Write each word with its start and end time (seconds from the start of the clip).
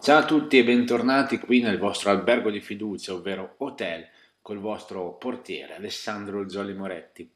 Ciao 0.00 0.18
a 0.18 0.24
tutti 0.24 0.56
e 0.56 0.64
bentornati 0.64 1.38
qui 1.38 1.60
nel 1.60 1.76
vostro 1.76 2.10
albergo 2.10 2.50
di 2.50 2.60
fiducia, 2.60 3.14
ovvero 3.14 3.56
hotel, 3.58 4.08
col 4.40 4.60
vostro 4.60 5.14
portiere 5.14 5.74
Alessandro 5.74 6.46
Giolli 6.46 6.72
Moretti. 6.72 7.28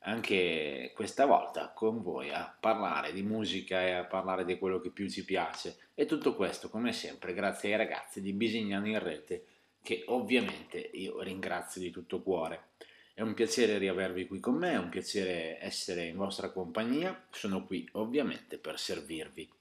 Anche 0.00 0.92
questa 0.94 1.26
volta 1.26 1.70
con 1.74 2.00
voi 2.02 2.30
a 2.30 2.56
parlare 2.58 3.12
di 3.12 3.22
musica 3.22 3.82
e 3.82 3.90
a 3.92 4.04
parlare 4.04 4.46
di 4.46 4.56
quello 4.56 4.80
che 4.80 4.90
più 4.90 5.08
ci 5.10 5.22
piace. 5.22 5.76
E 5.94 6.06
tutto 6.06 6.34
questo, 6.34 6.70
come 6.70 6.94
sempre, 6.94 7.34
grazie 7.34 7.72
ai 7.72 7.76
ragazzi 7.76 8.22
di 8.22 8.32
Bisignano 8.32 8.88
in 8.88 8.98
Rete, 8.98 9.44
che 9.82 10.04
ovviamente 10.06 10.78
io 10.78 11.20
ringrazio 11.20 11.80
di 11.80 11.90
tutto 11.90 12.22
cuore. 12.22 12.68
È 13.12 13.20
un 13.20 13.34
piacere 13.34 13.76
riavervi 13.76 14.26
qui 14.26 14.40
con 14.40 14.54
me, 14.54 14.72
è 14.72 14.78
un 14.78 14.88
piacere 14.88 15.58
essere 15.60 16.06
in 16.06 16.16
vostra 16.16 16.50
compagnia. 16.50 17.26
Sono 17.30 17.66
qui 17.66 17.86
ovviamente 17.92 18.56
per 18.56 18.78
servirvi. 18.78 19.56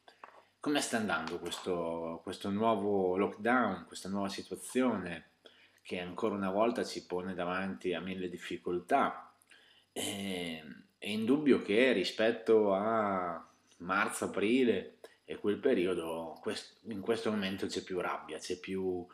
Come 0.59 0.81
sta 0.81 0.97
andando 0.97 1.37
questo, 1.39 2.19
questo 2.23 2.49
nuovo 2.49 3.15
lockdown, 3.15 3.85
questa 3.85 4.09
nuova 4.09 4.27
situazione 4.27 5.31
che 5.81 5.99
ancora 5.99 6.35
una 6.35 6.49
volta 6.49 6.83
ci 6.83 7.05
pone 7.05 7.33
davanti 7.35 7.93
a 7.93 8.01
mille 8.01 8.27
difficoltà? 8.27 9.33
E, 9.93 10.63
è 10.97 11.07
indubbio 11.07 11.61
che 11.61 11.93
rispetto 11.93 12.73
a 12.73 13.47
marzo-aprile 13.77 14.97
e 15.25 15.37
quel 15.37 15.59
periodo, 15.59 16.41
in 16.87 17.01
questo 17.01 17.29
momento 17.29 17.67
c'è 17.67 17.83
più 17.83 17.99
rabbia, 17.99 18.39
c'è 18.39 18.59
più 18.59 19.05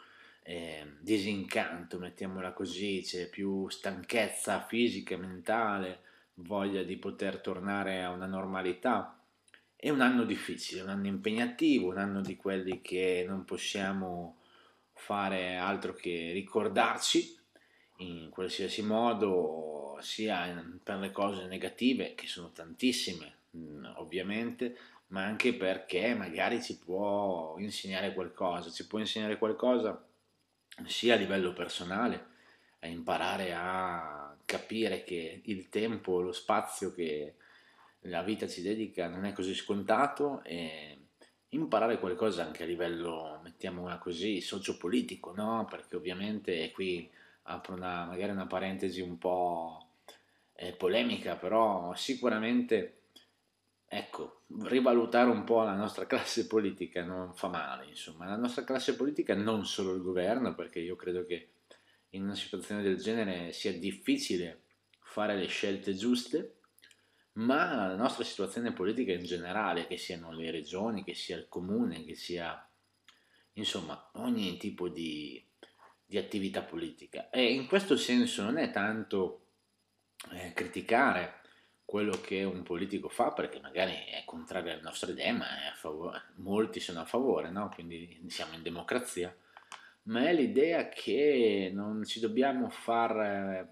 eh, 0.44 0.96
disincanto, 1.02 2.00
mettiamola 2.00 2.54
così, 2.54 3.02
c'è 3.04 3.28
più 3.30 3.68
stanchezza 3.68 4.62
fisica, 4.62 5.18
mentale, 5.18 6.02
voglia 6.36 6.84
di 6.84 6.96
poter 6.98 7.42
tornare 7.42 8.02
a 8.02 8.12
una 8.12 8.28
normalità 8.28 9.18
è 9.84 9.90
un 9.90 10.00
anno 10.00 10.24
difficile, 10.24 10.80
un 10.80 10.88
anno 10.88 11.08
impegnativo, 11.08 11.90
un 11.90 11.98
anno 11.98 12.22
di 12.22 12.38
quelli 12.38 12.80
che 12.80 13.26
non 13.28 13.44
possiamo 13.44 14.38
fare 14.94 15.58
altro 15.58 15.94
che 15.94 16.32
ricordarci 16.32 17.38
in 17.98 18.30
qualsiasi 18.30 18.82
modo, 18.82 19.98
sia 20.00 20.64
per 20.82 21.00
le 21.00 21.12
cose 21.12 21.48
negative, 21.48 22.16
che 22.16 22.28
sono 22.28 22.54
tantissime 22.54 23.40
mm, 23.58 23.86
ovviamente, 23.96 24.78
ma 25.08 25.26
anche 25.26 25.54
perché 25.54 26.16
magari 26.16 26.64
ci 26.64 26.78
può 26.78 27.56
insegnare 27.58 28.14
qualcosa, 28.14 28.72
ci 28.72 28.88
può 28.88 29.00
insegnare 29.00 29.38
qualcosa 29.38 30.02
sia 30.86 31.16
a 31.16 31.18
livello 31.18 31.52
personale, 31.52 32.28
a 32.80 32.88
imparare 32.88 33.54
a 33.54 34.34
capire 34.46 35.04
che 35.04 35.42
il 35.44 35.68
tempo, 35.68 36.22
lo 36.22 36.32
spazio 36.32 36.94
che 36.94 37.36
la 38.04 38.22
vita 38.24 38.48
ci 38.48 38.62
dedica 38.62 39.08
non 39.08 39.26
è 39.26 39.34
così 39.34 39.54
scontato 39.54 40.42
e 40.44 40.98
imparare 41.50 42.00
qualcosa 42.00 42.44
anche 42.44 42.64
a 42.64 42.66
livello, 42.66 43.40
mettiamola 43.44 43.98
così, 43.98 44.42
sociopolitico, 44.42 45.34
no? 45.36 45.66
Perché 45.70 45.96
ovviamente 45.96 46.72
qui 46.72 47.10
apro 47.44 47.76
una, 47.76 48.06
magari 48.06 48.32
una 48.32 48.48
parentesi 48.48 49.02
un 49.02 49.18
po' 49.18 49.88
eh, 50.54 50.74
polemica, 50.74 51.36
però 51.36 51.94
sicuramente, 51.96 53.04
ecco, 53.86 54.42
rivalutare 54.64 55.30
un 55.30 55.44
po' 55.44 55.64
la 55.64 55.76
nostra 55.76 56.06
classe 56.06 56.48
politica 56.48 57.04
non 57.04 57.34
fa 57.34 57.48
male, 57.48 57.86
insomma, 57.86 58.26
la 58.26 58.38
nostra 58.38 58.64
classe 58.64 58.96
politica 58.96 59.36
non 59.36 59.66
solo 59.66 59.94
il 59.94 60.02
governo, 60.02 60.56
perché 60.56 60.80
io 60.80 60.96
credo 60.96 61.26
che 61.26 61.50
in 62.10 62.24
una 62.24 62.36
situazione 62.36 62.82
del 62.82 62.98
genere 62.98 63.52
sia 63.54 63.74
difficile 63.74 64.62
fare 65.00 65.36
le 65.36 65.48
scelte 65.48 65.94
giuste, 65.94 66.58
ma 67.34 67.88
la 67.88 67.96
nostra 67.96 68.24
situazione 68.24 68.74
politica 68.74 69.12
in 69.12 69.24
generale, 69.24 69.88
che 69.88 69.98
siano 69.98 70.32
le 70.32 70.52
regioni, 70.52 71.04
che 71.04 71.16
sia 71.16 71.38
il 71.38 71.48
comune, 71.50 72.04
che 72.04 72.16
sia 72.16 72.68
insomma 73.54 74.10
ogni 74.14 74.58
tipo 74.58 74.90
di, 74.90 75.44
di 76.06 76.18
attività 76.18 76.62
politica. 76.62 77.30
E 77.30 77.54
in 77.54 77.68
questo 77.68 77.98
senso 77.98 78.44
non 78.44 78.58
è 78.58 78.72
tanto 78.72 79.48
eh, 80.32 80.54
criticare 80.54 81.42
quello 81.86 82.20
che 82.22 82.44
un 82.44 82.64
politico 82.64 83.10
fa, 83.10 83.32
perché 83.32 83.60
magari 83.60 83.94
è 83.94 84.24
contrario 84.26 84.72
alle 84.72 84.82
nostre 84.82 85.12
idee, 85.12 85.32
ma 85.32 85.48
molti 86.36 86.80
sono 86.80 87.02
a 87.02 87.06
favore, 87.06 87.50
no? 87.50 87.70
quindi 87.70 88.24
siamo 88.30 88.56
in 88.56 88.64
democrazia, 88.64 89.36
ma 90.04 90.28
è 90.28 90.34
l'idea 90.34 90.90
che 90.90 91.72
non 91.74 92.04
ci 92.04 92.20
dobbiamo 92.20 92.70
far, 92.70 93.68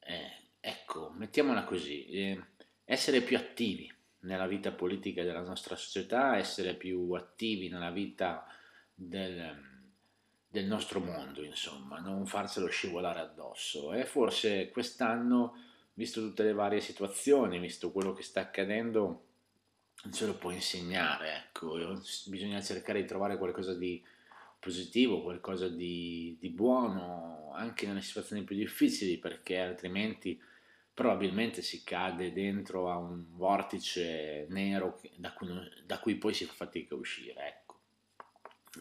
eh, 0.00 0.52
ecco, 0.58 1.10
mettiamola 1.16 1.64
così, 1.64 2.06
eh, 2.06 2.44
essere 2.90 3.20
più 3.20 3.36
attivi 3.36 3.88
nella 4.22 4.48
vita 4.48 4.72
politica 4.72 5.22
della 5.22 5.42
nostra 5.42 5.76
società, 5.76 6.36
essere 6.36 6.74
più 6.74 7.12
attivi 7.12 7.68
nella 7.68 7.92
vita 7.92 8.44
del, 8.92 9.56
del 10.48 10.64
nostro 10.64 10.98
mondo, 10.98 11.44
insomma, 11.44 12.00
non 12.00 12.26
farselo 12.26 12.66
scivolare 12.66 13.20
addosso. 13.20 13.92
E 13.92 14.04
forse 14.04 14.70
quest'anno, 14.70 15.54
visto 15.94 16.20
tutte 16.20 16.42
le 16.42 16.52
varie 16.52 16.80
situazioni, 16.80 17.60
visto 17.60 17.92
quello 17.92 18.12
che 18.12 18.24
sta 18.24 18.40
accadendo, 18.40 19.26
ce 20.10 20.26
lo 20.26 20.34
può 20.34 20.50
insegnare, 20.50 21.44
ecco, 21.46 21.78
bisogna 22.26 22.60
cercare 22.60 23.02
di 23.02 23.06
trovare 23.06 23.38
qualcosa 23.38 23.72
di 23.72 24.02
positivo, 24.58 25.22
qualcosa 25.22 25.68
di, 25.68 26.36
di 26.40 26.48
buono, 26.48 27.52
anche 27.54 27.86
nelle 27.86 28.02
situazioni 28.02 28.42
più 28.42 28.56
difficili, 28.56 29.16
perché 29.18 29.60
altrimenti 29.60 30.42
probabilmente 30.92 31.62
si 31.62 31.82
cade 31.82 32.32
dentro 32.32 32.90
a 32.90 32.96
un 32.96 33.24
vortice 33.30 34.46
nero 34.50 35.00
da 35.16 35.32
cui, 35.32 35.48
da 35.84 35.98
cui 35.98 36.16
poi 36.16 36.34
si 36.34 36.44
fa 36.44 36.52
fatica 36.52 36.94
a 36.94 36.98
uscire. 36.98 37.46
Ecco. 37.46 37.78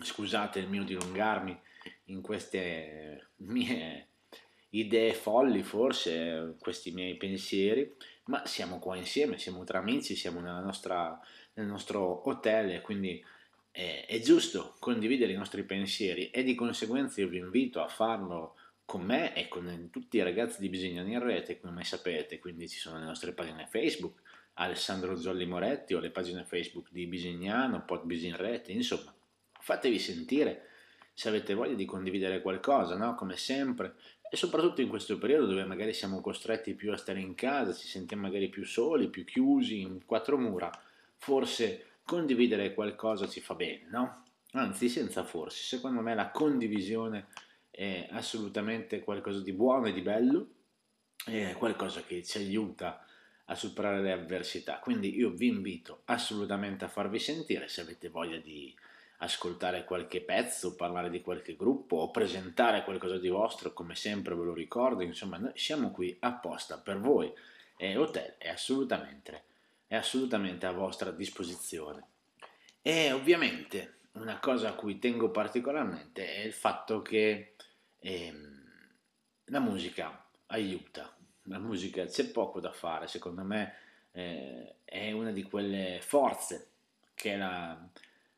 Scusate 0.01 0.59
il 0.59 0.69
mio 0.69 0.83
dilungarmi 0.83 1.57
in 2.05 2.21
queste 2.21 3.29
mie 3.37 4.07
idee 4.69 5.13
folli, 5.13 5.63
forse 5.63 6.55
questi 6.59 6.91
miei 6.91 7.15
pensieri, 7.15 7.95
ma 8.25 8.45
siamo 8.45 8.79
qua 8.79 8.95
insieme, 8.95 9.37
siamo 9.37 9.63
tra 9.63 9.79
amici, 9.79 10.15
siamo 10.15 10.39
nostra, 10.39 11.19
nel 11.53 11.65
nostro 11.65 12.27
hotel 12.29 12.71
e 12.71 12.81
quindi 12.81 13.23
è, 13.71 14.05
è 14.07 14.19
giusto 14.19 14.75
condividere 14.79 15.31
i 15.31 15.37
nostri 15.37 15.63
pensieri 15.63 16.29
e 16.29 16.43
di 16.43 16.55
conseguenza 16.55 17.21
io 17.21 17.29
vi 17.29 17.37
invito 17.37 17.81
a 17.81 17.87
farlo 17.87 18.55
con 18.89 19.01
me 19.01 19.35
e 19.35 19.47
con 19.47 19.89
tutti 19.91 20.17
i 20.17 20.23
ragazzi 20.23 20.59
di 20.59 20.67
Bisignano 20.67 21.09
in 21.09 21.19
rete, 21.19 21.59
come 21.59 21.83
sapete, 21.83 22.39
quindi 22.39 22.67
ci 22.67 22.79
sono 22.79 22.97
le 22.97 23.05
nostre 23.05 23.33
pagine 23.33 23.67
Facebook, 23.69 24.19
Alessandro 24.53 25.15
Zolli 25.15 25.45
Moretti 25.45 25.93
o 25.93 25.99
le 25.99 26.09
pagine 26.09 26.43
Facebook 26.43 26.87
di 26.89 27.05
Bisignano, 27.05 27.85
Pod 27.85 28.05
Bisin 28.05 28.35
Rete, 28.35 28.71
insomma, 28.71 29.13
fatevi 29.59 29.99
sentire 29.99 30.69
se 31.13 31.29
avete 31.29 31.53
voglia 31.53 31.75
di 31.75 31.85
condividere 31.85 32.41
qualcosa, 32.41 32.97
no? 32.97 33.13
come 33.13 33.37
sempre, 33.37 33.93
e 34.27 34.35
soprattutto 34.35 34.81
in 34.81 34.89
questo 34.89 35.19
periodo 35.19 35.45
dove 35.45 35.65
magari 35.65 35.93
siamo 35.93 36.19
costretti 36.19 36.73
più 36.73 36.91
a 36.91 36.97
stare 36.97 37.19
in 37.19 37.35
casa, 37.35 37.75
ci 37.75 37.87
sentiamo 37.87 38.23
magari 38.23 38.49
più 38.49 38.65
soli, 38.65 39.09
più 39.09 39.23
chiusi 39.23 39.81
in 39.81 40.03
quattro 40.03 40.35
mura, 40.35 40.67
forse 41.15 41.99
condividere 42.03 42.73
qualcosa 42.73 43.27
ci 43.27 43.39
fa 43.39 43.53
bene, 43.53 43.85
no? 43.91 44.23
Anzi, 44.53 44.89
senza 44.89 45.23
forse, 45.23 45.61
secondo 45.61 46.01
me 46.01 46.15
la 46.15 46.31
condivisione 46.31 47.27
è 47.79 48.09
assolutamente 48.11 48.99
qualcosa 48.99 49.39
di 49.39 49.53
buono 49.53 49.85
e 49.85 49.93
di 49.93 50.01
bello, 50.01 50.47
è 51.25 51.55
qualcosa 51.57 52.01
che 52.01 52.21
ci 52.25 52.37
aiuta 52.37 53.05
a 53.45 53.55
superare 53.55 54.01
le 54.01 54.11
avversità. 54.11 54.79
Quindi 54.79 55.15
io 55.15 55.29
vi 55.29 55.47
invito 55.47 56.01
assolutamente 56.05 56.83
a 56.83 56.89
farvi 56.89 57.19
sentire 57.19 57.69
se 57.69 57.79
avete 57.79 58.09
voglia 58.09 58.35
di 58.35 58.75
ascoltare 59.19 59.85
qualche 59.85 60.19
pezzo, 60.19 60.75
parlare 60.75 61.09
di 61.09 61.21
qualche 61.21 61.55
gruppo 61.55 61.95
o 61.95 62.11
presentare 62.11 62.83
qualcosa 62.83 63.17
di 63.17 63.29
vostro, 63.29 63.71
come 63.71 63.95
sempre 63.95 64.35
ve 64.35 64.43
lo 64.43 64.53
ricordo, 64.53 65.01
insomma 65.01 65.37
noi 65.37 65.53
siamo 65.55 65.91
qui 65.91 66.17
apposta 66.19 66.79
per 66.79 66.99
voi 66.99 67.31
e 67.77 67.95
Hotel 67.95 68.35
è 68.37 68.49
assolutamente, 68.49 69.43
è 69.87 69.95
assolutamente 69.95 70.65
a 70.65 70.73
vostra 70.73 71.11
disposizione. 71.11 72.07
E 72.81 73.13
ovviamente 73.13 73.99
una 74.13 74.37
cosa 74.39 74.67
a 74.67 74.73
cui 74.73 74.99
tengo 74.99 75.31
particolarmente 75.31 76.27
è 76.35 76.41
il 76.41 76.51
fatto 76.51 77.01
che 77.01 77.53
e, 77.99 78.25
ehm, 78.25 78.59
la 79.45 79.59
musica 79.59 80.25
aiuta, 80.47 81.15
la 81.43 81.59
musica 81.59 82.05
c'è 82.05 82.29
poco 82.31 82.59
da 82.59 82.71
fare, 82.71 83.07
secondo 83.07 83.43
me 83.43 83.73
eh, 84.11 84.77
è 84.85 85.11
una 85.11 85.31
di 85.31 85.43
quelle 85.43 85.99
forze 86.01 86.69
che 87.13 87.35
la, 87.35 87.87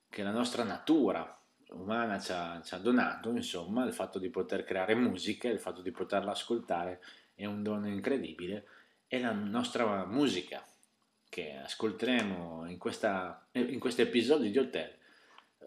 che 0.10 0.24
la 0.24 0.31
nostra 0.31 0.63
natura 0.63 1.38
umana 1.69 2.19
ci 2.19 2.31
ha, 2.31 2.62
ci 2.63 2.74
ha, 2.74 2.78
donato, 2.78 3.30
insomma, 3.30 3.86
il 3.86 3.94
fatto 3.94 4.19
di 4.19 4.30
poter 4.30 4.63
creare 4.63 4.96
musica, 4.96 5.48
il 5.48 5.60
fatto 5.60 5.81
di 5.81 5.92
poterla 5.92 6.31
ascoltare 6.31 7.02
è 7.34 7.46
un 7.46 7.63
dono 7.63 7.88
incredibile 7.88 8.66
e 9.08 9.19
la 9.19 9.31
nostra 9.31 10.06
musica 10.06 10.66
che 11.30 11.56
ascolteremo 11.56 12.69
in, 12.69 12.78
questa, 12.78 13.48
in 13.54 13.80
questo 13.80 14.02
episodio 14.02 14.52
di 14.52 14.58
Hotel 14.58 14.98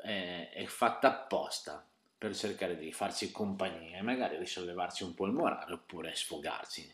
è, 0.02 0.50
è 0.52 0.64
fatta 0.66 1.08
apposta 1.08 1.86
per 2.24 2.34
cercare 2.34 2.78
di 2.78 2.90
farci 2.90 3.30
compagnia 3.30 3.98
e 3.98 4.02
magari 4.02 4.38
risollevarci 4.38 5.02
un 5.02 5.12
po' 5.12 5.26
il 5.26 5.32
morale 5.32 5.74
oppure 5.74 6.14
sfogarci. 6.14 6.90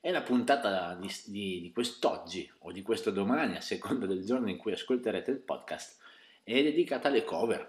E 0.00 0.10
la 0.10 0.22
puntata 0.22 0.94
di, 0.94 1.12
di, 1.26 1.60
di 1.60 1.72
quest'oggi 1.72 2.50
o 2.60 2.72
di 2.72 2.80
questo 2.80 3.10
domani, 3.10 3.56
a 3.56 3.60
seconda 3.60 4.06
del 4.06 4.24
giorno 4.24 4.48
in 4.48 4.56
cui 4.56 4.72
ascolterete 4.72 5.30
il 5.30 5.40
podcast, 5.40 5.98
è 6.42 6.62
dedicata 6.62 7.08
alle 7.08 7.22
cover. 7.22 7.68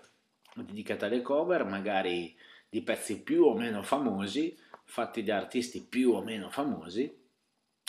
dedicata 0.55 1.07
alle 1.07 1.21
cover, 1.21 1.65
magari 1.65 2.33
di 2.69 2.81
pezzi 2.81 3.21
più 3.21 3.43
o 3.43 3.53
meno 3.53 3.83
famosi, 3.83 4.57
fatti 4.85 5.23
da 5.23 5.35
artisti 5.35 5.83
più 5.83 6.13
o 6.13 6.21
meno 6.21 6.49
famosi, 6.49 7.13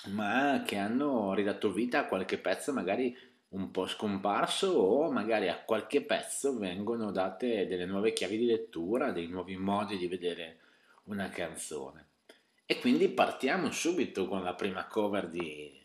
ma 0.06 0.64
che 0.66 0.76
hanno 0.76 1.34
ridato 1.34 1.70
vita 1.70 2.00
a 2.00 2.06
qualche 2.06 2.38
pezzo 2.38 2.72
magari 2.72 3.16
un 3.50 3.70
po' 3.70 3.86
scomparso 3.86 4.68
o 4.72 5.10
magari 5.10 5.48
a 5.48 5.62
qualche 5.62 6.02
pezzo 6.02 6.58
vengono 6.58 7.10
date 7.10 7.66
delle 7.66 7.86
nuove 7.86 8.12
chiavi 8.12 8.36
di 8.36 8.46
lettura, 8.46 9.10
dei 9.10 9.26
nuovi 9.26 9.56
modi 9.56 9.96
di 9.96 10.06
vedere 10.06 10.58
una 11.04 11.28
canzone. 11.30 12.06
E 12.66 12.78
quindi 12.80 13.08
partiamo 13.08 13.70
subito 13.70 14.28
con 14.28 14.42
la 14.42 14.54
prima 14.54 14.86
cover 14.86 15.28
di, 15.28 15.80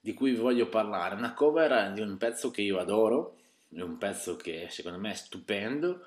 di 0.00 0.12
cui 0.12 0.34
voglio 0.34 0.68
parlare, 0.68 1.14
una 1.14 1.34
cover 1.34 1.92
di 1.92 2.00
un 2.00 2.16
pezzo 2.16 2.50
che 2.50 2.62
io 2.62 2.78
adoro, 2.78 3.36
è 3.72 3.80
un 3.80 3.96
pezzo 3.98 4.34
che 4.34 4.66
secondo 4.70 4.98
me 4.98 5.12
è 5.12 5.14
stupendo 5.14 6.04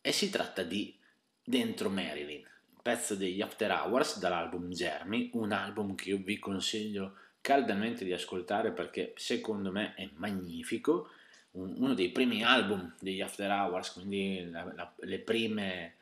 e 0.00 0.12
si 0.12 0.30
tratta 0.30 0.62
di 0.62 0.96
Dentro 1.42 1.88
Marilyn, 1.88 2.46
pezzo 2.80 3.16
degli 3.16 3.40
After 3.40 3.70
Hours 3.70 4.20
dall'album 4.20 4.70
Jeremy, 4.70 5.30
un 5.32 5.50
album 5.50 5.94
che 5.96 6.10
io 6.10 6.18
vi 6.18 6.38
consiglio 6.38 7.14
caldamente 7.40 8.04
di 8.04 8.12
ascoltare 8.12 8.72
perché 8.72 9.12
secondo 9.16 9.70
me 9.70 9.94
è 9.94 10.08
magnifico, 10.14 11.10
uno 11.52 11.94
dei 11.94 12.10
primi 12.10 12.44
album 12.44 12.94
degli 13.00 13.20
After 13.20 13.50
Hours, 13.50 13.92
quindi 13.92 14.48
la, 14.50 14.70
la, 14.74 15.18
prime, 15.24 15.94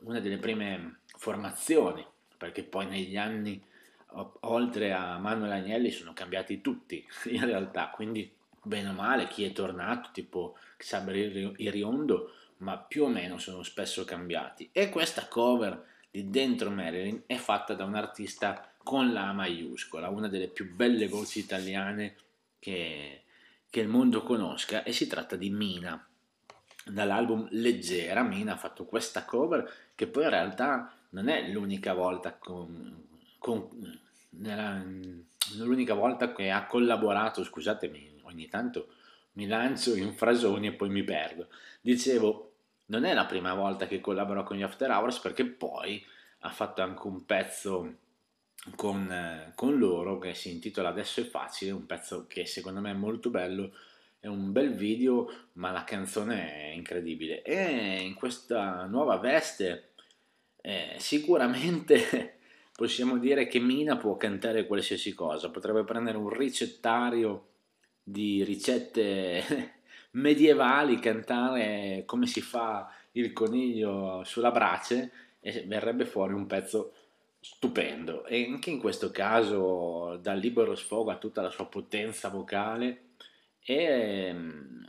una 0.00 0.20
delle 0.20 0.38
prime 0.38 1.00
formazioni, 1.16 2.06
perché 2.36 2.62
poi 2.62 2.86
negli 2.86 3.16
anni 3.16 3.62
oltre 4.40 4.92
a 4.92 5.18
Manuel 5.18 5.52
Agnelli 5.52 5.90
sono 5.90 6.12
cambiati 6.12 6.60
tutti 6.60 7.06
in 7.30 7.44
realtà, 7.44 7.90
quindi 7.90 8.30
bene 8.62 8.88
o 8.90 8.92
male 8.92 9.28
chi 9.28 9.44
è 9.44 9.52
tornato 9.52 10.10
tipo 10.12 10.56
Xaber 10.76 11.54
Iriondo, 11.56 12.34
ma 12.58 12.76
più 12.78 13.04
o 13.04 13.08
meno 13.08 13.38
sono 13.38 13.62
spesso 13.62 14.04
cambiati. 14.04 14.68
E 14.72 14.90
questa 14.90 15.26
cover 15.28 15.86
di 16.10 16.28
Dentro 16.28 16.70
Marilyn 16.70 17.22
è 17.26 17.36
fatta 17.36 17.74
da 17.74 17.84
un 17.84 17.94
artista 17.94 18.69
con 18.82 19.12
la 19.12 19.32
maiuscola, 19.32 20.08
una 20.08 20.28
delle 20.28 20.48
più 20.48 20.74
belle 20.74 21.06
voci 21.06 21.38
italiane 21.38 22.16
che, 22.58 23.22
che 23.68 23.80
il 23.80 23.88
mondo 23.88 24.22
conosca 24.22 24.82
e 24.82 24.92
si 24.92 25.06
tratta 25.06 25.36
di 25.36 25.50
Mina. 25.50 26.04
Dall'album 26.84 27.48
Leggera 27.50 28.22
Mina 28.22 28.54
ha 28.54 28.56
fatto 28.56 28.86
questa 28.86 29.24
cover 29.24 29.70
che 29.94 30.06
poi 30.06 30.24
in 30.24 30.30
realtà 30.30 30.92
non 31.10 31.28
è 31.28 31.50
l'unica 31.50 31.92
volta 31.92 32.32
con, 32.34 33.06
con 33.38 33.68
nella, 34.30 34.82
l'unica 35.56 35.94
volta 35.94 36.32
che 36.32 36.50
ha 36.50 36.66
collaborato, 36.66 37.44
scusatemi, 37.44 38.20
ogni 38.22 38.48
tanto 38.48 38.94
mi 39.32 39.46
lancio 39.46 39.94
in 39.94 40.14
frasoni 40.14 40.68
e 40.68 40.72
poi 40.72 40.88
mi 40.88 41.04
perdo. 41.04 41.48
Dicevo, 41.80 42.52
non 42.86 43.04
è 43.04 43.14
la 43.14 43.26
prima 43.26 43.54
volta 43.54 43.86
che 43.86 44.00
collabora 44.00 44.42
con 44.42 44.56
gli 44.56 44.62
After 44.62 44.90
Hours 44.90 45.18
perché 45.20 45.44
poi 45.44 46.04
ha 46.40 46.50
fatto 46.50 46.82
anche 46.82 47.06
un 47.06 47.24
pezzo 47.24 47.94
con, 48.76 49.10
eh, 49.10 49.52
con, 49.54 49.78
loro 49.78 50.18
che 50.18 50.34
si 50.34 50.50
intitola 50.50 50.90
Adesso 50.90 51.20
è 51.20 51.24
facile, 51.24 51.70
un 51.70 51.86
pezzo 51.86 52.26
che 52.26 52.46
secondo 52.46 52.80
me 52.80 52.90
è 52.90 52.94
molto 52.94 53.30
bello, 53.30 53.72
è 54.18 54.26
un 54.26 54.52
bel 54.52 54.74
video, 54.74 55.30
ma 55.54 55.70
la 55.70 55.84
canzone 55.84 56.70
è 56.70 56.72
incredibile. 56.74 57.42
E 57.42 58.00
in 58.00 58.14
questa 58.14 58.84
nuova 58.84 59.16
veste 59.16 59.92
eh, 60.60 60.96
sicuramente 60.98 62.38
possiamo 62.76 63.18
dire 63.18 63.46
che 63.46 63.58
Mina 63.60 63.96
può 63.96 64.16
cantare 64.16 64.66
qualsiasi 64.66 65.14
cosa, 65.14 65.50
potrebbe 65.50 65.84
prendere 65.84 66.18
un 66.18 66.28
ricettario 66.28 67.46
di 68.02 68.44
ricette 68.44 69.74
medievali, 70.12 70.98
cantare 70.98 72.02
come 72.06 72.26
si 72.26 72.40
fa 72.40 72.92
il 73.12 73.32
coniglio 73.32 74.22
sulla 74.24 74.50
brace 74.50 75.12
e 75.40 75.64
verrebbe 75.66 76.04
fuori 76.04 76.34
un 76.34 76.46
pezzo 76.46 76.92
stupendo. 77.40 78.26
E 78.26 78.44
anche 78.44 78.70
in 78.70 78.78
questo 78.78 79.10
caso 79.10 80.18
dal 80.20 80.38
libero 80.38 80.74
sfogo 80.74 81.10
a 81.10 81.16
tutta 81.16 81.40
la 81.40 81.50
sua 81.50 81.66
potenza 81.66 82.28
vocale 82.28 83.08
e 83.62 83.74
ehm, 83.74 84.88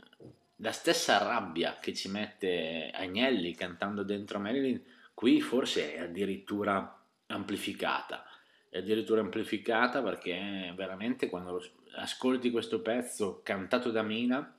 la 0.56 0.72
stessa 0.72 1.18
rabbia 1.18 1.78
che 1.80 1.94
ci 1.94 2.08
mette 2.08 2.90
Agnelli 2.94 3.54
cantando 3.54 4.02
dentro 4.02 4.38
Marilyn 4.38 4.80
qui 5.14 5.40
forse 5.40 5.94
è 5.94 6.00
addirittura 6.00 7.00
amplificata. 7.26 8.24
È 8.68 8.78
addirittura 8.78 9.20
amplificata 9.20 10.02
perché 10.02 10.72
veramente 10.76 11.28
quando 11.28 11.62
ascolti 11.96 12.50
questo 12.50 12.80
pezzo 12.80 13.40
cantato 13.42 13.90
da 13.90 14.02
Mina 14.02 14.58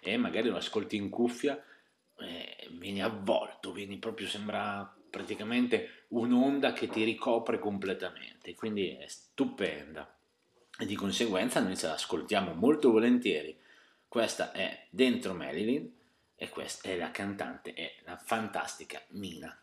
e 0.00 0.16
magari 0.16 0.48
lo 0.48 0.56
ascolti 0.56 0.96
in 0.96 1.08
cuffia 1.08 1.60
eh, 2.20 2.68
vieni 2.72 3.02
avvolto 3.02 3.72
vieni 3.72 3.96
proprio 3.98 4.28
sembra 4.28 4.97
praticamente 5.10 6.04
un'onda 6.08 6.72
che 6.72 6.88
ti 6.88 7.04
ricopre 7.04 7.58
completamente, 7.58 8.54
quindi 8.54 8.96
è 8.96 9.06
stupenda 9.06 10.16
e 10.78 10.86
di 10.86 10.94
conseguenza 10.94 11.60
noi 11.60 11.76
ce 11.76 11.88
l'ascoltiamo 11.88 12.54
molto 12.54 12.90
volentieri. 12.90 13.58
Questa 14.06 14.52
è 14.52 14.86
Dentro 14.90 15.34
Marilyn 15.34 15.92
e 16.34 16.48
questa 16.48 16.88
è 16.88 16.96
la 16.96 17.10
cantante, 17.10 17.74
è 17.74 17.96
la 18.04 18.16
fantastica 18.16 19.02
Mina. 19.08 19.60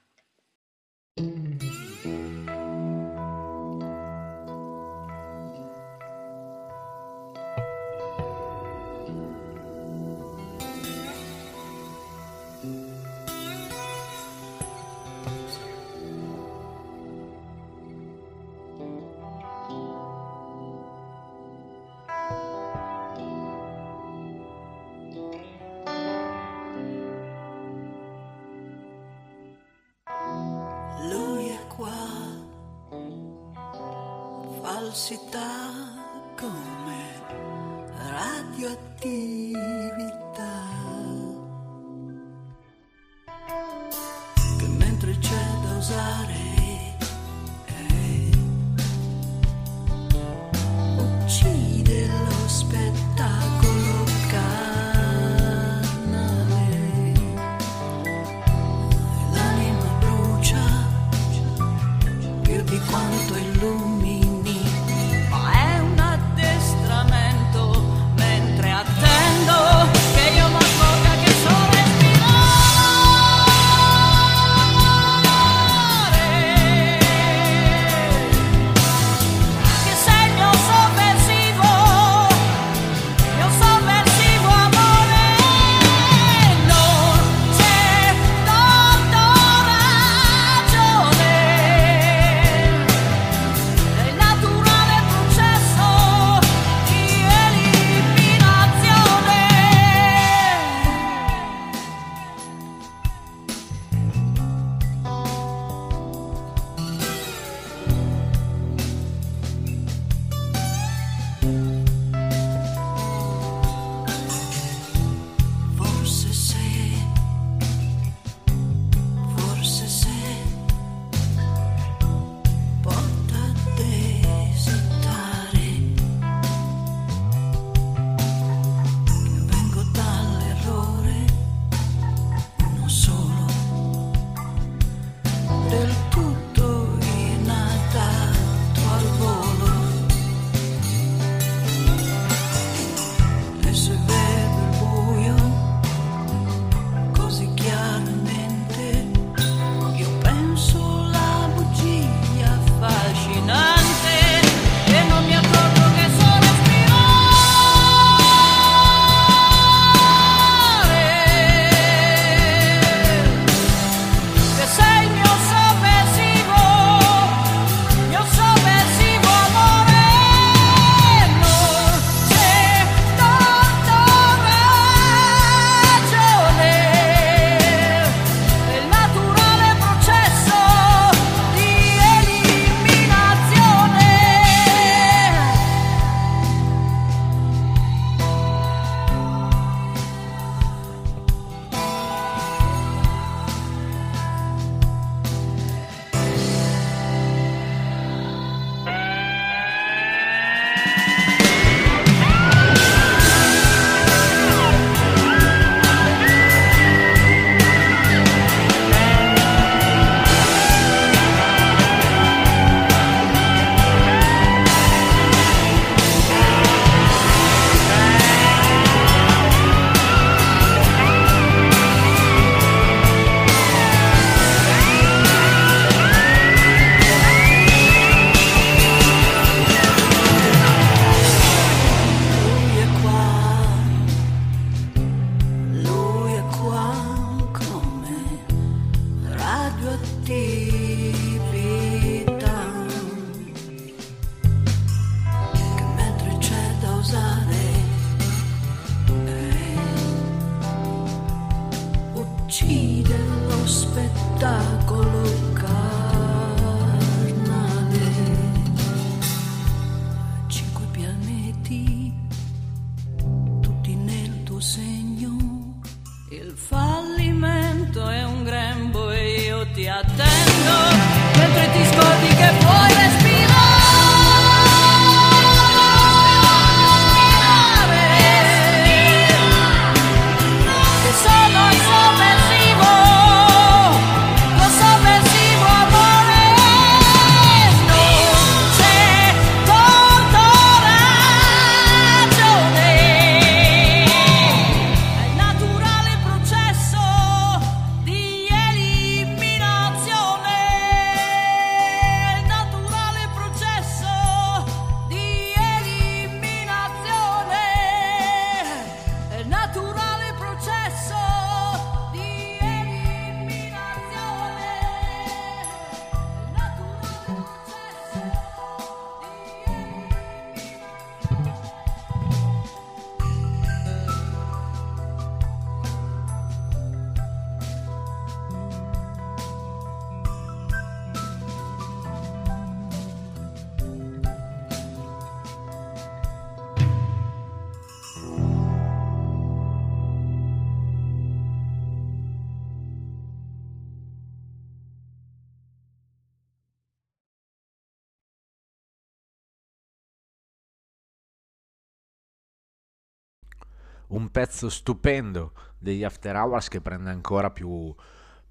Un 354.08 354.30
pezzo 354.30 354.70
stupendo 354.70 355.54
degli 355.78 356.04
After 356.04 356.36
Hours 356.36 356.68
che 356.68 356.82
prende 356.82 357.10
ancora 357.10 357.50
più, 357.52 357.94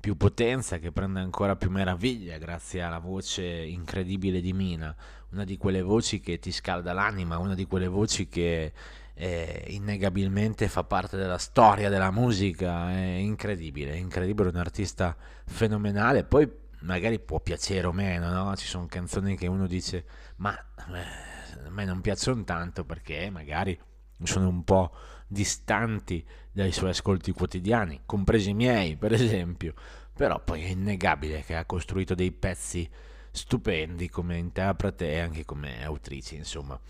più 0.00 0.16
potenza, 0.16 0.78
che 0.78 0.92
prende 0.92 1.20
ancora 1.20 1.56
più 1.56 1.70
meraviglia 1.70 2.38
grazie 2.38 2.82
alla 2.82 2.98
voce 2.98 3.44
incredibile 3.44 4.40
di 4.40 4.52
Mina, 4.52 4.94
una 5.30 5.44
di 5.44 5.56
quelle 5.56 5.82
voci 5.82 6.20
che 6.20 6.38
ti 6.38 6.52
scalda 6.52 6.92
l'anima, 6.92 7.38
una 7.38 7.54
di 7.54 7.66
quelle 7.66 7.88
voci 7.88 8.28
che 8.28 8.72
eh, 9.14 9.64
innegabilmente 9.68 10.68
fa 10.68 10.84
parte 10.84 11.16
della 11.16 11.38
storia 11.38 11.88
della 11.88 12.10
musica, 12.10 12.90
è 12.90 13.14
incredibile, 13.16 13.92
è 13.92 13.96
incredibile, 13.96 14.48
un 14.48 14.56
artista 14.56 15.16
fenomenale, 15.46 16.24
poi 16.24 16.50
magari 16.80 17.18
può 17.18 17.40
piacere 17.40 17.86
o 17.86 17.92
meno, 17.92 18.30
no? 18.30 18.56
ci 18.56 18.66
sono 18.66 18.86
canzoni 18.86 19.36
che 19.36 19.46
uno 19.46 19.66
dice 19.66 20.04
ma 20.36 20.54
eh, 20.56 21.66
a 21.66 21.70
me 21.70 21.84
non 21.84 22.00
piacciono 22.00 22.44
tanto 22.44 22.84
perché 22.84 23.30
magari 23.30 23.78
sono 24.22 24.48
un 24.48 24.64
po' 24.64 24.92
distanti 25.34 26.24
dai 26.50 26.72
suoi 26.72 26.90
ascolti 26.90 27.32
quotidiani, 27.32 28.02
compresi 28.06 28.50
i 28.50 28.54
miei 28.54 28.96
per 28.96 29.12
esempio, 29.12 29.74
però 30.14 30.40
poi 30.42 30.62
è 30.62 30.68
innegabile 30.68 31.42
che 31.42 31.56
ha 31.56 31.64
costruito 31.64 32.14
dei 32.14 32.30
pezzi 32.30 32.88
stupendi 33.30 34.08
come 34.08 34.38
interprete 34.38 35.10
e 35.10 35.18
anche 35.18 35.44
come 35.44 35.84
autrice, 35.84 36.36
insomma. 36.36 36.80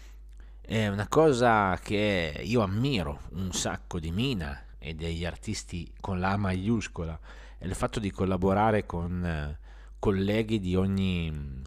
È 0.61 0.87
una 0.89 1.09
cosa 1.09 1.79
che 1.83 2.41
io 2.45 2.61
ammiro 2.61 3.23
un 3.33 3.53
sacco 3.53 3.99
di 3.99 4.11
Mina 4.11 4.67
e 4.79 4.95
degli 4.95 5.25
artisti 5.25 5.91
con 6.01 6.21
la 6.21 6.37
maiuscola, 6.37 7.19
è 7.59 7.65
il 7.65 7.75
fatto 7.75 7.99
di 7.99 8.11
collaborare 8.11 8.85
con 8.85 9.25
eh, 9.25 9.59
colleghi 9.99 10.61
di 10.61 10.77
ogni, 10.77 11.63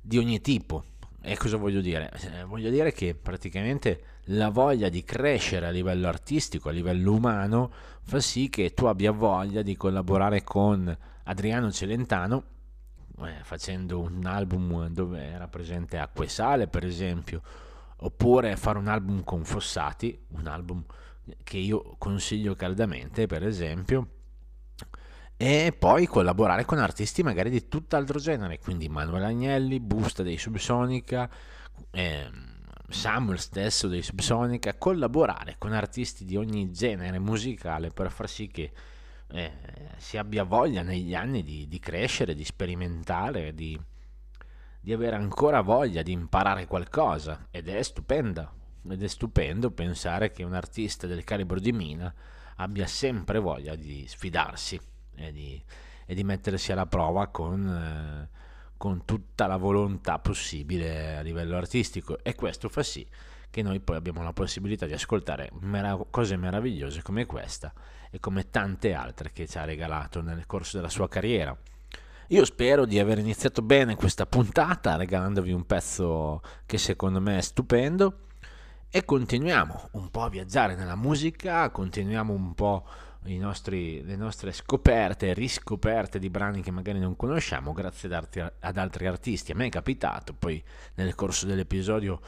di 0.00 0.16
ogni 0.16 0.40
tipo. 0.40 0.84
E 1.20 1.36
cosa 1.36 1.58
voglio 1.58 1.82
dire? 1.82 2.10
Eh, 2.12 2.44
voglio 2.44 2.70
dire 2.70 2.92
che 2.92 3.14
praticamente 3.14 4.17
la 4.30 4.48
voglia 4.50 4.88
di 4.88 5.04
crescere 5.04 5.66
a 5.66 5.70
livello 5.70 6.08
artistico, 6.08 6.68
a 6.68 6.72
livello 6.72 7.12
umano, 7.12 7.70
fa 8.02 8.20
sì 8.20 8.48
che 8.48 8.74
tu 8.74 8.86
abbia 8.86 9.12
voglia 9.12 9.62
di 9.62 9.76
collaborare 9.76 10.42
con 10.42 10.96
Adriano 11.24 11.70
Celentano 11.70 12.56
eh, 13.26 13.42
facendo 13.42 14.00
un 14.00 14.24
album 14.26 14.88
dove 14.88 15.22
era 15.22 15.48
presente 15.48 15.98
Acqua 15.98 16.24
e 16.24 16.28
Sale, 16.28 16.68
per 16.68 16.84
esempio, 16.84 17.42
oppure 17.96 18.56
fare 18.56 18.78
un 18.78 18.88
album 18.88 19.24
con 19.24 19.44
Fossati, 19.44 20.26
un 20.28 20.46
album 20.46 20.84
che 21.42 21.58
io 21.58 21.96
consiglio 21.98 22.54
caldamente, 22.54 23.26
per 23.26 23.44
esempio, 23.44 24.08
e 25.36 25.74
poi 25.76 26.06
collaborare 26.06 26.64
con 26.64 26.78
artisti 26.78 27.22
magari 27.22 27.50
di 27.50 27.68
tutt'altro 27.68 28.18
genere, 28.18 28.58
quindi 28.58 28.88
Manuel 28.88 29.24
Agnelli, 29.24 29.80
Busta 29.80 30.22
dei 30.22 30.38
Subsonica, 30.38 31.28
ehm, 31.90 32.47
Samuel 32.88 33.38
stesso 33.38 33.86
dei 33.86 34.02
Subsonica 34.02 34.74
collaborare 34.76 35.56
con 35.58 35.72
artisti 35.72 36.24
di 36.24 36.36
ogni 36.36 36.70
genere 36.70 37.18
musicale 37.18 37.90
per 37.90 38.10
far 38.10 38.28
sì 38.28 38.48
che 38.48 38.72
eh, 39.30 39.52
si 39.98 40.16
abbia 40.16 40.44
voglia 40.44 40.82
negli 40.82 41.14
anni 41.14 41.42
di, 41.42 41.68
di 41.68 41.78
crescere, 41.78 42.34
di 42.34 42.44
sperimentare, 42.44 43.54
di, 43.54 43.78
di, 44.80 44.92
avere 44.92 45.16
ancora 45.16 45.60
voglia 45.60 46.00
di 46.00 46.12
imparare 46.12 46.66
qualcosa. 46.66 47.48
Ed 47.50 47.68
è 47.68 47.82
stupenda. 47.82 48.50
Ed 48.88 49.02
è 49.02 49.08
stupendo 49.08 49.70
pensare 49.70 50.32
che 50.32 50.42
un 50.42 50.54
artista 50.54 51.06
del 51.06 51.24
calibro 51.24 51.60
di 51.60 51.72
Mina 51.72 52.12
abbia 52.56 52.86
sempre 52.86 53.38
voglia 53.38 53.74
di 53.74 54.06
sfidarsi 54.08 54.80
e 55.14 55.30
di, 55.30 55.62
e 56.06 56.14
di 56.14 56.24
mettersi 56.24 56.72
alla 56.72 56.86
prova 56.86 57.26
con... 57.28 58.28
Eh, 58.30 58.36
con 58.78 59.04
tutta 59.04 59.46
la 59.46 59.58
volontà 59.58 60.18
possibile 60.18 61.18
a 61.18 61.20
livello 61.20 61.56
artistico 61.56 62.18
e 62.22 62.34
questo 62.34 62.70
fa 62.70 62.82
sì 62.82 63.06
che 63.50 63.62
noi 63.62 63.80
poi 63.80 63.96
abbiamo 63.96 64.22
la 64.22 64.32
possibilità 64.32 64.86
di 64.86 64.92
ascoltare 64.92 65.50
merav- 65.60 66.06
cose 66.10 66.36
meravigliose 66.36 67.02
come 67.02 67.26
questa 67.26 67.72
e 68.10 68.20
come 68.20 68.50
tante 68.50 68.94
altre 68.94 69.32
che 69.32 69.46
ci 69.46 69.58
ha 69.58 69.64
regalato 69.64 70.22
nel 70.22 70.46
corso 70.46 70.76
della 70.76 70.88
sua 70.88 71.08
carriera. 71.08 71.56
Io 72.28 72.44
spero 72.44 72.84
di 72.84 72.98
aver 72.98 73.18
iniziato 73.18 73.62
bene 73.62 73.96
questa 73.96 74.26
puntata 74.26 74.96
regalandovi 74.96 75.50
un 75.50 75.64
pezzo 75.64 76.42
che 76.66 76.78
secondo 76.78 77.20
me 77.20 77.38
è 77.38 77.40
stupendo 77.40 78.26
e 78.90 79.04
continuiamo 79.04 79.88
un 79.92 80.10
po' 80.10 80.22
a 80.22 80.28
viaggiare 80.28 80.74
nella 80.74 80.96
musica, 80.96 81.70
continuiamo 81.70 82.32
un 82.32 82.54
po' 82.54 82.86
nostri, 83.36 84.02
le 84.02 84.16
nostre 84.16 84.52
scoperte, 84.52 85.34
riscoperte 85.34 86.18
di 86.18 86.30
brani 86.30 86.62
che 86.62 86.70
magari 86.70 86.98
non 86.98 87.16
conosciamo 87.16 87.72
grazie 87.72 88.08
ad, 88.08 88.14
arti, 88.14 88.40
ad 88.40 88.76
altri 88.78 89.06
artisti. 89.06 89.52
A 89.52 89.54
me 89.54 89.66
è 89.66 89.70
capitato, 89.70 90.32
poi 90.32 90.62
nel 90.94 91.14
corso 91.14 91.44
dell'episodio 91.44 92.20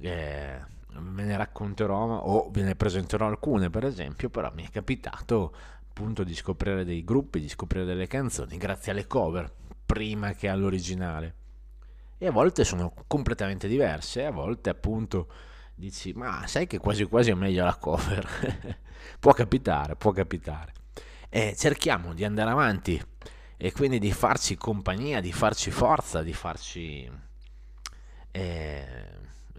eh, 0.00 0.60
ve 0.88 1.22
ne 1.22 1.36
racconterò 1.36 2.18
o 2.18 2.50
ve 2.50 2.62
ne 2.62 2.74
presenterò 2.74 3.26
alcune 3.26 3.70
per 3.70 3.84
esempio, 3.84 4.30
però 4.30 4.50
mi 4.52 4.64
è 4.64 4.70
capitato 4.70 5.54
appunto 5.88 6.24
di 6.24 6.34
scoprire 6.34 6.84
dei 6.84 7.04
gruppi, 7.04 7.40
di 7.40 7.48
scoprire 7.48 7.84
delle 7.84 8.06
canzoni 8.06 8.56
grazie 8.56 8.92
alle 8.92 9.06
cover 9.06 9.52
prima 9.86 10.32
che 10.32 10.48
all'originale. 10.48 11.34
E 12.18 12.26
a 12.26 12.32
volte 12.32 12.64
sono 12.64 12.92
completamente 13.06 13.68
diverse, 13.68 14.24
a 14.24 14.32
volte 14.32 14.70
appunto 14.70 15.28
dici 15.74 16.12
ma 16.12 16.44
sai 16.48 16.66
che 16.66 16.78
quasi 16.78 17.04
quasi 17.04 17.30
è 17.30 17.34
meglio 17.34 17.64
la 17.64 17.76
cover 17.76 18.78
può 19.18 19.32
capitare 19.32 19.96
può 19.96 20.12
capitare. 20.12 20.72
E 21.28 21.54
cerchiamo 21.56 22.14
di 22.14 22.24
andare 22.24 22.50
avanti 22.50 23.00
e 23.56 23.72
quindi 23.72 23.98
di 23.98 24.12
farci 24.12 24.56
compagnia 24.56 25.20
di 25.20 25.32
farci 25.32 25.70
forza 25.70 26.22
di 26.22 26.32
farci 26.32 27.10
eh, 28.30 28.86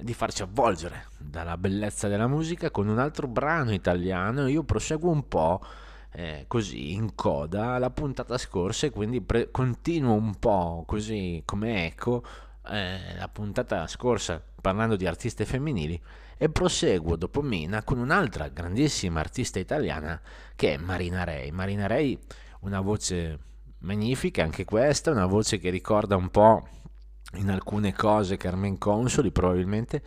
di 0.02 0.14
farci 0.14 0.42
avvolgere 0.42 1.08
dalla 1.18 1.58
bellezza 1.58 2.08
della 2.08 2.28
musica 2.28 2.72
con 2.72 2.88
un 2.88 3.00
altro 3.00 3.28
brano 3.28 3.74
italiano. 3.74 4.48
Io 4.48 4.64
proseguo 4.64 5.12
un 5.12 5.28
po' 5.28 5.62
eh, 6.12 6.46
così 6.48 6.94
in 6.94 7.14
coda 7.16 7.78
la 7.78 7.90
puntata 7.90 8.38
scorsa 8.38 8.88
e 8.88 8.90
quindi 8.90 9.22
pre- 9.22 9.52
continuo 9.52 10.14
un 10.14 10.36
po' 10.40 10.84
così 10.88 11.42
come 11.46 11.86
eco 11.88 12.24
eh, 12.70 13.16
la 13.18 13.28
puntata 13.28 13.86
scorsa 13.88 14.42
parlando 14.62 14.96
di 14.96 15.06
artiste 15.06 15.46
femminili 15.46 16.02
e 16.42 16.50
proseguo 16.50 17.18
dopo 17.18 17.42
Mina 17.42 17.84
con 17.84 18.00
un'altra 18.00 18.48
grandissima 18.48 19.20
artista 19.20 19.60
italiana 19.60 20.20
che 20.56 20.76
è 20.76 20.78
Marina 20.78 21.26
Rei. 21.26 21.52
Marina 21.52 21.86
Rei, 21.86 22.18
una 22.62 22.80
voce 22.80 23.38
magnifica 23.80 24.42
anche 24.42 24.64
questa, 24.64 25.12
una 25.12 25.26
voce 25.26 25.60
che 25.60 25.70
ricorda 25.70 26.16
un 26.16 26.30
po' 26.30 26.66
in 27.34 27.50
alcune 27.50 27.94
cose 27.94 28.38
Carmen 28.38 28.78
Consoli 28.78 29.32
probabilmente, 29.34 30.02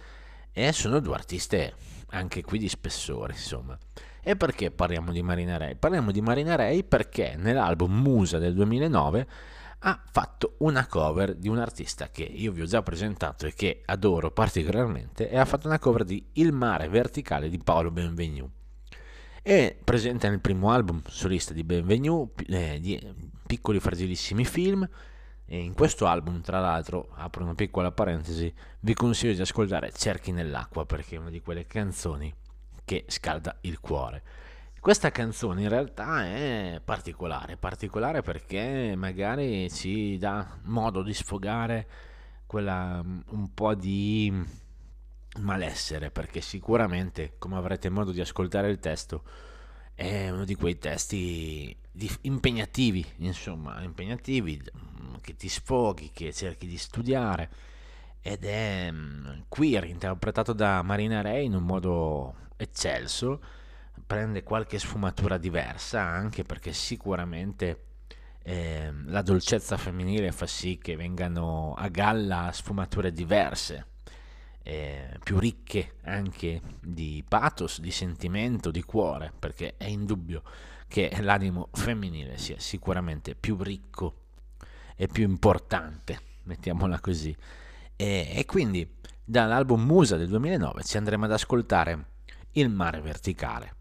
e 0.53 0.73
sono 0.73 1.01
due 1.01 1.15
artiste 1.15 1.75
anche 2.09 2.43
qui 2.43 2.59
di 2.59 2.69
spessore, 2.69 3.35
insomma. 3.35 3.79
E 4.23 4.35
perché 4.35 4.71
parliamo 4.71 5.13
di 5.13 5.23
Marina 5.23 5.59
Ray? 5.59 5.75
Parliamo 5.75 6.13
di 6.13 6.23
Marina 6.23 6.55
Ray 6.55 6.83
perché 6.83 7.35
nell'album 7.37 7.93
Musa 7.93 8.39
del 8.39 8.55
2009 8.55 9.27
ha 9.85 10.01
fatto 10.11 10.55
una 10.59 10.87
cover 10.87 11.35
di 11.35 11.49
un 11.49 11.59
artista 11.59 12.09
che 12.09 12.23
io 12.23 12.53
vi 12.53 12.63
ho 12.63 12.67
già 12.67 12.83
presentato 12.83 13.47
e 13.47 13.53
che 13.53 13.83
adoro 13.85 14.31
particolarmente 14.31 15.29
e 15.29 15.37
ha 15.37 15.45
fatto 15.45 15.67
una 15.67 15.79
cover 15.79 16.05
di 16.05 16.25
Il 16.35 16.53
mare 16.53 16.89
verticale 16.89 17.49
di 17.49 17.59
Paolo 17.59 17.91
Benvenu. 17.91 18.49
È 19.43 19.77
presente 19.83 20.29
nel 20.29 20.41
primo 20.41 20.71
album 20.71 21.03
solista 21.07 21.53
di 21.53 21.65
Benvenu, 21.65 22.33
eh, 22.47 22.79
di 22.81 23.01
Piccoli 23.45 23.81
fragilissimi 23.81 24.45
film, 24.45 24.89
e 25.45 25.59
in 25.59 25.75
questo 25.75 26.07
album, 26.07 26.41
tra 26.41 26.61
l'altro, 26.61 27.09
apro 27.15 27.43
una 27.43 27.55
piccola 27.55 27.91
parentesi, 27.91 28.55
vi 28.81 28.95
consiglio 28.95 29.35
di 29.35 29.41
ascoltare 29.41 29.93
Cerchi 29.93 30.31
nell'acqua 30.31 30.87
perché 30.87 31.17
è 31.17 31.19
una 31.19 31.29
di 31.29 31.41
quelle 31.41 31.67
canzoni 31.67 32.33
che 32.85 33.05
scalda 33.09 33.59
il 33.63 33.81
cuore. 33.81 34.23
Questa 34.83 35.13
canzone 35.13 35.63
in 35.63 35.69
realtà 35.69 36.25
è 36.25 36.81
particolare, 36.85 37.57
particolare 37.57 38.21
perché 38.21 38.95
magari 38.97 39.71
ci 39.71 40.19
dà 40.19 40.59
modo 40.65 41.05
di 41.05 41.15
sfogare 41.15 41.89
quella 42.47 43.01
mm, 43.01 43.21
un 43.29 43.55
po' 43.55 43.77
di 43.77 44.45
malessere, 45.39 46.11
perché 46.11 46.41
sicuramente, 46.41 47.35
come 47.39 47.59
avrete 47.59 47.91
modo 47.91 48.11
di 48.11 48.21
ascoltare 48.21 48.71
il 48.71 48.81
testo, 48.81 49.23
è 49.95 50.31
uno 50.31 50.45
di 50.45 50.57
quei 50.57 50.77
testi 50.79 51.77
impegnativi, 52.23 53.07
insomma, 53.19 53.81
impegnativi, 53.85 54.61
mm, 54.61 55.15
che 55.21 55.37
ti 55.37 55.49
sfoghi, 55.49 56.11
che 56.11 56.33
cerchi 56.33 56.67
di 56.67 56.77
studiare. 56.77 57.51
Ed 58.21 58.45
è 58.45 58.91
mm, 58.91 59.43
queer, 59.47 59.85
interpretato 59.85 60.53
da 60.53 60.83
Marina 60.83 61.21
Ray 61.21 61.45
in 61.45 61.55
un 61.55 61.63
modo 61.63 62.35
eccelso 62.57 63.61
prende 64.13 64.43
qualche 64.43 64.79
sfumatura 64.79 65.39
diversa 65.39 66.03
anche 66.03 66.43
perché 66.43 66.75
sicuramente 66.75 67.85
eh, 68.43 68.93
la 69.07 69.23
dolcezza 69.23 69.79
femminile 69.79 70.33
fa 70.33 70.47
sì 70.47 70.77
che 70.77 70.97
vengano 70.97 71.73
a 71.73 71.89
galla 71.89 72.51
sfumature 72.53 73.11
diverse, 73.11 73.87
eh, 74.65 75.17
più 75.25 75.39
ricche 75.39 75.95
anche 76.03 76.61
di 76.83 77.25
pathos, 77.27 77.81
di 77.81 77.91
sentimento, 77.91 78.71
di 78.71 78.83
cuore, 78.83 79.33
perché 79.39 79.79
è 79.79 79.87
indubbio 79.87 80.43
che 80.89 81.11
l'animo 81.23 81.71
femminile 81.73 82.37
sia 82.37 82.57
sicuramente 82.59 83.35
più 83.35 83.57
ricco 83.63 84.25
e 84.95 85.07
più 85.07 85.27
importante, 85.27 86.21
mettiamola 86.43 87.01
così. 87.01 87.35
E, 87.97 88.31
e 88.31 88.45
quindi 88.45 88.95
dall'album 89.25 89.83
Musa 89.83 90.19
del 90.19 90.29
2009 90.29 90.83
ci 90.83 90.99
andremo 90.99 91.25
ad 91.25 91.33
ascoltare 91.33 92.05
Il 92.53 92.69
mare 92.69 93.01
verticale. 93.01 93.81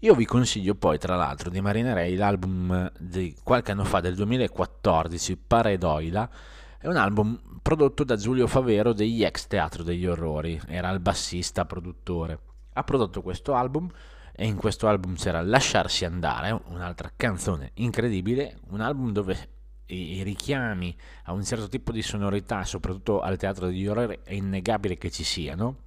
Io 0.00 0.14
vi 0.14 0.26
consiglio 0.26 0.74
poi, 0.74 0.98
tra 0.98 1.16
l'altro, 1.16 1.48
di 1.48 1.62
Marinerei 1.62 2.16
l'album 2.16 2.92
di 2.98 3.34
qualche 3.42 3.72
anno 3.72 3.84
fa, 3.84 4.00
del 4.00 4.14
2014, 4.14 5.38
Paredoila. 5.38 6.30
È 6.78 6.86
un 6.86 6.96
album 6.96 7.40
prodotto 7.62 8.04
da 8.04 8.16
Giulio 8.16 8.46
Favero 8.46 8.92
degli 8.92 9.24
ex 9.24 9.46
Teatro 9.46 9.82
degli 9.82 10.06
Orrori, 10.06 10.60
era 10.66 10.90
il 10.90 11.00
bassista 11.00 11.64
produttore. 11.64 12.38
Ha 12.74 12.84
prodotto 12.84 13.22
questo 13.22 13.54
album 13.54 13.90
e 14.32 14.46
in 14.46 14.56
questo 14.56 14.86
album 14.86 15.14
c'era 15.14 15.40
Lasciarsi 15.40 16.04
andare, 16.04 16.60
un'altra 16.66 17.10
canzone 17.16 17.70
incredibile, 17.76 18.58
un 18.68 18.82
album 18.82 19.12
dove 19.12 19.48
i 19.86 20.22
richiami 20.22 20.94
a 21.24 21.32
un 21.32 21.42
certo 21.42 21.68
tipo 21.68 21.90
di 21.90 22.02
sonorità, 22.02 22.64
soprattutto 22.64 23.20
al 23.20 23.38
Teatro 23.38 23.68
degli 23.68 23.86
Orrori, 23.86 24.18
è 24.24 24.34
innegabile 24.34 24.98
che 24.98 25.10
ci 25.10 25.24
siano 25.24 25.84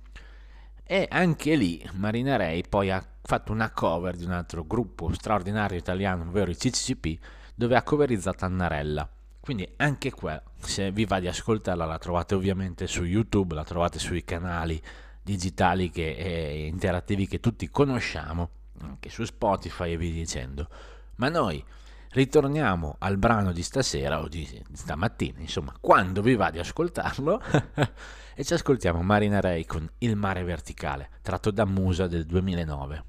e 0.92 1.06
anche 1.08 1.54
lì 1.54 1.88
Marina 1.94 2.36
Ray 2.36 2.64
poi 2.68 2.90
ha 2.90 3.06
fatto 3.22 3.52
una 3.52 3.70
cover 3.70 4.16
di 4.16 4.26
un 4.26 4.32
altro 4.32 4.64
gruppo 4.64 5.14
straordinario 5.14 5.78
italiano, 5.78 6.24
ovvero 6.24 6.50
i 6.50 6.56
CCCP, 6.56 7.20
dove 7.54 7.76
ha 7.76 7.84
coverizzato 7.84 8.46
Annarella. 8.46 9.08
Quindi 9.40 9.72
anche 9.76 10.10
qua, 10.10 10.42
se 10.58 10.90
vi 10.90 11.06
va 11.06 11.20
di 11.20 11.28
ascoltarla, 11.28 11.86
la 11.86 12.00
trovate 12.00 12.34
ovviamente 12.34 12.88
su 12.88 13.04
YouTube, 13.04 13.54
la 13.54 13.64
trovate 13.64 14.00
sui 14.00 14.24
canali 14.24 14.82
digitali 15.22 15.92
che, 15.92 16.10
e 16.10 16.66
interattivi 16.66 17.28
che 17.28 17.40
tutti 17.40 17.70
conosciamo, 17.70 18.50
anche 18.82 19.10
su 19.10 19.24
Spotify 19.26 19.92
e 19.92 19.98
via 19.98 20.12
dicendo. 20.12 20.68
Ma 21.18 21.30
noi 21.30 21.64
ritorniamo 22.14 22.96
al 22.98 23.18
brano 23.18 23.52
di 23.52 23.62
stasera 23.62 24.22
o 24.22 24.28
di 24.28 24.64
stamattina, 24.74 25.40
insomma, 25.40 25.72
quando 25.80 26.24
vi 26.24 26.34
va 26.34 26.50
di 26.50 26.58
ascoltarlo, 26.58 27.40
e 28.40 28.46
ci 28.46 28.54
ascoltiamo 28.54 29.02
Marina 29.02 29.42
Ray 29.42 29.66
con 29.66 29.86
Il 29.98 30.16
mare 30.16 30.46
verticale, 30.46 31.10
tratto 31.22 31.52
da 31.52 31.66
Musa 31.66 32.08
del 32.08 32.26
2009. 32.26 33.04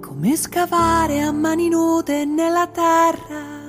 come 0.00 0.36
scavare 0.36 1.20
a 1.20 1.32
mani 1.32 1.68
nude 1.68 2.24
nella 2.24 2.66
terra 2.68 3.61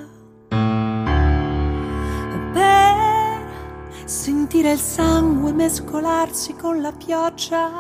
sentire 4.14 4.74
il 4.74 4.80
sangue 4.80 5.52
mescolarsi 5.54 6.56
con 6.56 6.82
la 6.82 6.92
pioggia. 6.92 7.72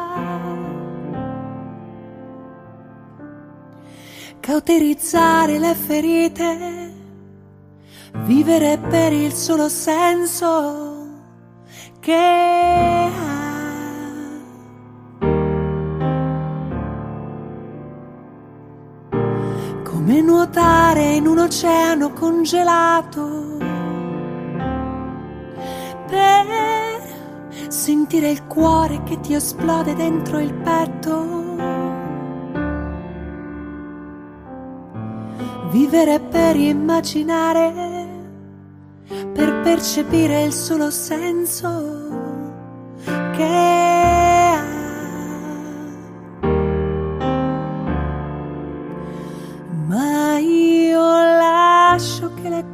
Cauterizzare 4.39 5.59
le 5.59 5.75
ferite, 5.75 6.93
vivere 8.25 8.79
per 8.79 9.13
il 9.13 9.31
solo 9.31 9.69
senso 9.69 11.07
che 11.99 13.11
ha. 13.15 13.41
come 19.83 20.21
nuotare 20.21 21.13
in 21.13 21.27
un 21.27 21.37
oceano 21.37 22.11
congelato 22.11 23.72
sentire 27.83 28.29
il 28.29 28.45
cuore 28.47 29.03
che 29.03 29.19
ti 29.19 29.33
esplode 29.33 29.93
dentro 29.93 30.39
il 30.39 30.53
petto. 30.53 31.41
Vivere 35.69 36.21
per 36.21 36.55
immaginare, 36.55 38.07
per 39.33 39.59
percepire 39.63 40.43
il 40.43 40.53
solo 40.53 40.89
senso 40.89 41.91
che 43.35 43.81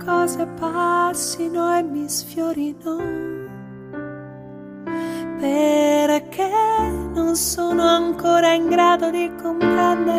cose 0.05 0.45
passino 0.45 1.75
e 1.75 1.81
mi 1.81 2.07
sfiorino 2.07 3.38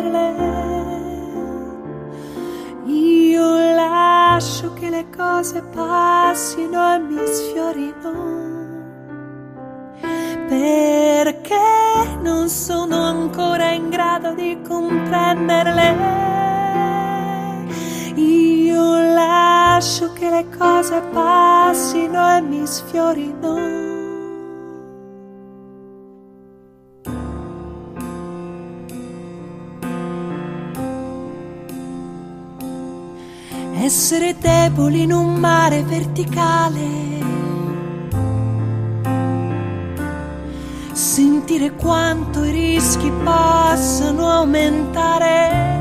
comprenderle. 0.01 0.39
Io 2.85 3.73
lascio 3.75 4.73
che 4.73 4.89
le 4.89 5.05
cose 5.15 5.61
passino 5.61 6.95
e 6.95 6.99
mi 6.99 7.25
sfiorino 7.27 8.39
perché 10.47 11.55
non 12.21 12.49
sono 12.49 13.03
ancora 13.03 13.71
in 13.71 13.89
grado 13.89 14.33
di 14.33 14.59
comprenderle. 14.67 16.19
Io 18.15 19.13
lascio 19.13 20.11
che 20.13 20.29
le 20.29 20.45
cose 20.57 21.01
passino 21.11 22.35
e 22.35 22.41
mi 22.41 22.65
sfiorino. 22.65 23.90
Essere 34.13 34.35
deboli 34.37 35.03
in 35.03 35.13
un 35.13 35.35
mare 35.35 35.83
verticale. 35.83 36.79
Sentire 40.91 41.71
quanto 41.75 42.43
i 42.43 42.51
rischi 42.51 43.09
possano 43.23 44.29
aumentare 44.29 45.79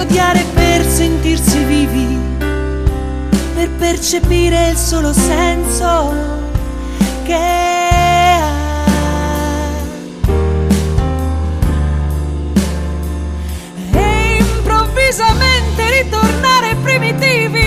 odiare 0.00 0.44
per 0.52 0.84
sentirsi 0.84 1.62
vivi, 1.62 2.18
per 3.54 3.70
percepire 3.78 4.70
il 4.70 4.76
solo 4.76 5.12
senso 5.12 6.12
che 7.22 7.75
improvvisamente 15.06 16.02
ritornare 16.02 16.74
primitivi. 16.82 17.60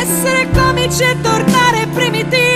Essere 0.00 0.48
comici 0.52 1.02
e 1.02 1.20
tornare 1.20 1.86
primitivi. 1.94 2.49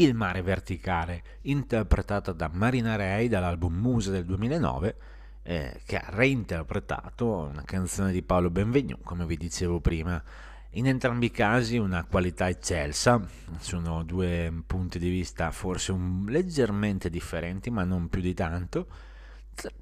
Il 0.00 0.14
mare 0.14 0.40
verticale, 0.40 1.22
interpretata 1.42 2.32
da 2.32 2.48
Marina 2.50 2.96
Ray 2.96 3.28
dall'album 3.28 3.74
Muse 3.74 4.10
del 4.10 4.24
2009, 4.24 4.96
eh, 5.42 5.82
che 5.84 5.98
ha 5.98 6.06
reinterpretato 6.08 7.50
una 7.50 7.64
canzone 7.64 8.10
di 8.10 8.22
Paolo 8.22 8.48
Benvenu, 8.48 8.96
come 9.02 9.26
vi 9.26 9.36
dicevo 9.36 9.78
prima. 9.80 10.24
In 10.70 10.86
entrambi 10.86 11.26
i 11.26 11.30
casi 11.30 11.76
una 11.76 12.02
qualità 12.04 12.48
eccelsa, 12.48 13.20
sono 13.58 14.02
due 14.02 14.50
punti 14.66 14.98
di 14.98 15.10
vista 15.10 15.50
forse 15.50 15.92
un, 15.92 16.24
leggermente 16.28 17.10
differenti, 17.10 17.68
ma 17.68 17.84
non 17.84 18.08
più 18.08 18.22
di 18.22 18.32
tanto. 18.32 18.86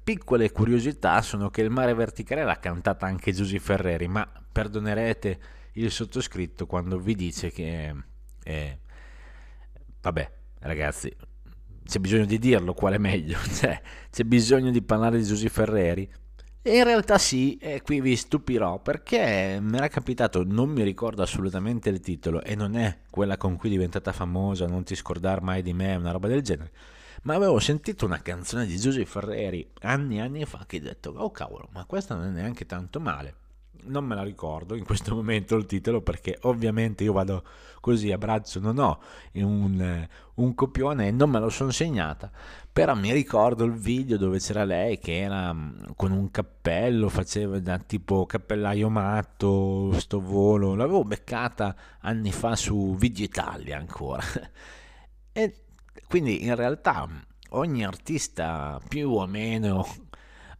Piccole 0.03 0.51
curiosità 0.51 1.21
sono 1.21 1.49
che 1.49 1.61
il 1.61 1.69
mare 1.69 1.93
verticale 1.93 2.43
l'ha 2.43 2.59
cantata 2.59 3.05
anche 3.05 3.31
Giusy 3.31 3.57
Ferreri, 3.57 4.09
ma 4.09 4.29
perdonerete 4.51 5.39
il 5.75 5.89
sottoscritto 5.89 6.65
quando 6.65 6.99
vi 6.99 7.15
dice 7.15 7.51
che... 7.51 7.95
Eh, 8.43 8.79
vabbè, 10.01 10.31
ragazzi, 10.59 11.15
c'è 11.85 11.99
bisogno 11.99 12.25
di 12.25 12.37
dirlo 12.37 12.73
qual 12.73 12.93
è 12.93 12.97
meglio, 12.97 13.37
cioè, 13.55 13.81
c'è 14.09 14.23
bisogno 14.23 14.71
di 14.71 14.81
parlare 14.81 15.17
di 15.17 15.23
Giusy 15.23 15.49
Ferreri. 15.49 16.09
E 16.61 16.75
in 16.75 16.83
realtà 16.83 17.17
sì, 17.17 17.57
e 17.57 17.81
qui 17.81 18.01
vi 18.01 18.15
stupirò 18.15 18.79
perché 18.79 19.59
mi 19.61 19.77
era 19.77 19.87
capitato, 19.87 20.43
non 20.45 20.69
mi 20.69 20.83
ricordo 20.83 21.21
assolutamente 21.23 21.89
il 21.89 22.01
titolo 22.01 22.43
e 22.43 22.53
non 22.53 22.75
è 22.75 22.99
quella 23.09 23.37
con 23.37 23.55
cui 23.55 23.69
è 23.69 23.71
diventata 23.71 24.11
famosa, 24.11 24.67
non 24.67 24.83
ti 24.83 24.93
scordar 24.93 25.41
mai 25.41 25.61
di 25.63 25.73
me, 25.73 25.95
una 25.95 26.11
roba 26.11 26.27
del 26.27 26.41
genere. 26.41 26.71
Ma 27.23 27.35
avevo 27.35 27.59
sentito 27.59 28.05
una 28.05 28.21
canzone 28.21 28.65
di 28.65 28.77
Giusy 28.77 29.05
Ferreri 29.05 29.71
anni 29.81 30.17
e 30.17 30.21
anni 30.21 30.45
fa 30.45 30.65
che 30.67 30.77
ho 30.77 30.81
detto, 30.81 31.11
oh 31.15 31.31
cavolo, 31.31 31.69
ma 31.71 31.85
questa 31.85 32.15
non 32.15 32.25
è 32.25 32.29
neanche 32.29 32.65
tanto 32.65 32.99
male 32.99 33.35
non 33.83 34.05
me 34.05 34.15
la 34.15 34.23
ricordo 34.23 34.75
in 34.75 34.83
questo 34.83 35.13
momento 35.15 35.55
il 35.55 35.65
titolo 35.65 36.01
perché 36.01 36.37
ovviamente 36.41 37.03
io 37.03 37.13
vado 37.13 37.43
così 37.79 38.11
a 38.11 38.17
braccio, 38.17 38.59
non 38.59 38.77
ho 38.77 38.99
un, 39.33 40.07
un 40.35 40.55
copione 40.55 41.07
e 41.07 41.11
non 41.11 41.29
me 41.29 41.39
lo 41.39 41.49
sono 41.49 41.71
segnata, 41.71 42.29
però 42.71 42.95
mi 42.95 43.11
ricordo 43.11 43.63
il 43.63 43.73
video 43.73 44.17
dove 44.17 44.39
c'era 44.39 44.63
lei 44.63 44.99
che 44.99 45.19
era 45.19 45.55
con 45.95 46.11
un 46.11 46.29
cappello, 46.31 47.09
faceva 47.09 47.59
da 47.59 47.77
tipo 47.77 48.25
cappellaio 48.25 48.89
matto, 48.89 49.97
sto 49.99 50.19
volo, 50.19 50.75
l'avevo 50.75 51.03
beccata 51.03 51.75
anni 52.01 52.31
fa 52.31 52.55
su 52.55 52.95
Video 52.97 53.25
Italia 53.25 53.77
ancora. 53.77 54.23
e 55.31 55.55
quindi 56.07 56.43
in 56.43 56.55
realtà 56.55 57.07
ogni 57.51 57.85
artista 57.85 58.79
più 58.87 59.11
o 59.11 59.25
meno 59.25 59.85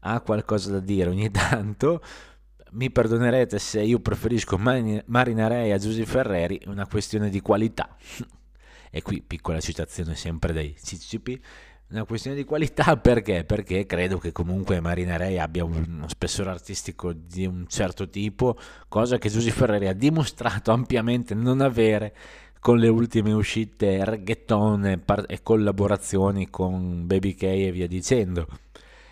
ha 0.02 0.22
qualcosa 0.22 0.72
da 0.72 0.80
dire 0.80 1.10
ogni 1.10 1.30
tanto 1.32 2.02
mi 2.72 2.92
perdonerete 2.92 3.60
se 3.60 3.82
io 3.82 4.00
preferisco 4.00 4.58
Marina 4.58 5.48
Rey 5.48 5.72
a 5.72 5.78
Giusy 5.78 6.06
Ferreri, 6.06 6.62
una 6.66 6.88
questione 6.88 7.30
di 7.30 7.42
qualità. 7.42 7.96
E 8.92 9.04
qui 9.04 9.22
piccola 9.22 9.60
citazione 9.60 10.16
sempre 10.16 10.52
dei 10.52 10.74
CCP, 10.74 11.40
una 11.90 12.06
questione 12.06 12.36
di 12.36 12.44
qualità 12.44 12.98
perché? 13.02 13.44
Perché 13.44 13.86
credo 13.86 14.18
che 14.18 14.32
comunque 14.32 14.80
Marina 14.80 15.16
Rey 15.16 15.38
abbia 15.38 15.64
uno 15.64 16.08
spessore 16.08 16.50
artistico 16.50 17.14
di 17.14 17.46
un 17.46 17.66
certo 17.68 18.10
tipo, 18.10 18.58
cosa 18.88 19.20
che 19.20 19.30
Giusy 19.30 19.52
Ferreri 19.52 19.88
ha 19.88 19.94
dimostrato 19.94 20.72
ampiamente 20.72 21.36
non 21.36 21.62
avere 21.62 22.16
con 22.60 22.78
le 22.78 22.88
ultime 22.88 23.32
uscite 23.32 24.04
reggaeton 24.04 24.86
e, 24.86 24.98
par- 24.98 25.26
e 25.28 25.42
collaborazioni 25.42 26.50
con 26.50 27.06
Baby 27.06 27.36
K 27.36 27.44
e 27.44 27.72
via 27.72 27.88
dicendo 27.88 28.48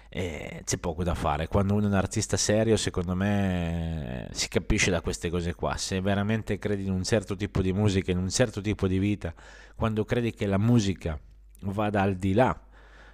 e 0.10 0.62
c'è 0.64 0.78
poco 0.78 1.04
da 1.04 1.14
fare. 1.16 1.48
Quando 1.48 1.74
uno 1.74 1.86
è 1.86 1.88
un 1.88 1.94
artista 1.94 2.38
serio, 2.38 2.78
secondo 2.78 3.16
me 3.16 4.28
si 4.32 4.48
capisce 4.48 4.92
da 4.92 5.02
queste 5.02 5.30
cose 5.30 5.54
qua. 5.54 5.76
Se 5.78 6.00
veramente 6.02 6.58
credi 6.58 6.86
in 6.86 6.92
un 6.92 7.04
certo 7.04 7.36
tipo 7.36 7.62
di 7.62 7.74
musica, 7.74 8.12
in 8.12 8.18
un 8.18 8.30
certo 8.30 8.62
tipo 8.62 8.88
di 8.88 9.00
vita, 9.00 9.34
quando 9.76 10.06
credi 10.06 10.34
che 10.34 10.46
la 10.46 10.58
musica 10.58 11.20
vada 11.62 12.02
al 12.02 12.16
di 12.16 12.34
là 12.34 12.60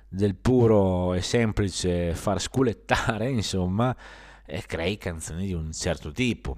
del 0.08 0.36
puro 0.36 1.13
e 1.13 1.21
semplice 1.21 2.13
far 2.13 2.39
sculettare, 2.39 3.29
insomma, 3.32 3.95
e 4.45 4.63
crei 4.65 4.97
canzoni 4.97 5.47
di 5.47 5.53
un 5.53 5.71
certo 5.73 6.12
tipo 6.12 6.58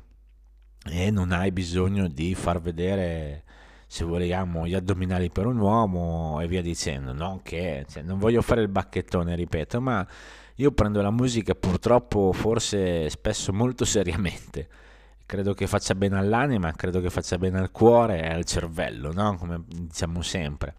e 0.87 1.09
non 1.09 1.31
hai 1.31 1.51
bisogno 1.51 2.07
di 2.07 2.35
far 2.35 2.61
vedere 2.61 3.43
se 3.95 4.03
vogliamo 4.03 4.67
gli 4.67 4.73
addominali 4.73 5.29
per 5.29 5.45
un 5.45 5.57
uomo 5.57 6.41
e 6.41 6.47
via 6.47 6.61
dicendo 6.61 7.13
no? 7.13 7.39
Che 7.41 7.85
cioè, 7.87 8.03
non 8.03 8.19
voglio 8.19 8.41
fare 8.41 8.61
il 8.61 8.67
bacchettone 8.67 9.35
ripeto 9.35 9.79
ma 9.79 10.05
io 10.55 10.71
prendo 10.71 11.01
la 11.01 11.11
musica 11.11 11.55
purtroppo 11.55 12.33
forse 12.33 13.09
spesso 13.09 13.53
molto 13.53 13.85
seriamente. 13.87 14.67
Credo 15.25 15.53
che 15.53 15.65
faccia 15.65 15.95
bene 15.95 16.17
all'anima 16.17 16.73
credo 16.73 16.99
che 16.99 17.09
faccia 17.09 17.37
bene 17.37 17.57
al 17.57 17.71
cuore 17.71 18.21
e 18.21 18.33
al 18.33 18.43
cervello 18.43 19.13
no? 19.13 19.37
Come 19.37 19.63
diciamo 19.65 20.21
sempre. 20.21 20.75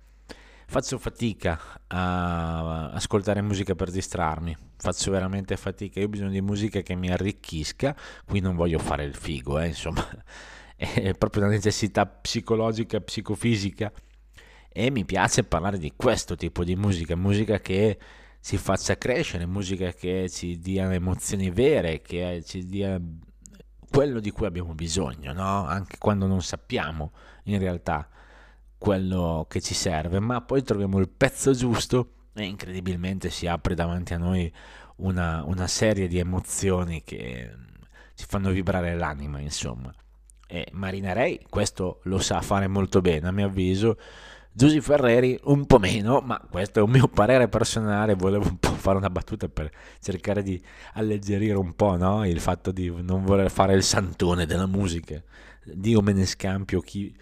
Faccio 0.66 0.98
fatica 0.98 1.58
a 1.86 2.90
ascoltare 2.90 3.40
musica 3.40 3.74
per 3.74 3.90
distrarmi, 3.90 4.54
faccio 4.76 5.12
veramente 5.12 5.56
fatica, 5.56 6.00
io 6.00 6.06
ho 6.06 6.08
bisogno 6.08 6.30
di 6.30 6.40
musica 6.42 6.80
che 6.80 6.96
mi 6.96 7.08
arricchisca, 7.08 7.94
qui 8.26 8.40
non 8.40 8.56
voglio 8.56 8.80
fare 8.80 9.04
il 9.04 9.14
figo, 9.14 9.60
eh, 9.60 9.68
insomma, 9.68 10.04
è 10.76 11.12
proprio 11.18 11.44
una 11.44 11.52
necessità 11.52 12.06
psicologica, 12.06 13.00
psicofisica 13.00 13.92
e 14.68 14.90
mi 14.90 15.04
piace 15.04 15.44
parlare 15.44 15.78
di 15.78 15.92
questo 15.96 16.36
tipo 16.36 16.62
di 16.62 16.76
musica, 16.76 17.16
musica 17.16 17.58
che 17.60 17.98
ci 18.42 18.58
faccia 18.58 18.96
crescere, 18.98 19.46
musica 19.46 19.90
che 19.92 20.28
ci 20.28 20.58
dia 20.58 20.92
emozioni 20.92 21.50
vere, 21.50 22.02
che 22.02 22.42
ci 22.44 22.64
dia 22.66 23.00
quello 23.90 24.20
di 24.20 24.30
cui 24.30 24.46
abbiamo 24.46 24.74
bisogno, 24.74 25.32
no? 25.32 25.64
anche 25.64 25.96
quando 25.98 26.26
non 26.26 26.42
sappiamo 26.42 27.12
in 27.44 27.58
realtà 27.58 28.08
quello 28.76 29.46
che 29.48 29.60
ci 29.60 29.74
serve, 29.74 30.20
ma 30.20 30.42
poi 30.42 30.62
troviamo 30.62 30.98
il 30.98 31.08
pezzo 31.08 31.52
giusto 31.54 32.10
e 32.34 32.44
incredibilmente 32.44 33.30
si 33.30 33.46
apre 33.46 33.74
davanti 33.74 34.12
a 34.12 34.18
noi 34.18 34.52
una, 34.96 35.42
una 35.44 35.66
serie 35.66 36.06
di 36.06 36.18
emozioni 36.18 37.02
che 37.02 37.50
ci 38.14 38.26
fanno 38.28 38.50
vibrare 38.50 38.94
l'anima, 38.94 39.40
insomma. 39.40 39.92
E 40.46 40.68
Marina 40.72 41.12
Rey 41.12 41.40
questo 41.48 42.00
lo 42.04 42.18
sa 42.18 42.40
fare 42.40 42.68
molto 42.68 43.00
bene, 43.00 43.28
a 43.28 43.32
mio 43.32 43.46
avviso. 43.46 43.96
Giusy 44.52 44.80
Ferreri 44.80 45.38
un 45.44 45.66
po' 45.66 45.78
meno, 45.78 46.20
ma 46.24 46.40
questo 46.50 46.78
è 46.78 46.82
un 46.82 46.90
mio 46.90 47.08
parere 47.08 47.46
personale, 47.48 48.14
volevo 48.14 48.48
un 48.48 48.56
po' 48.56 48.70
fare 48.70 48.96
una 48.96 49.10
battuta 49.10 49.48
per 49.48 49.70
cercare 50.00 50.42
di 50.42 50.58
alleggerire 50.94 51.58
un 51.58 51.74
po' 51.74 51.96
no? 51.96 52.26
il 52.26 52.40
fatto 52.40 52.72
di 52.72 52.90
non 53.02 53.24
voler 53.24 53.50
fare 53.50 53.74
il 53.74 53.82
santone 53.82 54.46
della 54.46 54.66
musica. 54.66 55.22
Dio 55.62 56.00
me 56.00 56.12
ne 56.14 56.24
scampio 56.24 56.80
chi 56.80 57.14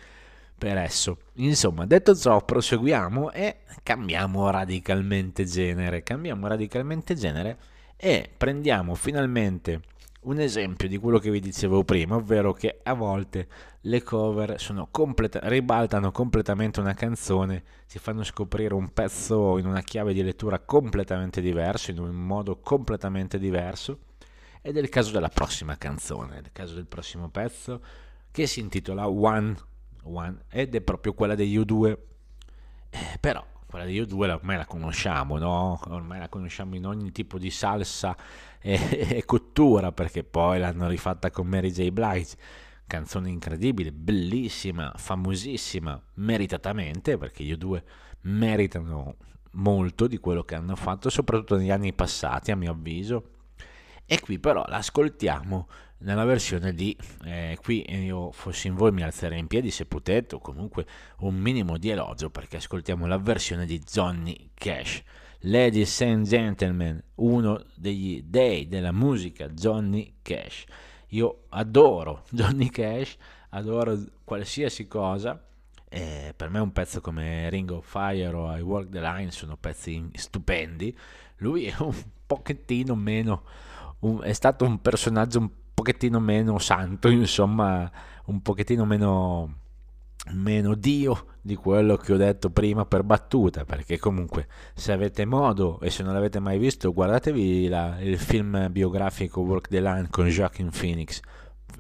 per 0.57 0.77
esso. 0.79 1.19
Insomma, 1.35 1.87
detto 1.87 2.15
ciò, 2.15 2.41
proseguiamo 2.43 3.33
e 3.33 3.63
cambiamo 3.83 4.49
radicalmente 4.51 5.45
genere. 5.45 6.03
Cambiamo 6.03 6.47
radicalmente 6.47 7.15
genere 7.15 7.59
e 7.97 8.31
prendiamo 8.37 8.95
finalmente 8.95 9.81
un 10.25 10.39
esempio 10.39 10.89
di 10.89 10.99
quello 10.99 11.19
che 11.19 11.31
vi 11.31 11.41
dicevo 11.41 11.85
prima, 11.85 12.17
ovvero 12.17 12.53
che 12.53 12.81
a 12.83 12.95
volte 12.95 13.49
le 13.83 14.03
cover 14.03 14.57
completa- 14.91 15.41
ribaltano 15.45 16.11
completamente 16.13 16.81
una 16.81 16.95
canzone, 16.95 17.63
si 17.87 17.99
fanno 17.99 18.23
scoprire 18.23 18.75
un 18.75 18.93
pezzo 18.93 19.59
in 19.59 19.67
una 19.67 19.83
chiave 19.83 20.13
di 20.13 20.23
lettura 20.23 20.59
completamente 20.61 21.41
diverso, 21.41 21.91
in 21.91 21.99
un 21.99 22.15
modo 22.15 22.59
completamente 22.61 23.39
diverso. 23.39 23.99
Ed 24.63 24.77
è 24.77 24.81
il 24.81 24.89
caso 24.89 25.13
della 25.13 25.29
prossima 25.29 25.77
canzone, 25.77 26.39
il 26.39 26.53
caso 26.53 26.75
del 26.75 26.87
prossimo 26.87 27.29
pezzo 27.29 27.83
che 28.31 28.47
si 28.47 28.61
intitola 28.61 29.09
One 29.09 29.73
One 30.05 30.45
ed 30.51 30.75
è 30.75 30.81
proprio 30.81 31.15
quella 31.15 31.35
degli 31.35 31.59
U2. 31.59 31.97
Eh, 32.91 33.19
però 33.21 33.45
quella 33.75 33.87
degli 33.87 34.01
U2 34.01 34.31
ormai 34.31 34.57
la 34.57 34.67
conosciamo, 34.67 35.37
no? 35.37 35.81
Ormai 35.89 36.21
la 36.21 36.29
conosciamo 36.29 36.77
in 36.77 36.87
ogni 36.87 37.11
tipo 37.11 37.39
di 37.39 37.51
salsa 37.51 38.17
e, 38.61 38.79
e 39.11 39.25
cottura 39.25 39.91
perché 39.91 40.23
poi 40.23 40.61
l'hanno 40.61 40.87
rifatta 40.87 41.33
con 41.33 41.49
Mary 41.49 41.73
J. 41.73 41.91
Blige. 41.91 42.37
Canzone 42.87 43.31
incredibile, 43.31 43.91
bellissima, 43.91 44.93
famosissima, 44.95 46.01
meritatamente 46.15 47.19
perché 47.19 47.43
gli 47.43 47.53
U2 47.53 47.83
meritano 48.21 49.17
molto 49.55 50.07
di 50.07 50.19
quello 50.19 50.45
che 50.45 50.55
hanno 50.55 50.77
fatto, 50.77 51.11
soprattutto 51.11 51.57
negli 51.57 51.73
anni 51.73 51.93
passati, 51.93 52.53
a 52.53 52.57
mio 52.57 52.71
avviso. 52.71 53.31
E 54.07 54.21
qui 54.21 54.39
però 54.39 54.65
l'ascoltiamo 54.69 55.67
nella 56.05 56.25
versione 56.25 56.73
di 56.75 56.97
eh, 57.25 57.59
qui 57.61 57.85
io 58.05 58.31
fossi 58.31 58.69
in 58.69 58.75
voi 58.75 58.93
mi 58.93 59.03
alzerei 59.03 59.39
in 59.39 59.47
piedi 59.47 59.71
se 59.71 59.87
potete 59.87 60.35
o 60.35 60.39
comunque 60.39 60.87
un 61.19 61.35
minimo 61.35 61.79
di 61.79 61.89
elogio 61.89 62.31
perché 62.31 62.59
ascoltiamo 62.59 63.07
la 63.07 63.19
versione 63.19 63.67
di 63.67 63.79
Johnny 63.79 64.51
Cash. 64.55 65.03
Ladies 65.41 66.01
and 66.03 66.27
Gentlemen 66.27 67.03
uno 67.17 67.63
degli 67.75 68.23
dei 68.23 68.69
della 68.69 68.93
musica 68.93 69.49
Johnny 69.49 70.17
Cash. 70.23 70.65
Io 71.09 71.45
adoro 71.51 72.25
Johnny 72.31 72.69
Cash 72.69 73.17
adoro 73.51 73.99
qualsiasi 74.25 74.87
cosa. 74.87 75.43
Eh, 75.89 76.35
per 76.37 76.51
me 76.51 76.59
un 76.59 76.73
pezzo 76.73 77.01
come 77.01 77.49
Ring 77.51 77.71
of 77.71 77.87
Fire 77.89 78.35
o 78.35 78.55
I 78.55 78.61
Walk 78.61 78.89
the 78.91 79.01
Line 79.01 79.31
sono 79.31 79.57
pezzi 79.57 80.11
stupendi. 80.13 80.97
Lui 81.37 81.67
è 81.67 81.75
un 81.79 81.95
pochettino 82.27 82.95
meno 82.95 83.45
un, 84.01 84.21
è 84.23 84.33
stato 84.33 84.65
un 84.65 84.81
personaggio 84.81 85.39
un 85.39 85.51
pochettino 85.75 86.21
meno 86.21 86.59
santo, 86.59 87.09
insomma, 87.11 87.91
un 88.27 88.41
pochettino 88.41 88.85
meno, 88.85 89.59
meno 90.33 90.75
Dio 90.75 91.27
di 91.43 91.57
quello 91.57 91.97
che 91.97 92.13
ho 92.15 92.17
detto 92.17 92.51
prima 92.51 92.87
per 92.87 93.03
battuta, 93.03 93.65
perché 93.65 93.99
comunque 93.99 94.49
se 94.75 94.93
avete 94.93 95.27
modo 95.27 95.81
e 95.81 95.91
se 95.91 96.03
non 96.03 96.15
l'avete 96.15 96.39
mai 96.41 96.59
visto, 96.59 96.93
guardatevi 96.93 97.69
la, 97.69 98.01
il 98.01 98.19
film 98.19 98.69
biografico 98.71 99.41
Work 99.41 99.69
the 99.69 99.81
Line 99.81 100.09
con 100.09 100.27
Joaquin 100.29 100.71
Phoenix, 100.71 101.21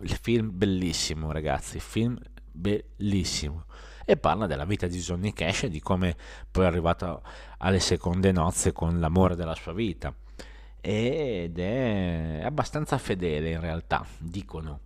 il 0.03 0.19
film 0.21 0.51
bellissimo 0.53 1.33
ragazzi, 1.33 1.79
film 1.81 2.19
bellissimo. 2.51 3.65
E 4.07 4.19
parla 4.19 4.47
della 4.47 4.67
vita 4.67 4.87
di 4.87 4.99
Johnny 4.99 5.33
Cash 5.33 5.63
e 5.63 5.69
di 5.71 5.81
come 5.81 6.15
poi 6.51 6.65
è 6.65 6.67
arrivato 6.67 7.23
alle 7.59 7.81
seconde 7.81 8.33
nozze 8.33 8.71
con 8.73 9.01
l'amore 9.01 9.35
della 9.35 9.55
sua 9.55 9.73
vita 9.73 10.15
ed 10.87 11.59
è 11.59 12.43
abbastanza 12.45 12.99
fedele 12.99 13.53
in 13.53 13.61
realtà, 13.61 14.05
dicono, 14.19 14.81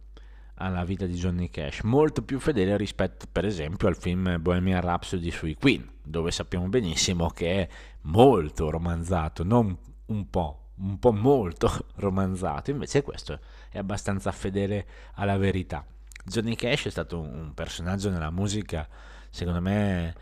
alla 0.59 0.85
vita 0.85 1.07
di 1.07 1.15
Johnny 1.15 1.51
Cash, 1.51 1.81
molto 1.81 2.23
più 2.23 2.39
fedele 2.39 2.77
rispetto 2.77 3.27
per 3.31 3.45
esempio 3.45 3.89
al 3.89 3.97
film 3.97 4.41
Bohemian 4.41 4.81
Rhapsody 4.81 5.33
sui 5.33 5.57
Queen, 5.57 5.85
dove 6.05 6.31
sappiamo 6.31 6.69
benissimo 6.69 7.31
che 7.31 7.63
è 7.63 7.69
molto 8.03 8.71
romanzato, 8.71 9.43
non 9.43 9.77
un 10.07 10.31
po', 10.31 10.69
un 10.77 11.01
po' 11.01 11.11
molto 11.13 11.69
romanzato, 11.97 12.71
invece 12.71 13.03
questo 13.03 13.41
è 13.69 13.79
abbastanza 13.79 14.31
fedele 14.31 14.87
alla 15.15 15.37
verità. 15.37 15.85
Johnny 16.25 16.55
Cash 16.55 16.87
è 16.87 16.91
stato 16.91 17.19
un 17.19 17.55
personaggio 17.55 18.09
nella 18.09 18.31
musica, 18.31 18.87
secondo 19.31 19.61
me, 19.61 20.15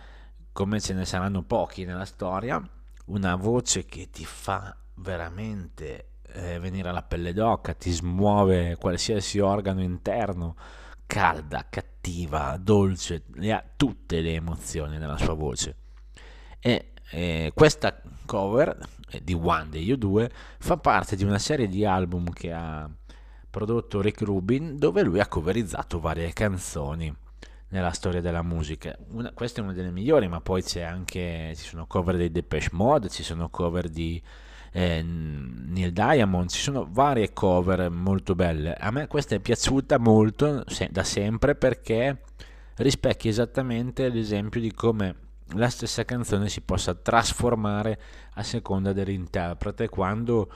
come 0.52 0.80
ce 0.80 0.94
ne 0.94 1.04
saranno 1.04 1.42
pochi 1.42 1.84
nella 1.84 2.06
storia, 2.06 2.66
una 3.06 3.34
voce 3.36 3.84
che 3.84 4.08
ti 4.10 4.24
fa 4.24 4.76
veramente 4.94 6.10
eh, 6.32 6.58
venire 6.58 6.88
alla 6.88 7.02
pelle 7.02 7.32
d'oca, 7.32 7.74
ti 7.74 7.90
smuove 7.90 8.76
qualsiasi 8.76 9.38
organo 9.38 9.82
interno, 9.82 10.56
calda, 11.06 11.66
cattiva, 11.68 12.56
dolce, 12.58 13.24
ha 13.50 13.64
tutte 13.76 14.20
le 14.20 14.34
emozioni 14.34 14.98
nella 14.98 15.18
sua 15.18 15.34
voce. 15.34 15.76
E 16.58 16.92
eh, 17.10 17.52
questa 17.54 18.00
cover 18.24 18.76
eh, 19.10 19.22
di 19.22 19.34
One 19.34 19.68
degli 19.68 19.92
U2 19.92 20.28
fa 20.58 20.76
parte 20.76 21.16
di 21.16 21.24
una 21.24 21.38
serie 21.38 21.68
di 21.68 21.84
album 21.84 22.30
che 22.30 22.52
ha 22.52 22.90
prodotto 23.48 24.00
Rick 24.00 24.22
Rubin 24.22 24.76
dove 24.76 25.02
lui 25.02 25.20
ha 25.20 25.28
coverizzato 25.28 26.00
varie 26.00 26.32
canzoni 26.32 27.14
nella 27.68 27.90
storia 27.90 28.20
della 28.20 28.42
musica. 28.42 28.96
Una, 29.08 29.32
questa 29.32 29.60
è 29.60 29.64
una 29.64 29.72
delle 29.72 29.90
migliori, 29.90 30.28
ma 30.28 30.40
poi 30.40 30.62
c'è 30.62 30.82
anche 30.82 31.52
ci 31.56 31.64
sono 31.64 31.86
cover 31.86 32.16
dei 32.16 32.30
Depeche 32.30 32.70
Mode, 32.72 33.08
ci 33.08 33.22
sono 33.22 33.48
cover 33.48 33.88
di 33.88 34.22
eh, 34.72 35.02
Neil 35.02 35.92
Diamond, 35.92 36.48
ci 36.48 36.60
sono 36.60 36.86
varie 36.88 37.32
cover 37.32 37.90
molto 37.90 38.34
belle. 38.34 38.74
A 38.74 38.90
me 38.90 39.06
questa 39.06 39.34
è 39.34 39.40
piaciuta 39.40 39.98
molto 39.98 40.62
se, 40.66 40.88
da 40.90 41.02
sempre 41.02 41.54
perché 41.54 42.20
rispecchia 42.76 43.30
esattamente 43.30 44.08
l'esempio 44.08 44.60
di 44.60 44.72
come 44.72 45.24
la 45.54 45.68
stessa 45.68 46.04
canzone 46.04 46.48
si 46.48 46.60
possa 46.60 46.94
trasformare 46.94 48.00
a 48.34 48.42
seconda 48.42 48.92
dell'interprete 48.92 49.88
quando 49.88 50.50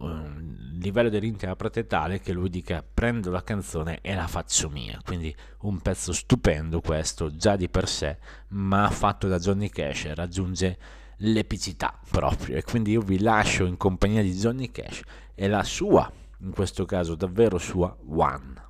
um, 0.00 0.56
il 0.72 0.78
livello 0.78 1.08
dell'interprete 1.08 1.86
tale 1.86 2.20
che 2.20 2.32
lui 2.32 2.50
dica 2.50 2.82
prendo 2.82 3.30
la 3.30 3.42
canzone 3.42 4.00
e 4.02 4.14
la 4.14 4.26
faccio 4.26 4.68
mia 4.68 5.00
quindi 5.04 5.34
un 5.60 5.78
pezzo 5.80 6.12
stupendo 6.12 6.80
questo 6.80 7.34
già 7.34 7.56
di 7.56 7.68
per 7.68 7.88
sé 7.88 8.18
ma 8.48 8.88
fatto 8.90 9.28
da 9.28 9.38
Johnny 9.38 9.68
Cash 9.68 10.12
raggiunge 10.14 10.78
l'epicità 11.22 11.98
proprio 12.10 12.56
e 12.56 12.62
quindi 12.62 12.92
io 12.92 13.00
vi 13.00 13.20
lascio 13.20 13.64
in 13.64 13.76
compagnia 13.76 14.22
di 14.22 14.32
Johnny 14.32 14.70
Cash 14.70 15.02
e 15.34 15.48
la 15.48 15.64
sua, 15.64 16.10
in 16.40 16.50
questo 16.50 16.84
caso 16.84 17.14
davvero 17.14 17.58
sua, 17.58 17.96
One. 18.08 18.69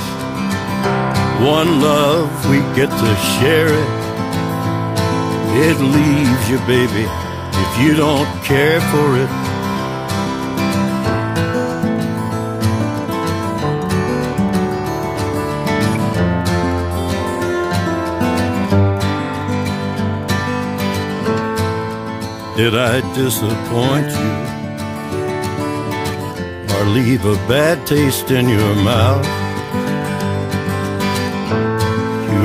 One 1.41 1.81
love, 1.81 2.29
we 2.51 2.57
get 2.75 2.91
to 2.91 3.15
share 3.39 3.65
it. 3.65 4.01
It 5.65 5.77
leaves 5.81 6.49
you, 6.51 6.59
baby, 6.67 7.07
if 7.63 7.81
you 7.81 7.95
don't 7.95 8.29
care 8.43 8.79
for 8.79 9.17
it. 9.17 9.29
Did 22.55 22.75
I 22.75 23.01
disappoint 23.15 24.11
you? 24.11 24.31
Or 26.75 26.85
leave 26.85 27.25
a 27.25 27.35
bad 27.47 27.87
taste 27.87 28.29
in 28.29 28.47
your 28.47 28.75
mouth? 28.75 29.40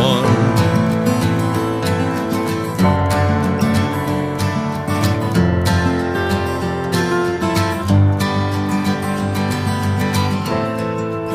one. 0.00 0.24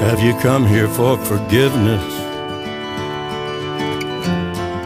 Have 0.02 0.20
you 0.24 0.34
come 0.42 0.66
here 0.66 0.88
for 0.88 1.18
forgiveness? 1.18 2.16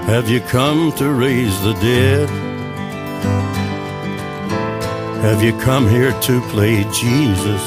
Have 0.08 0.28
you 0.28 0.42
come 0.42 0.92
to 0.94 1.14
raise 1.14 1.62
the 1.62 1.74
dead? 1.74 2.28
Have 5.22 5.44
you 5.44 5.54
come 5.60 5.88
here 5.88 6.14
to 6.22 6.42
play 6.50 6.84
Jesus? 6.86 7.64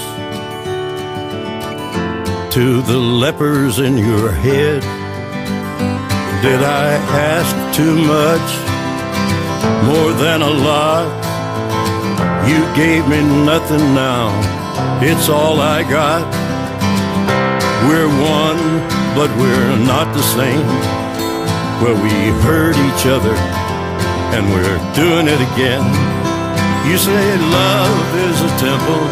To 2.54 2.82
the 2.82 2.98
lepers 2.98 3.78
in 3.78 3.96
your 3.96 4.32
head? 4.32 4.82
Did 6.42 6.60
I 6.60 6.98
ask 7.30 7.54
too 7.70 7.94
much? 7.94 8.48
More 9.86 10.10
than 10.10 10.42
a 10.42 10.50
lot? 10.50 11.06
You 12.50 12.58
gave 12.74 13.06
me 13.06 13.22
nothing 13.46 13.94
now. 13.94 14.26
It's 15.00 15.28
all 15.28 15.60
I 15.60 15.84
got. 15.84 16.26
We're 17.86 18.10
one, 18.10 18.58
but 19.14 19.30
we're 19.38 19.76
not 19.86 20.10
the 20.18 20.26
same. 20.34 20.66
Well, 21.78 21.94
we 22.02 22.10
hurt 22.42 22.74
each 22.74 23.06
other, 23.06 23.36
and 24.34 24.42
we're 24.50 24.80
doing 24.98 25.30
it 25.30 25.38
again. 25.38 25.86
You 26.90 26.98
say 26.98 27.38
love 27.38 28.06
is 28.18 28.38
a 28.42 28.52
temple, 28.58 29.02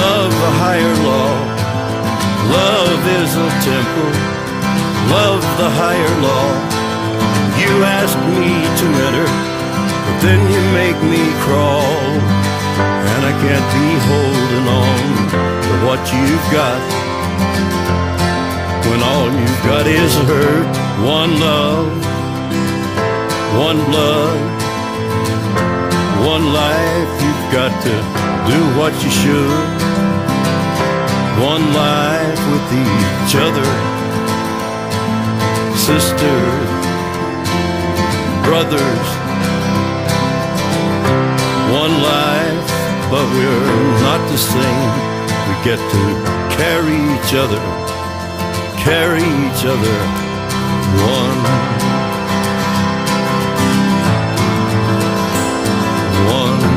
love 0.00 0.32
a 0.32 0.52
higher 0.64 0.96
law. 1.04 1.32
Love 2.56 3.00
is 3.20 3.36
a 3.36 3.48
temple, 3.68 4.31
love 5.10 5.42
the 5.58 5.70
higher 5.70 6.14
law. 6.22 6.48
You 7.58 7.72
ask 7.84 8.16
me 8.38 8.52
to 8.80 8.86
enter, 9.06 9.28
but 10.06 10.16
then 10.22 10.40
you 10.52 10.60
make 10.76 10.98
me 11.12 11.22
crawl. 11.44 11.98
And 13.12 13.22
I 13.26 13.32
can't 13.44 13.68
be 13.76 13.88
holding 14.10 14.66
on 14.82 15.02
to 15.64 15.72
what 15.86 16.00
you've 16.14 16.48
got. 16.50 16.80
When 18.88 19.00
all 19.02 19.30
you've 19.30 19.62
got 19.64 19.86
is 19.86 20.14
hurt, 20.28 20.74
one 21.06 21.32
love, 21.40 21.88
one 23.56 23.80
blood, 23.90 24.40
one 26.26 26.52
life, 26.52 27.10
you've 27.22 27.46
got 27.52 27.72
to 27.86 27.94
do 28.50 28.58
what 28.78 28.92
you 29.04 29.10
should. 29.10 29.68
One 31.42 31.64
life 31.74 32.40
with 32.50 32.66
each 32.84 33.34
other, 33.36 33.68
sisters, 35.82 36.68
brothers. 38.46 39.08
One 41.74 41.94
life, 42.02 42.70
but 43.10 43.26
we're 43.34 44.00
not 44.06 44.20
the 44.30 44.38
same. 44.38 44.92
We 45.48 45.54
get 45.64 45.80
to 45.94 46.02
carry 46.54 46.98
each 47.14 47.34
other, 47.34 47.62
carry 48.78 49.26
each 49.46 49.64
other. 49.64 49.98
One. 51.02 51.42
One. 56.30 56.71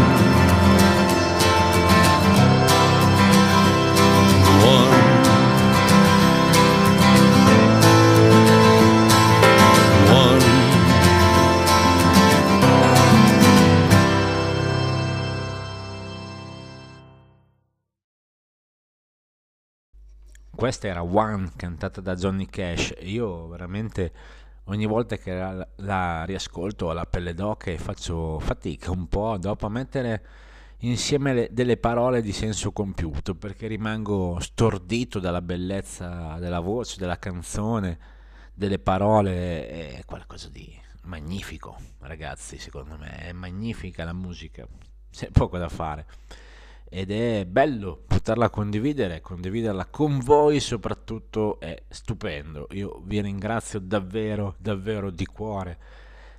Questa 20.66 20.88
era 20.88 21.04
One 21.04 21.52
cantata 21.56 22.02
da 22.02 22.16
Johnny 22.16 22.48
Cash. 22.48 22.96
Io 23.02 23.48
veramente 23.50 24.12
ogni 24.64 24.88
volta 24.88 25.16
che 25.16 25.32
la, 25.32 25.68
la 25.76 26.24
riascolto 26.26 26.88
ho 26.88 26.92
la 26.92 27.06
pelle 27.06 27.36
d'oca 27.36 27.70
e 27.70 27.78
faccio 27.78 28.40
fatica 28.40 28.90
un 28.90 29.08
po' 29.08 29.38
dopo 29.38 29.68
a 29.68 29.70
mettere 29.70 30.26
insieme 30.80 31.34
le- 31.36 31.50
delle 31.52 31.78
parole 31.78 32.24
di 32.24 32.32
senso 32.32 32.72
compiuto 32.72 33.36
perché 33.36 33.68
rimango 33.68 34.40
stordito 34.40 35.20
dalla 35.20 35.44
bellezza 35.44 36.38
della 36.40 36.62
voce, 36.62 36.98
della 36.98 37.20
canzone, 37.20 38.00
delle 38.52 38.80
parole. 38.80 39.98
È 39.98 40.02
qualcosa 40.04 40.50
di 40.50 40.76
magnifico, 41.04 41.78
ragazzi. 42.00 42.58
Secondo 42.58 42.98
me 42.98 43.18
è 43.18 43.34
magnifica 43.34 44.04
la 44.04 44.14
musica, 44.14 44.68
c'è 45.12 45.30
poco 45.30 45.60
da 45.60 45.70
fare 45.70 46.08
ed 46.96 47.12
è 47.12 47.46
bello 47.46 48.06
poterla 48.08 48.50
condividere, 48.50 49.20
condividerla 49.20 49.88
con 49.88 50.20
voi 50.20 50.62
soprattutto 50.62 51.60
è 51.60 51.84
stupendo. 51.90 52.68
Io 52.72 53.02
vi 53.04 53.20
ringrazio 53.20 53.80
davvero, 53.80 54.56
davvero 54.60 55.12
di 55.12 55.26
cuore 55.26 55.78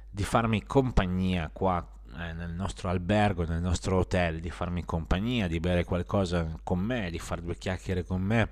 di 0.09 0.22
farmi 0.24 0.64
compagnia 0.64 1.50
qua 1.52 1.86
eh, 2.18 2.32
nel 2.32 2.52
nostro 2.52 2.88
albergo, 2.88 3.44
nel 3.44 3.61
nostro 3.61 3.98
hotel, 3.98 4.40
di 4.40 4.48
farmi 4.48 4.82
compagnia, 4.86 5.46
di 5.46 5.61
bere 5.61 5.84
qualcosa 5.84 6.59
con 6.62 6.78
me, 6.78 7.11
di 7.11 7.18
fare 7.18 7.42
due 7.42 7.57
chiacchiere 7.59 8.02
con 8.02 8.22
me, 8.22 8.48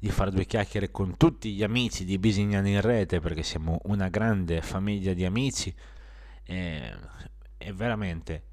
di 0.00 0.10
fare 0.10 0.32
due 0.32 0.46
chiacchiere 0.46 0.90
con 0.90 1.16
tutti 1.16 1.52
gli 1.54 1.62
amici 1.62 2.04
di 2.04 2.18
Bisignani 2.18 2.72
in 2.72 2.80
rete 2.80 3.20
perché 3.20 3.44
siamo 3.44 3.78
una 3.84 4.08
grande 4.08 4.62
famiglia 4.62 5.12
di 5.12 5.24
amici 5.24 5.72
e, 6.42 6.92
e 7.56 7.72
veramente 7.72 8.48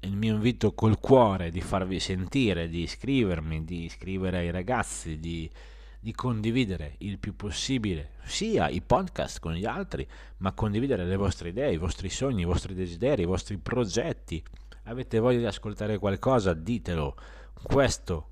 il 0.00 0.16
mio 0.16 0.34
invito 0.34 0.72
col 0.72 0.98
cuore 0.98 1.50
di 1.50 1.60
farvi 1.60 2.00
sentire, 2.00 2.68
di 2.68 2.82
iscrivermi, 2.82 3.64
di 3.64 3.84
iscrivere 3.84 4.38
ai 4.38 4.50
ragazzi, 4.50 5.18
di, 5.18 5.50
di 5.98 6.12
condividere 6.12 6.94
il 6.98 7.18
più 7.18 7.36
possibile 7.36 8.12
sia 8.24 8.68
i 8.68 8.80
podcast 8.80 9.40
con 9.40 9.52
gli 9.52 9.64
altri, 9.64 10.06
ma 10.38 10.52
condividere 10.52 11.04
le 11.04 11.16
vostre 11.16 11.50
idee, 11.50 11.72
i 11.72 11.78
vostri 11.78 12.08
sogni, 12.08 12.42
i 12.42 12.46
vostri 12.46 12.74
desideri, 12.74 13.22
i 13.22 13.26
vostri 13.26 13.58
progetti. 13.58 14.42
Avete 14.84 15.18
voglia 15.18 15.38
di 15.38 15.46
ascoltare 15.46 15.98
qualcosa? 15.98 16.54
Ditelo. 16.54 17.16
Questo 17.62 18.28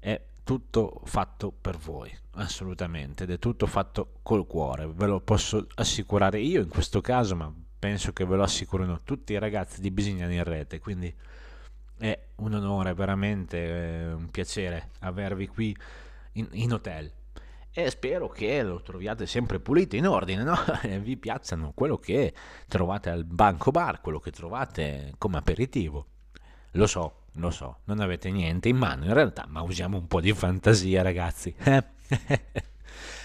è 0.00 0.20
tutto 0.42 1.00
fatto 1.04 1.52
per 1.52 1.76
voi, 1.76 2.12
assolutamente, 2.32 3.24
ed 3.24 3.30
è 3.30 3.38
tutto 3.38 3.66
fatto 3.66 4.14
col 4.22 4.46
cuore, 4.46 4.88
ve 4.88 5.06
lo 5.06 5.20
posso 5.20 5.66
assicurare 5.76 6.40
io 6.40 6.60
in 6.60 6.68
questo 6.68 7.00
caso, 7.00 7.36
ma 7.36 7.52
penso 7.82 8.12
che 8.12 8.24
ve 8.24 8.36
lo 8.36 8.44
assicurino 8.44 9.00
tutti 9.02 9.32
i 9.32 9.40
ragazzi 9.40 9.80
di 9.80 9.90
Bisignani 9.90 10.36
in 10.36 10.44
rete, 10.44 10.78
quindi 10.78 11.12
è 11.98 12.16
un 12.36 12.54
onore, 12.54 12.94
veramente 12.94 13.58
eh, 13.58 14.12
un 14.12 14.30
piacere 14.30 14.90
avervi 15.00 15.48
qui 15.48 15.76
in, 16.34 16.46
in 16.52 16.72
hotel 16.72 17.10
e 17.72 17.90
spero 17.90 18.28
che 18.28 18.62
lo 18.62 18.82
troviate 18.82 19.26
sempre 19.26 19.58
pulito, 19.58 19.96
in 19.96 20.06
ordine, 20.06 20.44
no? 20.44 20.54
vi 21.02 21.16
piacciono 21.16 21.72
quello 21.74 21.98
che 21.98 22.32
trovate 22.68 23.10
al 23.10 23.24
banco 23.24 23.72
bar, 23.72 24.00
quello 24.00 24.20
che 24.20 24.30
trovate 24.30 25.14
come 25.18 25.38
aperitivo. 25.38 26.06
Lo 26.74 26.86
so, 26.86 27.22
lo 27.32 27.50
so, 27.50 27.78
non 27.86 27.98
avete 27.98 28.30
niente 28.30 28.68
in 28.68 28.76
mano 28.76 29.06
in 29.06 29.12
realtà, 29.12 29.44
ma 29.48 29.60
usiamo 29.62 29.96
un 29.96 30.06
po' 30.06 30.20
di 30.20 30.32
fantasia, 30.32 31.02
ragazzi. 31.02 31.52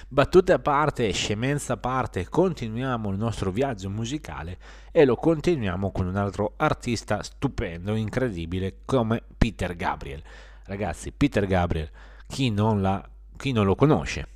Battute 0.10 0.54
a 0.54 0.60
parte, 0.60 1.12
scemenza 1.12 1.74
a 1.74 1.78
parte, 1.78 2.30
continuiamo 2.30 3.10
il 3.10 3.18
nostro 3.18 3.52
viaggio 3.52 3.90
musicale 3.90 4.58
e 4.90 5.04
lo 5.04 5.18
continuiamo 5.18 5.92
con 5.92 6.08
un 6.08 6.16
altro 6.16 6.54
artista 6.56 7.22
stupendo, 7.22 7.94
incredibile 7.94 8.78
come 8.86 9.22
Peter 9.38 9.76
Gabriel. 9.76 10.24
Ragazzi, 10.64 11.12
Peter 11.12 11.46
Gabriel, 11.46 11.92
chi 12.26 12.50
non, 12.52 12.82
la, 12.82 13.06
chi 13.36 13.52
non 13.52 13.66
lo 13.66 13.76
conosce? 13.76 14.28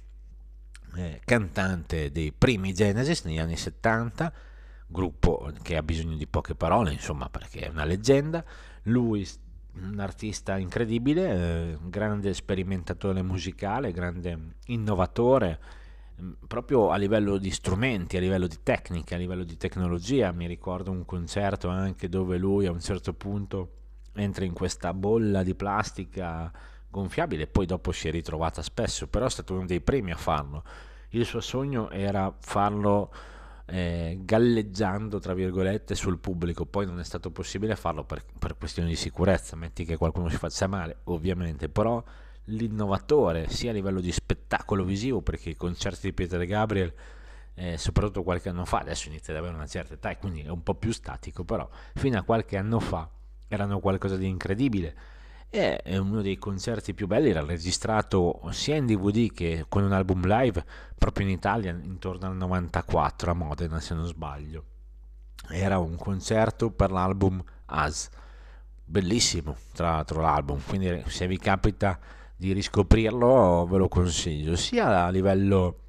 Eh, 0.97 1.21
cantante 1.23 2.11
dei 2.11 2.33
primi 2.33 2.73
Genesis 2.73 3.23
negli 3.23 3.39
anni 3.39 3.55
70, 3.55 4.33
gruppo 4.87 5.53
che 5.61 5.77
ha 5.77 5.83
bisogno 5.83 6.17
di 6.17 6.27
poche 6.27 6.53
parole, 6.53 6.91
insomma, 6.91 7.29
perché 7.29 7.61
è 7.61 7.69
una 7.69 7.85
leggenda. 7.85 8.43
Lui 8.83 9.25
un 9.73 9.99
artista 9.99 10.57
incredibile, 10.57 11.31
eh, 11.31 11.77
grande 11.83 12.33
sperimentatore 12.33 13.21
musicale, 13.21 13.91
grande 13.91 14.55
innovatore, 14.67 15.59
mm, 16.21 16.31
proprio 16.47 16.91
a 16.91 16.97
livello 16.97 17.37
di 17.37 17.51
strumenti, 17.51 18.17
a 18.17 18.19
livello 18.19 18.47
di 18.47 18.57
tecnica, 18.63 19.15
a 19.15 19.17
livello 19.17 19.43
di 19.43 19.57
tecnologia. 19.57 20.31
Mi 20.31 20.47
ricordo 20.47 20.91
un 20.91 21.05
concerto 21.05 21.69
anche 21.69 22.09
dove 22.09 22.37
lui 22.37 22.65
a 22.65 22.71
un 22.71 22.81
certo 22.81 23.13
punto 23.13 23.69
entra 24.13 24.43
in 24.43 24.53
questa 24.53 24.93
bolla 24.93 25.43
di 25.43 25.55
plastica 25.55 26.51
gonfiabile, 26.89 27.47
poi 27.47 27.65
dopo 27.65 27.93
si 27.93 28.09
è 28.09 28.11
ritrovata 28.11 28.61
spesso, 28.61 29.07
però 29.07 29.25
è 29.25 29.29
stato 29.29 29.53
uno 29.53 29.65
dei 29.65 29.79
primi 29.79 30.11
a 30.11 30.17
farlo. 30.17 30.63
Il 31.09 31.25
suo 31.25 31.39
sogno 31.39 31.89
era 31.89 32.33
farlo 32.39 33.11
eh, 33.71 34.19
galleggiando 34.21 35.19
tra 35.19 35.33
virgolette 35.33 35.95
sul 35.95 36.19
pubblico. 36.19 36.65
Poi 36.65 36.85
non 36.85 36.99
è 36.99 37.03
stato 37.03 37.31
possibile 37.31 37.75
farlo 37.77 38.03
per, 38.03 38.23
per 38.37 38.57
questioni 38.57 38.89
di 38.89 38.95
sicurezza 38.95 39.55
metti 39.55 39.85
che 39.85 39.95
qualcuno 39.95 40.27
si 40.27 40.35
faccia 40.35 40.67
male 40.67 40.97
ovviamente 41.05 41.69
però 41.69 42.03
l'innovatore 42.45 43.47
sia 43.49 43.69
a 43.69 43.73
livello 43.73 44.01
di 44.01 44.11
spettacolo 44.11 44.83
visivo 44.83 45.21
perché 45.21 45.51
i 45.51 45.55
concerti 45.55 46.07
di 46.07 46.13
Peter 46.13 46.43
Gabriel 46.45 46.93
eh, 47.53 47.77
soprattutto 47.77 48.23
qualche 48.23 48.49
anno 48.49 48.65
fa 48.65 48.79
adesso 48.79 49.07
inizia 49.07 49.33
ad 49.33 49.39
avere 49.39 49.55
una 49.55 49.67
certa 49.67 49.93
età 49.93 50.09
e 50.09 50.17
quindi 50.17 50.41
è 50.41 50.49
un 50.49 50.63
po' 50.63 50.75
più 50.75 50.91
statico 50.91 51.43
però 51.43 51.69
fino 51.93 52.17
a 52.17 52.23
qualche 52.23 52.57
anno 52.57 52.79
fa 52.79 53.07
erano 53.47 53.79
qualcosa 53.79 54.17
di 54.17 54.27
incredibile 54.27 54.95
è 55.51 55.97
uno 55.97 56.21
dei 56.21 56.37
concerti 56.37 56.93
più 56.93 57.07
belli, 57.07 57.29
era 57.29 57.43
registrato 57.43 58.39
sia 58.51 58.77
in 58.77 58.85
DVD 58.85 59.29
che 59.33 59.65
con 59.67 59.83
un 59.83 59.91
album 59.91 60.25
live 60.25 60.63
proprio 60.97 61.27
in 61.27 61.33
Italia 61.33 61.71
intorno 61.71 62.27
al 62.27 62.37
94 62.37 63.31
a 63.31 63.33
Modena 63.33 63.81
se 63.81 63.93
non 63.93 64.05
sbaglio. 64.05 64.63
Era 65.49 65.77
un 65.77 65.97
concerto 65.97 66.69
per 66.71 66.91
l'album 66.91 67.43
As, 67.65 68.09
bellissimo 68.85 69.57
tra 69.73 69.91
l'altro 69.91 70.21
l'album, 70.21 70.61
quindi 70.65 71.03
se 71.07 71.27
vi 71.27 71.37
capita 71.37 71.99
di 72.33 72.53
riscoprirlo 72.53 73.67
ve 73.69 73.77
lo 73.77 73.89
consiglio, 73.89 74.55
sia 74.55 75.03
a 75.03 75.09
livello 75.09 75.79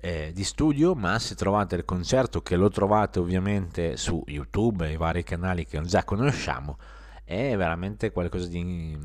eh, 0.00 0.32
di 0.34 0.42
studio, 0.42 0.94
ma 0.94 1.18
se 1.18 1.34
trovate 1.34 1.76
il 1.76 1.84
concerto 1.84 2.40
che 2.40 2.56
lo 2.56 2.70
trovate 2.70 3.18
ovviamente 3.18 3.98
su 3.98 4.22
YouTube 4.26 4.88
e 4.88 4.92
i 4.92 4.96
vari 4.96 5.22
canali 5.22 5.66
che 5.66 5.80
già 5.82 6.02
conosciamo, 6.02 6.78
è 7.24 7.56
veramente 7.56 8.10
qualcosa 8.10 8.46
di, 8.48 8.98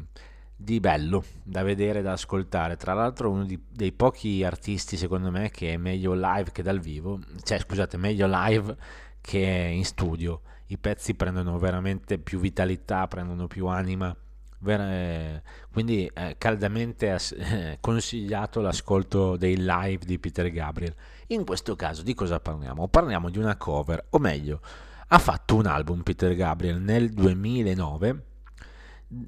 di 0.55 0.79
bello 0.79 1.23
da 1.43 1.63
vedere, 1.63 2.01
da 2.01 2.13
ascoltare. 2.13 2.75
Tra 2.77 2.93
l'altro 2.93 3.29
uno 3.29 3.45
di, 3.45 3.59
dei 3.69 3.91
pochi 3.91 4.43
artisti 4.43 4.97
secondo 4.97 5.31
me 5.31 5.49
che 5.51 5.73
è 5.73 5.77
meglio 5.77 6.13
live 6.13 6.51
che 6.51 6.63
dal 6.63 6.79
vivo, 6.79 7.19
cioè 7.43 7.59
scusate, 7.59 7.97
meglio 7.97 8.27
live 8.29 8.75
che 9.21 9.39
in 9.39 9.85
studio. 9.85 10.41
I 10.67 10.77
pezzi 10.77 11.13
prendono 11.13 11.57
veramente 11.57 12.17
più 12.17 12.39
vitalità, 12.39 13.07
prendono 13.07 13.47
più 13.47 13.67
anima. 13.67 14.15
Ver- 14.59 15.43
quindi 15.71 16.09
eh, 16.11 16.35
caldamente 16.39 17.11
as- 17.11 17.35
eh, 17.37 17.77
consigliato 17.79 18.59
l'ascolto 18.59 19.37
dei 19.37 19.55
live 19.57 20.03
di 20.03 20.17
Peter 20.17 20.49
Gabriel. 20.49 20.95
In 21.27 21.45
questo 21.45 21.75
caso 21.75 22.01
di 22.01 22.13
cosa 22.13 22.39
parliamo? 22.39 22.87
Parliamo 22.87 23.29
di 23.29 23.37
una 23.37 23.55
cover, 23.55 24.07
o 24.09 24.17
meglio, 24.17 24.61
ha 25.09 25.19
fatto 25.19 25.55
un 25.55 25.65
album 25.65 26.01
Peter 26.01 26.35
Gabriel 26.35 26.81
nel 26.81 27.09
2009 27.09 28.23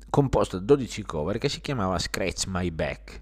composto 0.10 0.60
da 0.60 0.66
12 0.66 1.04
cover 1.04 1.38
che 1.38 1.48
si 1.48 1.62
chiamava 1.62 1.98
Scratch 1.98 2.48
My 2.48 2.70
Back 2.70 3.22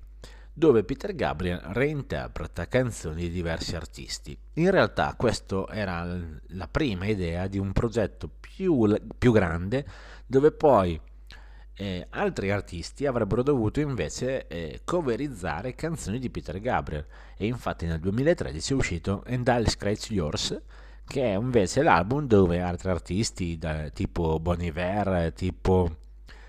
dove 0.51 0.83
Peter 0.83 1.13
Gabriel 1.13 1.59
reinterpreta 1.59 2.67
canzoni 2.67 3.21
di 3.21 3.29
diversi 3.29 3.75
artisti. 3.75 4.35
In 4.53 4.71
realtà 4.71 5.13
questa 5.15 5.67
era 5.69 6.19
la 6.47 6.67
prima 6.67 7.05
idea 7.05 7.45
di 7.45 7.59
un 7.59 7.73
progetto 7.73 8.27
più, 8.27 8.91
più 9.19 9.31
grande 9.31 9.85
dove 10.25 10.51
poi 10.51 10.99
eh, 11.75 12.07
altri 12.09 12.49
artisti 12.49 13.05
avrebbero 13.05 13.43
dovuto 13.43 13.81
invece 13.81 14.47
eh, 14.47 14.81
coverizzare 14.83 15.75
canzoni 15.75 16.17
di 16.17 16.31
Peter 16.31 16.59
Gabriel 16.59 17.05
e 17.37 17.45
infatti 17.45 17.85
nel 17.85 17.99
2013 17.99 18.73
è 18.73 18.75
uscito 18.75 19.23
And 19.27 19.47
I'll 19.47 19.67
Scratch 19.67 20.09
Yours 20.09 20.59
che 21.07 21.23
è 21.23 21.37
invece 21.37 21.81
l'album 21.83 22.27
dove 22.27 22.59
altri 22.59 22.89
artisti 22.89 23.57
da, 23.57 23.89
tipo 23.89 24.39
Bon 24.39 24.61
Iver, 24.61 25.31
tipo 25.33 25.89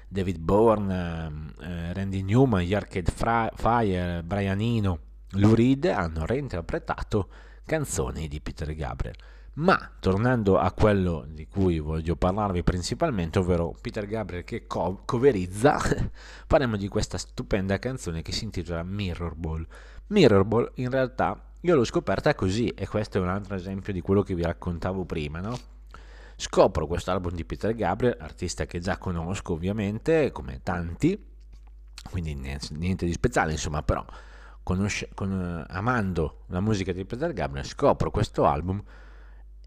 David 0.09 0.39
Bourne, 0.39 1.53
eh, 1.61 1.93
Randy 1.93 2.23
Newman, 2.23 2.71
Arcade 2.73 3.13
Fire, 3.55 4.23
Brian 4.25 4.61
Eno, 4.61 4.99
Lou 5.33 5.55
Reed 5.55 5.85
hanno 5.85 6.27
reinterpretato 6.27 7.29
canzoni 7.65 8.27
di 8.27 8.41
Peter 8.41 8.75
Gabriel. 8.75 9.17
Ma 9.55 9.91
tornando 9.99 10.57
a 10.57 10.71
quello 10.73 11.27
di 11.29 11.47
cui 11.47 11.79
voglio 11.79 12.17
parlarvi 12.17 12.63
principalmente, 12.63 13.39
ovvero 13.39 13.75
Peter 13.81 14.07
Gabriel 14.07 14.45
che 14.45 14.67
co- 14.67 15.03
coverizza, 15.05 15.79
parliamo 16.47 16.77
di 16.77 16.89
questa 16.89 17.19
stupenda 17.19 17.79
canzone 17.79 18.23
che 18.23 18.33
si 18.33 18.45
intitola 18.45 18.83
Mirror 18.83 19.35
Ball. 19.35 19.67
Mirror 20.09 20.45
Ball 20.45 20.71
in 20.77 20.91
realtà 20.91 21.48
io 21.61 21.75
l'ho 21.75 21.85
scoperta 21.85 22.35
così 22.35 22.69
e 22.69 22.87
questo 22.87 23.19
è 23.19 23.21
un 23.21 23.29
altro 23.29 23.55
esempio 23.57 23.93
di 23.93 24.01
quello 24.01 24.23
che 24.23 24.35
vi 24.35 24.43
raccontavo 24.43 25.05
prima, 25.05 25.41
no? 25.41 25.59
Scopro 26.37 26.87
questo 26.87 27.11
album 27.11 27.35
di 27.35 27.45
Peter 27.45 27.75
Gabriel, 27.75 28.17
artista 28.21 28.65
che 28.65 28.79
già 28.79 28.97
conosco 28.97 29.55
ovviamente, 29.55 30.31
come 30.31 30.61
tanti, 30.63 31.21
quindi 32.11 32.35
niente 32.35 33.05
di 33.05 33.13
speciale, 33.13 33.53
insomma, 33.53 33.83
però 33.83 34.05
conosce, 34.63 35.09
con, 35.15 35.65
amando 35.69 36.45
la 36.47 36.61
musica 36.61 36.93
di 36.93 37.05
Peter 37.05 37.33
Gabriel, 37.33 37.67
scopro 37.67 38.11
questo 38.13 38.45
album 38.45 38.81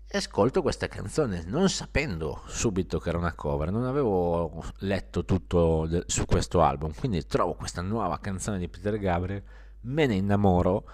e 0.07 0.17
ascolto 0.17 0.61
questa 0.61 0.87
canzone 0.87 1.43
non 1.47 1.69
sapendo 1.69 2.41
subito 2.47 2.99
che 2.99 3.09
era 3.09 3.17
una 3.17 3.33
cover, 3.33 3.71
non 3.71 3.85
avevo 3.85 4.63
letto 4.79 5.25
tutto 5.25 5.87
de, 5.87 6.03
su 6.07 6.25
questo 6.25 6.61
album, 6.61 6.93
quindi 6.93 7.25
trovo 7.25 7.53
questa 7.53 7.81
nuova 7.81 8.19
canzone 8.19 8.59
di 8.59 8.69
Peter 8.69 8.97
Gabriel, 8.97 9.43
me 9.81 10.05
ne 10.05 10.15
innamoro 10.15 10.85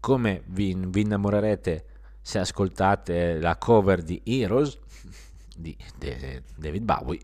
come 0.00 0.42
vi, 0.46 0.74
vi 0.74 1.00
innamorerete 1.02 1.84
se 2.20 2.38
ascoltate 2.38 3.40
la 3.40 3.56
cover 3.56 4.02
di 4.02 4.20
Heroes 4.24 4.78
di, 5.56 5.76
David 6.56 6.82
Bowie? 6.82 7.20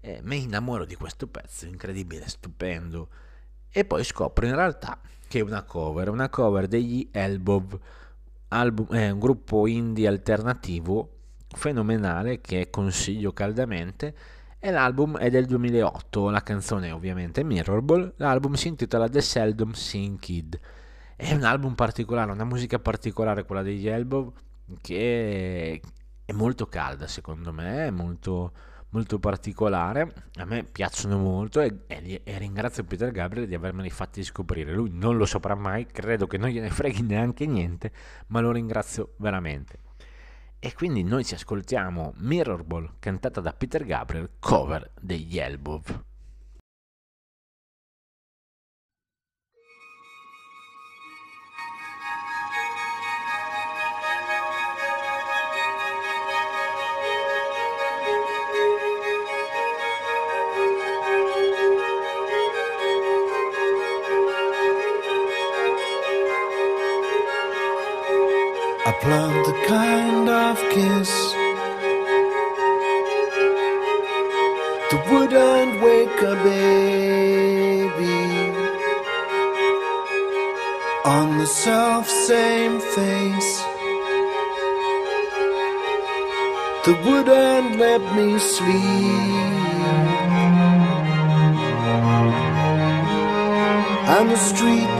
Eh, 0.00 0.20
mi 0.22 0.42
innamoro 0.42 0.84
di 0.84 0.94
questo 0.94 1.26
pezzo 1.26 1.66
incredibile, 1.66 2.28
stupendo. 2.28 3.08
E 3.70 3.84
poi 3.84 4.04
scopro 4.04 4.46
in 4.46 4.54
realtà 4.54 4.98
che 5.26 5.40
è 5.40 5.42
una 5.42 5.62
cover, 5.62 6.08
una 6.08 6.28
cover 6.28 6.66
degli 6.66 7.08
Elbow 7.12 7.66
album, 8.48 8.88
è 8.88 9.10
un 9.10 9.18
gruppo 9.18 9.66
indie 9.66 10.08
alternativo 10.08 11.16
fenomenale 11.48 12.40
che 12.40 12.70
consiglio 12.70 13.32
caldamente. 13.32 14.14
E 14.58 14.70
l'album 14.70 15.16
è 15.18 15.30
del 15.30 15.46
2008 15.46 16.30
la 16.30 16.42
canzone 16.42 16.88
è 16.88 16.92
ovviamente 16.92 17.44
Mirrorball 17.44 18.14
l'album 18.16 18.54
si 18.54 18.66
intitola 18.66 19.08
The 19.08 19.20
Seldom 19.20 19.70
Seen 19.70 20.18
Kid 20.18 20.58
è 21.20 21.32
un 21.32 21.42
album 21.42 21.74
particolare, 21.74 22.30
una 22.30 22.44
musica 22.44 22.78
particolare 22.78 23.44
quella 23.44 23.62
degli 23.62 23.88
Elbow 23.88 24.32
che 24.80 25.82
è 26.24 26.32
molto 26.32 26.66
calda 26.66 27.08
secondo 27.08 27.52
me, 27.52 27.86
è 27.88 27.90
molto, 27.90 28.52
molto 28.90 29.18
particolare, 29.18 30.12
a 30.36 30.44
me 30.44 30.62
piacciono 30.62 31.18
molto 31.18 31.60
e, 31.60 31.80
e, 31.88 32.20
e, 32.22 32.38
ringrazio 32.38 32.84
Peter 32.84 33.10
Gabriel 33.10 33.48
di 33.48 33.56
avermeli 33.56 33.90
fatti 33.90 34.22
scoprire, 34.22 34.72
lui 34.72 34.90
non 34.92 35.16
lo 35.16 35.26
saprà 35.26 35.56
mai, 35.56 35.86
credo 35.86 36.28
che 36.28 36.38
non 36.38 36.50
gliene 36.50 36.70
freghi 36.70 37.02
neanche 37.02 37.46
niente, 37.46 37.90
ma 38.28 38.38
lo 38.38 38.52
ringrazio 38.52 39.14
veramente. 39.16 39.80
E 40.60 40.72
quindi 40.72 41.02
noi 41.02 41.24
ci 41.24 41.34
ascoltiamo 41.34 42.14
Mirrorball 42.18 42.92
cantata 43.00 43.40
da 43.40 43.52
Peter 43.52 43.84
Gabriel, 43.84 44.30
cover 44.38 44.92
degli 45.00 45.36
Elbow. 45.36 45.82
Plant 69.02 69.46
the 69.46 69.56
kind 69.66 70.28
of 70.28 70.56
kiss. 70.74 71.12
That 74.90 75.02
wouldn't 75.10 75.72
wake 75.82 76.20
a 76.32 76.34
baby. 76.48 78.20
On 81.04 81.38
the 81.38 81.46
self 81.46 82.08
same 82.08 82.80
face. 82.80 83.52
That 86.84 86.98
wouldn't 87.04 87.78
let 87.78 88.02
me 88.16 88.38
sleep. 88.38 89.48
And 94.14 94.30
the 94.30 94.36
street 94.36 94.92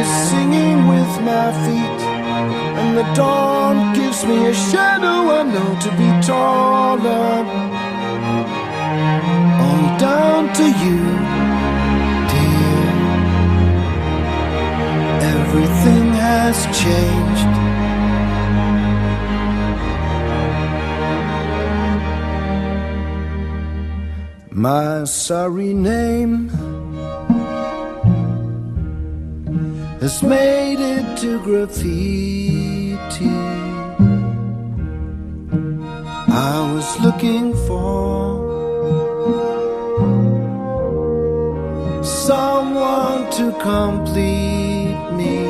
is 0.00 0.08
singing 0.30 0.86
with 0.86 1.12
my 1.30 1.48
feet, 1.64 2.00
and 2.78 2.96
the 2.96 3.06
dawn 3.14 3.76
gives 3.94 4.24
me 4.24 4.46
a 4.46 4.54
shadow 4.54 5.18
I 5.38 5.42
know 5.54 5.70
to 5.84 5.90
be 6.00 6.08
taller. 6.30 7.38
All 9.64 9.86
down 10.06 10.42
to 10.58 10.66
you, 10.82 11.00
dear. 12.32 12.84
Everything 15.36 16.06
has 16.26 16.56
changed. 16.82 17.52
My 24.50 25.04
sorry 25.04 25.72
name 25.74 26.50
has 30.08 30.22
made 30.22 30.80
it 30.80 31.18
to 31.18 31.38
graffiti. 31.40 32.96
I 36.50 36.72
was 36.72 36.88
looking 37.04 37.52
for 37.66 38.08
someone 42.02 43.30
to 43.32 43.52
complete 43.60 44.98
me. 45.12 45.47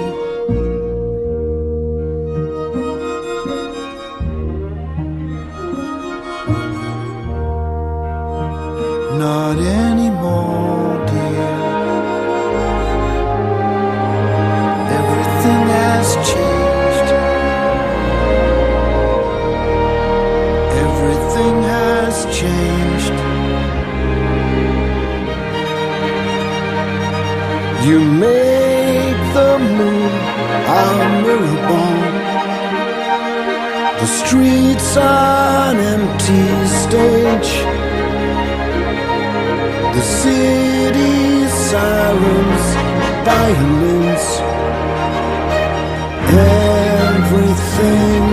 Streets 34.39 34.97
an 34.97 35.77
empty 35.95 36.47
stage. 36.83 37.53
The 39.95 40.03
city 40.21 41.49
sirens, 41.67 42.67
violins. 43.27 44.27
Everything 47.19 48.28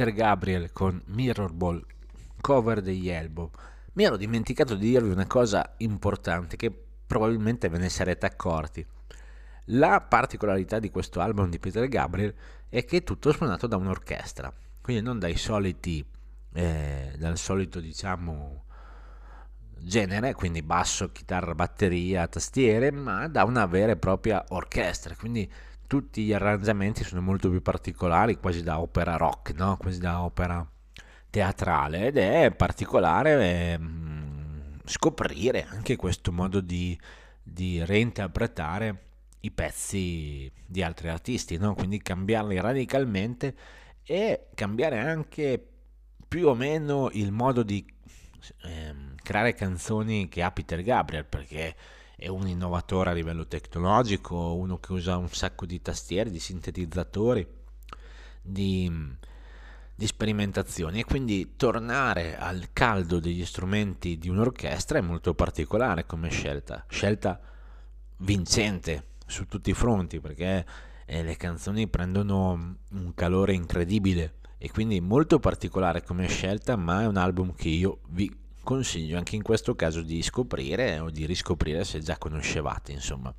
Peter 0.00 0.14
Gabriel 0.14 0.72
con 0.72 0.98
Mirror 1.08 1.52
Ball, 1.52 1.84
cover 2.40 2.80
degli 2.80 3.10
Elbow. 3.10 3.50
Mi 3.92 4.04
ero 4.04 4.16
dimenticato 4.16 4.74
di 4.74 4.88
dirvi 4.88 5.10
una 5.10 5.26
cosa 5.26 5.74
importante 5.76 6.56
che 6.56 6.72
probabilmente 7.06 7.68
ve 7.68 7.76
ne 7.76 7.90
sarete 7.90 8.24
accorti. 8.24 8.86
La 9.66 10.00
particolarità 10.00 10.78
di 10.78 10.88
questo 10.88 11.20
album 11.20 11.50
di 11.50 11.58
Peter 11.58 11.86
Gabriel 11.86 12.34
è 12.70 12.82
che 12.86 12.96
è 12.96 13.04
tutto 13.04 13.30
suonato 13.30 13.66
da 13.66 13.76
un'orchestra, 13.76 14.50
quindi 14.80 15.02
non 15.02 15.18
dai 15.18 15.36
soliti, 15.36 16.02
eh, 16.54 17.12
dal 17.18 17.36
solito 17.36 17.78
diciamo 17.78 18.64
genere, 19.80 20.32
quindi 20.32 20.62
basso, 20.62 21.12
chitarra, 21.12 21.54
batteria, 21.54 22.26
tastiere, 22.26 22.90
ma 22.90 23.28
da 23.28 23.44
una 23.44 23.66
vera 23.66 23.92
e 23.92 23.96
propria 23.96 24.42
orchestra, 24.48 25.14
quindi 25.14 25.46
tutti 25.90 26.22
gli 26.22 26.32
arrangiamenti 26.32 27.02
sono 27.02 27.20
molto 27.20 27.50
più 27.50 27.62
particolari, 27.62 28.36
quasi 28.36 28.62
da 28.62 28.78
opera 28.78 29.16
rock, 29.16 29.54
no? 29.54 29.76
quasi 29.76 29.98
da 29.98 30.22
opera 30.22 30.64
teatrale 31.28 32.06
ed 32.06 32.16
è 32.16 32.52
particolare 32.52 33.72
eh, 33.72 33.80
scoprire 34.84 35.66
anche 35.68 35.96
questo 35.96 36.30
modo 36.30 36.60
di, 36.60 36.96
di 37.42 37.84
reinterpretare 37.84 39.02
i 39.40 39.50
pezzi 39.50 40.48
di 40.64 40.80
altri 40.80 41.08
artisti, 41.08 41.56
no? 41.56 41.74
quindi 41.74 42.00
cambiarli 42.00 42.60
radicalmente 42.60 43.56
e 44.04 44.46
cambiare 44.54 45.00
anche 45.00 45.60
più 46.28 46.46
o 46.46 46.54
meno 46.54 47.10
il 47.14 47.32
modo 47.32 47.64
di 47.64 47.84
eh, 48.62 48.94
creare 49.20 49.54
canzoni 49.54 50.28
che 50.28 50.44
ha 50.44 50.52
Peter 50.52 50.82
Gabriel, 50.82 51.24
perché 51.24 51.74
è 52.20 52.28
un 52.28 52.46
innovatore 52.46 53.08
a 53.08 53.12
livello 53.14 53.46
tecnologico, 53.46 54.54
uno 54.54 54.76
che 54.76 54.92
usa 54.92 55.16
un 55.16 55.30
sacco 55.30 55.64
di 55.64 55.80
tastiere, 55.80 56.28
di 56.28 56.38
sintetizzatori, 56.38 57.46
di, 58.42 58.92
di 59.94 60.06
sperimentazioni. 60.06 61.00
E 61.00 61.04
quindi 61.04 61.54
tornare 61.56 62.36
al 62.36 62.74
caldo 62.74 63.20
degli 63.20 63.42
strumenti 63.46 64.18
di 64.18 64.28
un'orchestra 64.28 64.98
è 64.98 65.00
molto 65.00 65.32
particolare 65.32 66.04
come 66.04 66.28
scelta, 66.28 66.84
scelta 66.88 67.40
vincente 68.18 69.04
su 69.26 69.46
tutti 69.46 69.70
i 69.70 69.74
fronti 69.74 70.20
perché 70.20 70.66
eh, 71.06 71.22
le 71.22 71.36
canzoni 71.38 71.88
prendono 71.88 72.76
un 72.90 73.14
calore 73.14 73.54
incredibile 73.54 74.34
e 74.58 74.70
quindi 74.70 75.00
molto 75.00 75.38
particolare 75.38 76.02
come 76.02 76.28
scelta 76.28 76.76
ma 76.76 77.00
è 77.00 77.06
un 77.06 77.16
album 77.16 77.54
che 77.54 77.70
io 77.70 78.00
vi 78.08 78.30
consiglio 78.70 79.18
anche 79.18 79.34
in 79.34 79.42
questo 79.42 79.74
caso 79.74 80.00
di 80.00 80.22
scoprire 80.22 81.00
o 81.00 81.10
di 81.10 81.26
riscoprire 81.26 81.82
se 81.82 81.98
già 81.98 82.16
conoscevate 82.18 82.92
insomma 82.92 83.34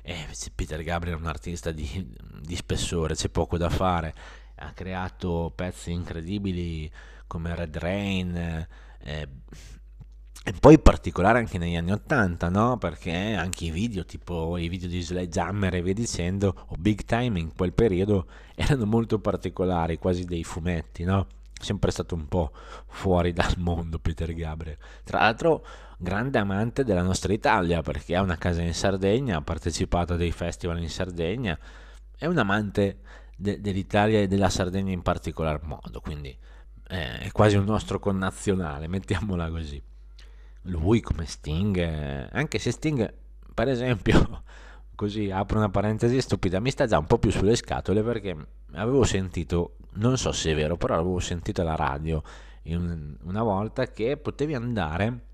eh, 0.00 0.26
Peter 0.54 0.82
Gabriel 0.82 1.16
è 1.16 1.20
un 1.20 1.26
artista 1.26 1.70
di, 1.70 2.14
di 2.40 2.56
spessore 2.56 3.14
c'è 3.14 3.28
poco 3.28 3.58
da 3.58 3.68
fare 3.68 4.14
ha 4.54 4.72
creato 4.72 5.52
pezzi 5.54 5.92
incredibili 5.92 6.90
come 7.26 7.54
Red 7.54 7.76
Rain 7.76 8.36
eh, 8.36 9.28
e 10.44 10.52
poi 10.58 10.74
in 10.74 10.82
particolare 10.82 11.38
anche 11.38 11.56
negli 11.56 11.76
anni 11.76 11.92
80, 11.92 12.48
no? 12.48 12.76
Perché 12.76 13.34
anche 13.34 13.66
i 13.66 13.70
video, 13.70 14.04
tipo 14.04 14.56
i 14.56 14.68
video 14.68 14.88
di 14.88 15.00
Sledgehammer 15.00 15.72
e 15.76 15.82
via 15.82 15.94
dicendo, 15.94 16.66
o 16.66 16.74
Big 16.76 17.04
Time 17.04 17.38
in 17.38 17.54
quel 17.54 17.72
periodo, 17.72 18.26
erano 18.56 18.84
molto 18.84 19.20
particolari, 19.20 19.98
quasi 19.98 20.24
dei 20.24 20.42
fumetti, 20.42 21.04
no? 21.04 21.28
Sempre 21.62 21.90
stato 21.90 22.14
un 22.14 22.26
po' 22.26 22.52
fuori 22.86 23.32
dal 23.34 23.54
mondo 23.58 23.98
Peter 23.98 24.32
Gabriel. 24.34 24.76
Tra 25.04 25.20
l'altro, 25.20 25.64
grande 25.98 26.38
amante 26.38 26.84
della 26.84 27.02
nostra 27.02 27.32
Italia, 27.32 27.82
perché 27.82 28.16
ha 28.16 28.22
una 28.22 28.36
casa 28.36 28.62
in 28.62 28.74
Sardegna, 28.74 29.38
ha 29.38 29.42
partecipato 29.42 30.14
a 30.14 30.16
dei 30.16 30.32
festival 30.32 30.80
in 30.80 30.90
Sardegna, 30.90 31.58
è 32.16 32.26
un 32.26 32.38
amante 32.38 32.98
de- 33.36 33.60
dell'Italia 33.60 34.20
e 34.20 34.28
della 34.28 34.50
Sardegna 34.50 34.92
in 34.92 35.02
particolar 35.02 35.62
modo, 35.62 36.00
quindi 36.00 36.36
eh, 36.88 37.18
è 37.18 37.30
quasi 37.32 37.56
un 37.56 37.64
nostro 37.64 37.98
connazionale, 37.98 38.88
mettiamola 38.88 39.50
così 39.50 39.82
lui 40.66 41.00
come 41.00 41.26
Sting, 41.26 41.76
eh, 41.76 42.28
anche 42.30 42.58
se 42.58 42.70
Sting, 42.70 43.12
per 43.54 43.68
esempio, 43.68 44.42
così 45.02 45.32
apro 45.32 45.58
una 45.58 45.68
parentesi 45.68 46.20
stupida, 46.20 46.60
mi 46.60 46.70
sta 46.70 46.86
già 46.86 46.96
un 46.96 47.06
po' 47.06 47.18
più 47.18 47.32
sulle 47.32 47.56
scatole 47.56 48.04
perché 48.04 48.36
avevo 48.74 49.02
sentito, 49.02 49.78
non 49.94 50.16
so 50.16 50.30
se 50.30 50.52
è 50.52 50.54
vero, 50.54 50.76
però 50.76 50.94
avevo 50.94 51.18
sentito 51.18 51.60
alla 51.60 51.74
radio 51.74 52.22
un, 52.66 53.16
una 53.24 53.42
volta 53.42 53.88
che 53.88 54.16
potevi 54.16 54.54
andare 54.54 55.24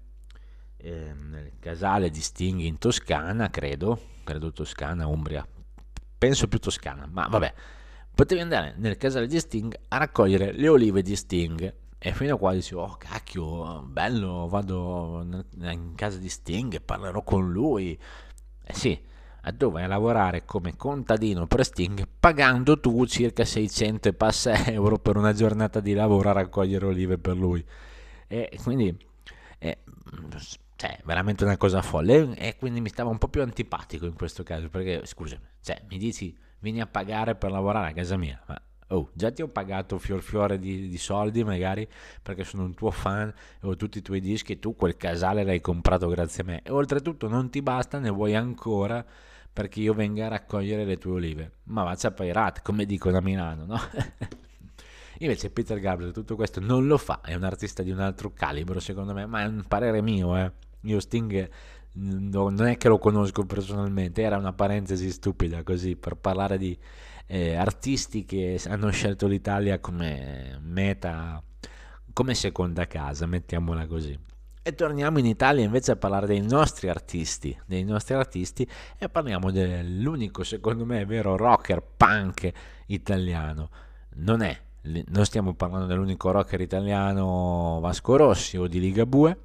eh, 0.78 1.12
nel 1.12 1.52
casale 1.60 2.08
di 2.08 2.22
Sting 2.22 2.60
in 2.60 2.78
Toscana, 2.78 3.50
credo, 3.50 4.00
credo 4.24 4.52
Toscana, 4.52 5.06
Umbria, 5.06 5.46
penso 6.16 6.48
più 6.48 6.58
Toscana, 6.58 7.06
ma 7.06 7.26
vabbè, 7.28 7.52
potevi 8.14 8.40
andare 8.40 8.72
nel 8.78 8.96
casale 8.96 9.26
di 9.26 9.38
Sting 9.38 9.78
a 9.88 9.98
raccogliere 9.98 10.50
le 10.52 10.68
olive 10.68 11.02
di 11.02 11.14
Sting 11.14 11.74
e 11.98 12.12
fino 12.14 12.36
a 12.36 12.38
qua 12.38 12.54
dici, 12.54 12.74
oh 12.74 12.96
cacchio, 12.96 13.82
bello, 13.82 14.48
vado 14.48 15.26
in 15.58 15.92
casa 15.94 16.16
di 16.16 16.30
Sting 16.30 16.72
e 16.72 16.80
parlerò 16.80 17.22
con 17.22 17.52
lui. 17.52 17.98
Eh 18.70 18.74
sì, 18.74 18.98
tu 19.52 19.70
vai 19.70 19.86
lavorare 19.86 20.44
come 20.44 20.76
contadino 20.76 21.46
per 21.46 21.64
Sting 21.64 22.06
pagando 22.18 22.78
tu 22.78 23.04
circa 23.06 23.44
600 23.44 24.08
e 24.08 24.12
passa 24.12 24.66
euro 24.66 24.98
per 24.98 25.16
una 25.16 25.32
giornata 25.32 25.80
di 25.80 25.94
lavoro 25.94 26.30
a 26.30 26.32
raccogliere 26.32 26.86
olive 26.86 27.18
per 27.18 27.36
lui. 27.36 27.64
E 28.26 28.58
quindi 28.62 28.96
è 29.58 29.76
cioè, 30.78 31.00
veramente 31.04 31.44
una 31.44 31.56
cosa 31.56 31.82
folle. 31.82 32.36
E 32.36 32.56
quindi 32.56 32.80
mi 32.80 32.88
stava 32.88 33.10
un 33.10 33.18
po' 33.18 33.28
più 33.28 33.42
antipatico 33.42 34.06
in 34.06 34.14
questo 34.14 34.42
caso 34.44 34.68
perché, 34.68 35.04
scusami, 35.04 35.42
cioè, 35.60 35.82
mi 35.88 35.98
dici 35.98 36.36
vieni 36.60 36.80
a 36.80 36.86
pagare 36.86 37.34
per 37.34 37.50
lavorare 37.50 37.90
a 37.90 37.92
casa 37.92 38.16
mia, 38.16 38.40
ma 38.46 38.60
Oh, 38.90 39.10
già 39.12 39.30
ti 39.30 39.42
ho 39.42 39.48
pagato 39.48 39.98
fior 39.98 40.22
fiore 40.22 40.58
di, 40.58 40.88
di, 40.88 40.96
soldi 40.96 41.44
magari 41.44 41.86
perché 42.22 42.42
sono 42.42 42.64
un 42.64 42.72
tuo 42.72 42.90
fan 42.90 43.28
e 43.60 43.66
ho 43.66 43.76
tutti 43.76 43.98
i 43.98 44.02
tuoi 44.02 44.18
dischi 44.18 44.52
e 44.52 44.58
tu 44.58 44.74
quel 44.74 44.96
casale 44.96 45.44
l'hai 45.44 45.60
comprato 45.60 46.08
grazie 46.08 46.42
a 46.42 46.46
me. 46.46 46.62
E 46.62 46.70
oltretutto 46.70 47.28
non 47.28 47.50
ti 47.50 47.60
basta, 47.60 47.98
ne 47.98 48.08
vuoi 48.08 48.34
ancora 48.34 49.04
perché 49.58 49.80
io 49.80 49.92
venga 49.92 50.26
a 50.26 50.28
raccogliere 50.28 50.84
le 50.84 50.98
tue 50.98 51.14
olive. 51.14 51.50
Ma 51.64 51.82
vaccia 51.82 52.12
pairat, 52.12 52.62
come 52.62 52.86
dicono 52.86 53.16
a 53.16 53.20
Milano, 53.20 53.64
no? 53.64 53.80
Invece 55.18 55.50
Peter 55.50 55.80
Gabriel 55.80 56.12
tutto 56.12 56.36
questo 56.36 56.60
non 56.60 56.86
lo 56.86 56.96
fa, 56.96 57.22
è 57.22 57.34
un 57.34 57.42
artista 57.42 57.82
di 57.82 57.90
un 57.90 57.98
altro 57.98 58.32
calibro 58.32 58.78
secondo 58.78 59.12
me, 59.14 59.26
ma 59.26 59.42
è 59.42 59.46
un 59.46 59.64
parere 59.66 60.00
mio, 60.00 60.36
eh. 60.36 60.52
Io 60.82 61.00
Sting 61.00 61.50
non 61.94 62.66
è 62.66 62.76
che 62.76 62.86
lo 62.86 62.98
conosco 62.98 63.46
personalmente, 63.46 64.22
era 64.22 64.36
una 64.36 64.52
parentesi 64.52 65.10
stupida 65.10 65.64
così 65.64 65.96
per 65.96 66.14
parlare 66.14 66.56
di 66.56 66.78
eh, 67.26 67.56
artisti 67.56 68.24
che 68.24 68.60
hanno 68.68 68.90
scelto 68.90 69.26
l'Italia 69.26 69.80
come 69.80 70.56
meta, 70.62 71.42
come 72.12 72.34
seconda 72.34 72.86
casa, 72.86 73.26
mettiamola 73.26 73.88
così. 73.88 74.16
E 74.68 74.74
torniamo 74.74 75.18
in 75.18 75.24
Italia 75.24 75.64
invece 75.64 75.92
a 75.92 75.96
parlare 75.96 76.26
dei 76.26 76.42
nostri 76.42 76.90
artisti, 76.90 77.58
dei 77.64 77.84
nostri 77.84 78.12
artisti 78.12 78.68
e 78.98 79.08
parliamo 79.08 79.50
dell'unico, 79.50 80.44
secondo 80.44 80.84
me, 80.84 81.06
vero 81.06 81.38
rocker 81.38 81.82
punk 81.96 82.52
italiano. 82.88 83.70
Non 84.16 84.42
è, 84.42 84.54
non 85.06 85.24
stiamo 85.24 85.54
parlando 85.54 85.86
dell'unico 85.86 86.30
rocker 86.32 86.60
italiano 86.60 87.78
Vasco 87.80 88.16
Rossi 88.16 88.58
o 88.58 88.66
di 88.66 88.78
Ligabue, 88.78 89.38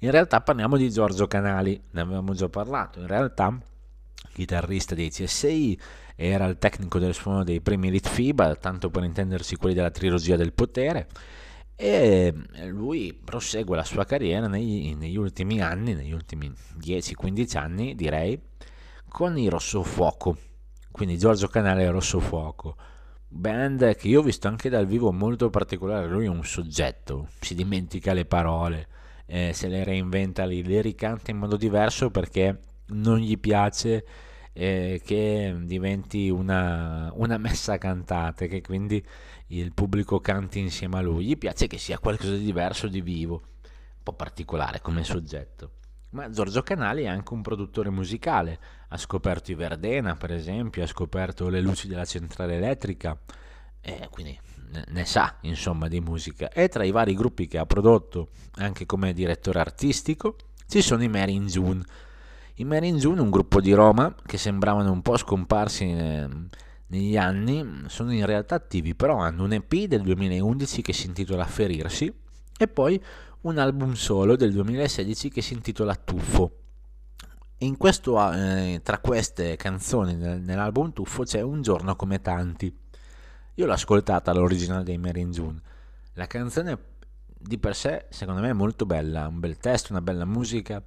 in 0.00 0.10
realtà 0.10 0.42
parliamo 0.42 0.76
di 0.76 0.90
Giorgio 0.90 1.26
Canali, 1.26 1.82
ne 1.92 2.00
avevamo 2.02 2.34
già 2.34 2.50
parlato, 2.50 3.00
in 3.00 3.06
realtà 3.06 3.58
chitarrista 4.34 4.94
dei 4.94 5.08
CSI, 5.08 5.80
era 6.16 6.44
il 6.44 6.58
tecnico 6.58 6.98
del 6.98 7.14
suono 7.14 7.44
dei 7.44 7.62
primi 7.62 7.88
Elite 7.88 8.10
FIBA, 8.10 8.56
tanto 8.56 8.90
per 8.90 9.04
intendersi 9.04 9.56
quelli 9.56 9.74
della 9.74 9.90
trilogia 9.90 10.36
del 10.36 10.52
potere, 10.52 11.08
e 11.82 12.34
lui 12.66 13.14
prosegue 13.14 13.74
la 13.74 13.84
sua 13.84 14.04
carriera 14.04 14.48
negli, 14.48 14.94
negli 14.94 15.16
ultimi 15.16 15.62
anni, 15.62 15.94
negli 15.94 16.12
ultimi 16.12 16.52
10-15 16.78 17.56
anni 17.56 17.94
direi, 17.94 18.38
con 19.08 19.38
i 19.38 19.48
Rosso 19.48 19.82
Fuoco, 19.82 20.36
quindi 20.90 21.16
Giorgio 21.16 21.48
Canale 21.48 21.84
e 21.84 21.90
Rosso 21.90 22.20
Fuoco, 22.20 22.76
band 23.26 23.96
che 23.96 24.08
io 24.08 24.20
ho 24.20 24.22
visto 24.22 24.46
anche 24.46 24.68
dal 24.68 24.84
vivo 24.84 25.10
molto 25.10 25.48
particolare, 25.48 26.06
lui 26.06 26.26
è 26.26 26.28
un 26.28 26.44
soggetto, 26.44 27.28
si 27.40 27.54
dimentica 27.54 28.12
le 28.12 28.26
parole, 28.26 28.86
eh, 29.24 29.52
se 29.54 29.68
le 29.68 29.82
reinventa, 29.82 30.44
le 30.44 30.82
ricanta 30.82 31.30
in 31.30 31.38
modo 31.38 31.56
diverso 31.56 32.10
perché 32.10 32.58
non 32.88 33.16
gli 33.16 33.38
piace 33.38 34.04
eh, 34.52 35.00
che 35.04 35.56
diventi 35.62 36.28
una, 36.28 37.10
una 37.14 37.38
messa 37.38 37.78
cantate, 37.78 38.48
che 38.48 38.60
quindi 38.60 39.04
il 39.48 39.72
pubblico 39.72 40.20
canti 40.20 40.58
insieme 40.58 40.98
a 40.98 41.00
lui. 41.00 41.24
Gli 41.26 41.38
piace 41.38 41.66
che 41.66 41.78
sia 41.78 41.98
qualcosa 41.98 42.32
di 42.32 42.44
diverso, 42.44 42.88
di 42.88 43.00
vivo, 43.00 43.42
un 43.62 44.02
po' 44.02 44.12
particolare 44.12 44.80
come 44.80 45.04
soggetto. 45.04 45.72
Ma 46.10 46.28
Giorgio 46.28 46.62
Canali 46.62 47.04
è 47.04 47.08
anche 47.08 47.32
un 47.32 47.42
produttore 47.42 47.88
musicale, 47.90 48.58
ha 48.88 48.96
scoperto 48.96 49.52
i 49.52 49.54
Verdena 49.54 50.16
per 50.16 50.32
esempio, 50.32 50.82
ha 50.82 50.86
scoperto 50.86 51.48
le 51.48 51.60
luci 51.60 51.86
della 51.86 52.04
centrale 52.04 52.56
elettrica, 52.56 53.16
e 53.80 54.08
quindi 54.10 54.38
ne 54.88 55.04
sa 55.04 55.36
insomma 55.42 55.86
di 55.86 56.00
musica. 56.00 56.48
E 56.50 56.68
tra 56.68 56.84
i 56.84 56.90
vari 56.90 57.14
gruppi 57.14 57.46
che 57.46 57.58
ha 57.58 57.66
prodotto 57.66 58.30
anche 58.56 58.86
come 58.86 59.12
direttore 59.12 59.60
artistico 59.60 60.36
ci 60.66 60.82
sono 60.82 61.02
i 61.02 61.08
Mary 61.08 61.34
in 61.34 61.46
June, 61.46 61.82
i 62.60 62.64
Marine 62.64 62.98
June, 62.98 63.22
un 63.22 63.30
gruppo 63.30 63.58
di 63.58 63.72
Roma 63.72 64.14
che 64.26 64.36
sembravano 64.36 64.92
un 64.92 65.00
po' 65.00 65.16
scomparsi 65.16 65.86
negli 65.86 67.16
anni, 67.16 67.84
sono 67.86 68.12
in 68.12 68.26
realtà 68.26 68.56
attivi, 68.56 68.94
però 68.94 69.16
hanno 69.16 69.44
un 69.44 69.54
EP 69.54 69.84
del 69.84 70.02
2011 70.02 70.82
che 70.82 70.92
si 70.92 71.06
intitola 71.06 71.46
Ferirsi 71.46 72.12
e 72.58 72.68
poi 72.68 73.02
un 73.42 73.56
album 73.56 73.94
solo 73.94 74.36
del 74.36 74.52
2016 74.52 75.30
che 75.30 75.40
si 75.40 75.54
intitola 75.54 75.94
Tuffo. 75.94 76.56
Questo, 77.78 78.32
eh, 78.32 78.80
tra 78.82 78.98
queste 78.98 79.56
canzoni 79.56 80.14
nell'album 80.14 80.92
Tuffo 80.92 81.22
c'è 81.22 81.40
Un 81.40 81.62
giorno 81.62 81.96
come 81.96 82.20
tanti. 82.20 82.74
Io 83.54 83.66
l'ho 83.66 83.72
ascoltata 83.72 84.34
l'originale 84.34 84.84
dei 84.84 84.98
Marine 84.98 85.30
June. 85.30 85.60
La 86.14 86.26
canzone 86.26 86.78
di 87.26 87.56
per 87.56 87.74
sé 87.74 88.04
secondo 88.10 88.42
me 88.42 88.50
è 88.50 88.54
molto 88.54 88.84
bella, 88.84 89.28
un 89.28 89.40
bel 89.40 89.56
testo, 89.56 89.92
una 89.92 90.02
bella 90.02 90.26
musica 90.26 90.82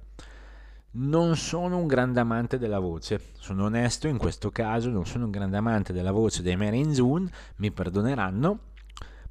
non 0.96 1.36
sono 1.36 1.78
un 1.78 1.86
grande 1.86 2.20
amante 2.20 2.58
della 2.58 2.78
voce, 2.78 3.20
sono 3.38 3.64
onesto 3.64 4.06
in 4.06 4.18
questo 4.18 4.50
caso, 4.50 4.90
non 4.90 5.06
sono 5.06 5.24
un 5.24 5.30
grande 5.30 5.56
amante 5.56 5.92
della 5.92 6.12
voce 6.12 6.42
dei 6.42 6.56
Mary 6.56 6.84
June, 6.86 7.28
mi 7.56 7.72
perdoneranno, 7.72 8.58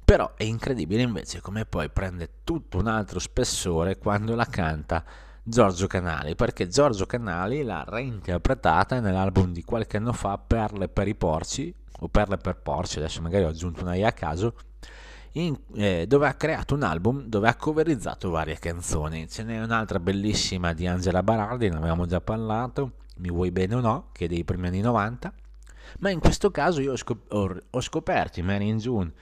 però 0.04 0.34
è 0.36 0.44
incredibile 0.44 1.02
invece 1.02 1.40
come 1.40 1.64
poi 1.64 1.88
prende 1.88 2.40
tutto 2.44 2.78
un 2.78 2.86
altro 2.86 3.18
spessore 3.18 3.96
quando 3.96 4.34
la 4.34 4.44
canta 4.44 5.02
Giorgio 5.42 5.86
Canali, 5.86 6.34
perché 6.34 6.68
Giorgio 6.68 7.06
Canali 7.06 7.62
l'ha 7.62 7.84
reinterpretata 7.86 9.00
nell'album 9.00 9.52
di 9.52 9.62
qualche 9.62 9.96
anno 9.96 10.12
fa 10.12 10.36
Perle 10.38 10.88
per 10.88 11.08
i 11.08 11.14
porci, 11.14 11.74
o 12.00 12.08
Perle 12.08 12.36
per 12.36 12.56
porci, 12.56 12.98
adesso 12.98 13.22
magari 13.22 13.44
ho 13.44 13.48
aggiunto 13.48 13.82
una 13.82 13.94
I 13.94 14.04
a 14.04 14.12
caso, 14.12 14.54
in, 15.36 15.56
eh, 15.74 16.06
dove 16.06 16.26
ha 16.26 16.34
creato 16.34 16.74
un 16.74 16.82
album 16.82 17.24
dove 17.26 17.48
ha 17.48 17.56
coverizzato 17.56 18.30
varie 18.30 18.58
canzoni. 18.58 19.28
Ce 19.28 19.42
n'è 19.42 19.62
un'altra 19.62 19.98
bellissima 19.98 20.72
di 20.72 20.86
Angela 20.86 21.22
Barardi, 21.22 21.68
ne 21.68 21.76
avevamo 21.76 22.06
già 22.06 22.20
parlato, 22.20 22.92
Mi 23.16 23.28
vuoi 23.28 23.50
bene 23.52 23.76
o 23.76 23.80
no, 23.80 24.08
che 24.12 24.24
è 24.24 24.28
dei 24.28 24.44
primi 24.44 24.66
anni 24.66 24.80
90, 24.80 25.32
ma 26.00 26.10
in 26.10 26.18
questo 26.18 26.50
caso 26.50 26.80
io 26.80 26.92
ho, 26.92 26.96
scop- 26.96 27.32
ho, 27.32 27.56
ho 27.70 27.80
scoperto 27.80 28.42
Mary 28.42 28.68
in 28.68 28.78
June 28.78 29.12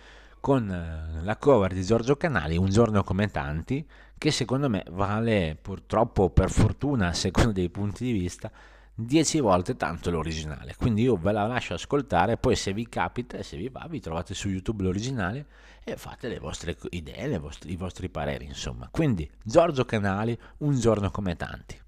con 0.41 0.71
eh, 0.71 1.23
la 1.23 1.37
cover 1.37 1.73
di 1.73 1.83
Giorgio 1.83 2.17
Canali, 2.17 2.57
Un 2.57 2.71
giorno 2.71 3.05
come 3.05 3.29
tanti, 3.29 3.87
che 4.19 4.31
secondo 4.31 4.69
me 4.69 4.85
vale 4.91 5.57
purtroppo 5.61 6.31
per 6.31 6.51
fortuna, 6.51 7.09
a 7.09 7.13
seconda 7.13 7.53
dei 7.53 7.71
punti 7.71 8.05
di 8.05 8.13
vista, 8.13 8.51
10 9.05 9.41
volte 9.41 9.77
tanto 9.77 10.11
l'originale. 10.11 10.75
Quindi 10.77 11.03
io 11.03 11.17
ve 11.17 11.33
la 11.33 11.47
lascio 11.47 11.75
ascoltare, 11.75 12.37
poi 12.37 12.57
se 12.57 12.73
vi 12.73 12.89
capita 12.89 13.37
e 13.37 13.43
se 13.43 13.57
vi 13.57 13.69
va, 13.69 13.87
vi 13.89 14.01
trovate 14.01 14.35
su 14.35 14.49
YouTube 14.49 14.85
l'originale 14.85 15.47
e 15.85 15.97
fate 15.97 16.29
le 16.29 16.39
vostre 16.39 16.77
idee, 16.91 17.27
le 17.27 17.39
vostre, 17.39 17.71
i 17.71 17.77
vostri 17.77 18.09
pareri, 18.09 18.45
insomma. 18.45 18.89
Quindi 18.91 19.29
Giorgio 19.43 19.85
Canali, 19.85 20.39
un 20.59 20.79
giorno 20.79 21.11
come 21.11 21.37
tanti. 21.37 21.82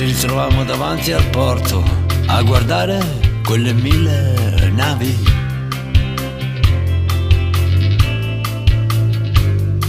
Ci 0.00 0.06
ritrovavamo 0.06 0.64
davanti 0.64 1.12
al 1.12 1.26
porto 1.26 1.84
a 2.28 2.40
guardare 2.40 3.04
quelle 3.44 3.74
mille 3.74 4.70
navi. 4.74 5.14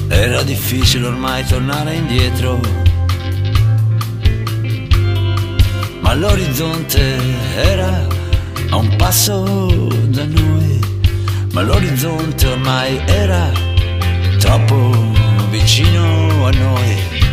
Era 0.10 0.44
difficile 0.44 1.08
ormai 1.08 1.46
tornare 1.46 1.94
indietro, 1.94 2.60
ma 6.02 6.14
l'orizzonte 6.14 7.16
era 7.56 8.06
a 8.70 8.76
un 8.76 8.94
passo 8.98 9.70
da 10.08 10.26
noi, 10.26 10.80
ma 11.54 11.62
l'orizzonte 11.62 12.48
ormai 12.48 13.02
era 13.06 13.50
troppo 14.40 14.92
vicino 15.50 16.46
a 16.46 16.52
noi. 16.52 17.31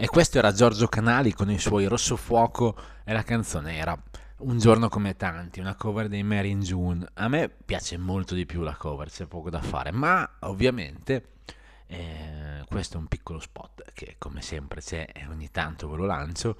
E 0.00 0.06
questo 0.06 0.38
era 0.38 0.52
Giorgio 0.52 0.86
Canali 0.86 1.32
con 1.32 1.50
i 1.50 1.58
suoi 1.58 1.86
Rosso 1.86 2.14
Fuoco 2.14 2.76
e 3.02 3.12
la 3.12 3.24
canzone 3.24 3.78
era 3.78 4.00
Un 4.36 4.56
giorno 4.56 4.88
come 4.88 5.16
tanti, 5.16 5.58
una 5.58 5.74
cover 5.74 6.06
dei 6.06 6.22
Mary 6.22 6.50
in 6.50 6.60
June. 6.60 7.04
A 7.14 7.26
me 7.26 7.48
piace 7.48 7.96
molto 7.96 8.36
di 8.36 8.46
più 8.46 8.60
la 8.60 8.76
cover, 8.76 9.10
c'è 9.10 9.26
poco 9.26 9.50
da 9.50 9.60
fare, 9.60 9.90
ma 9.90 10.36
ovviamente 10.42 11.30
eh, 11.88 12.64
questo 12.68 12.96
è 12.96 13.00
un 13.00 13.08
piccolo 13.08 13.40
spot 13.40 13.90
che 13.92 14.14
come 14.18 14.40
sempre 14.40 14.80
c'è 14.80 15.08
e 15.12 15.26
ogni 15.26 15.50
tanto 15.50 15.88
ve 15.88 15.96
lo 15.96 16.06
lancio. 16.06 16.56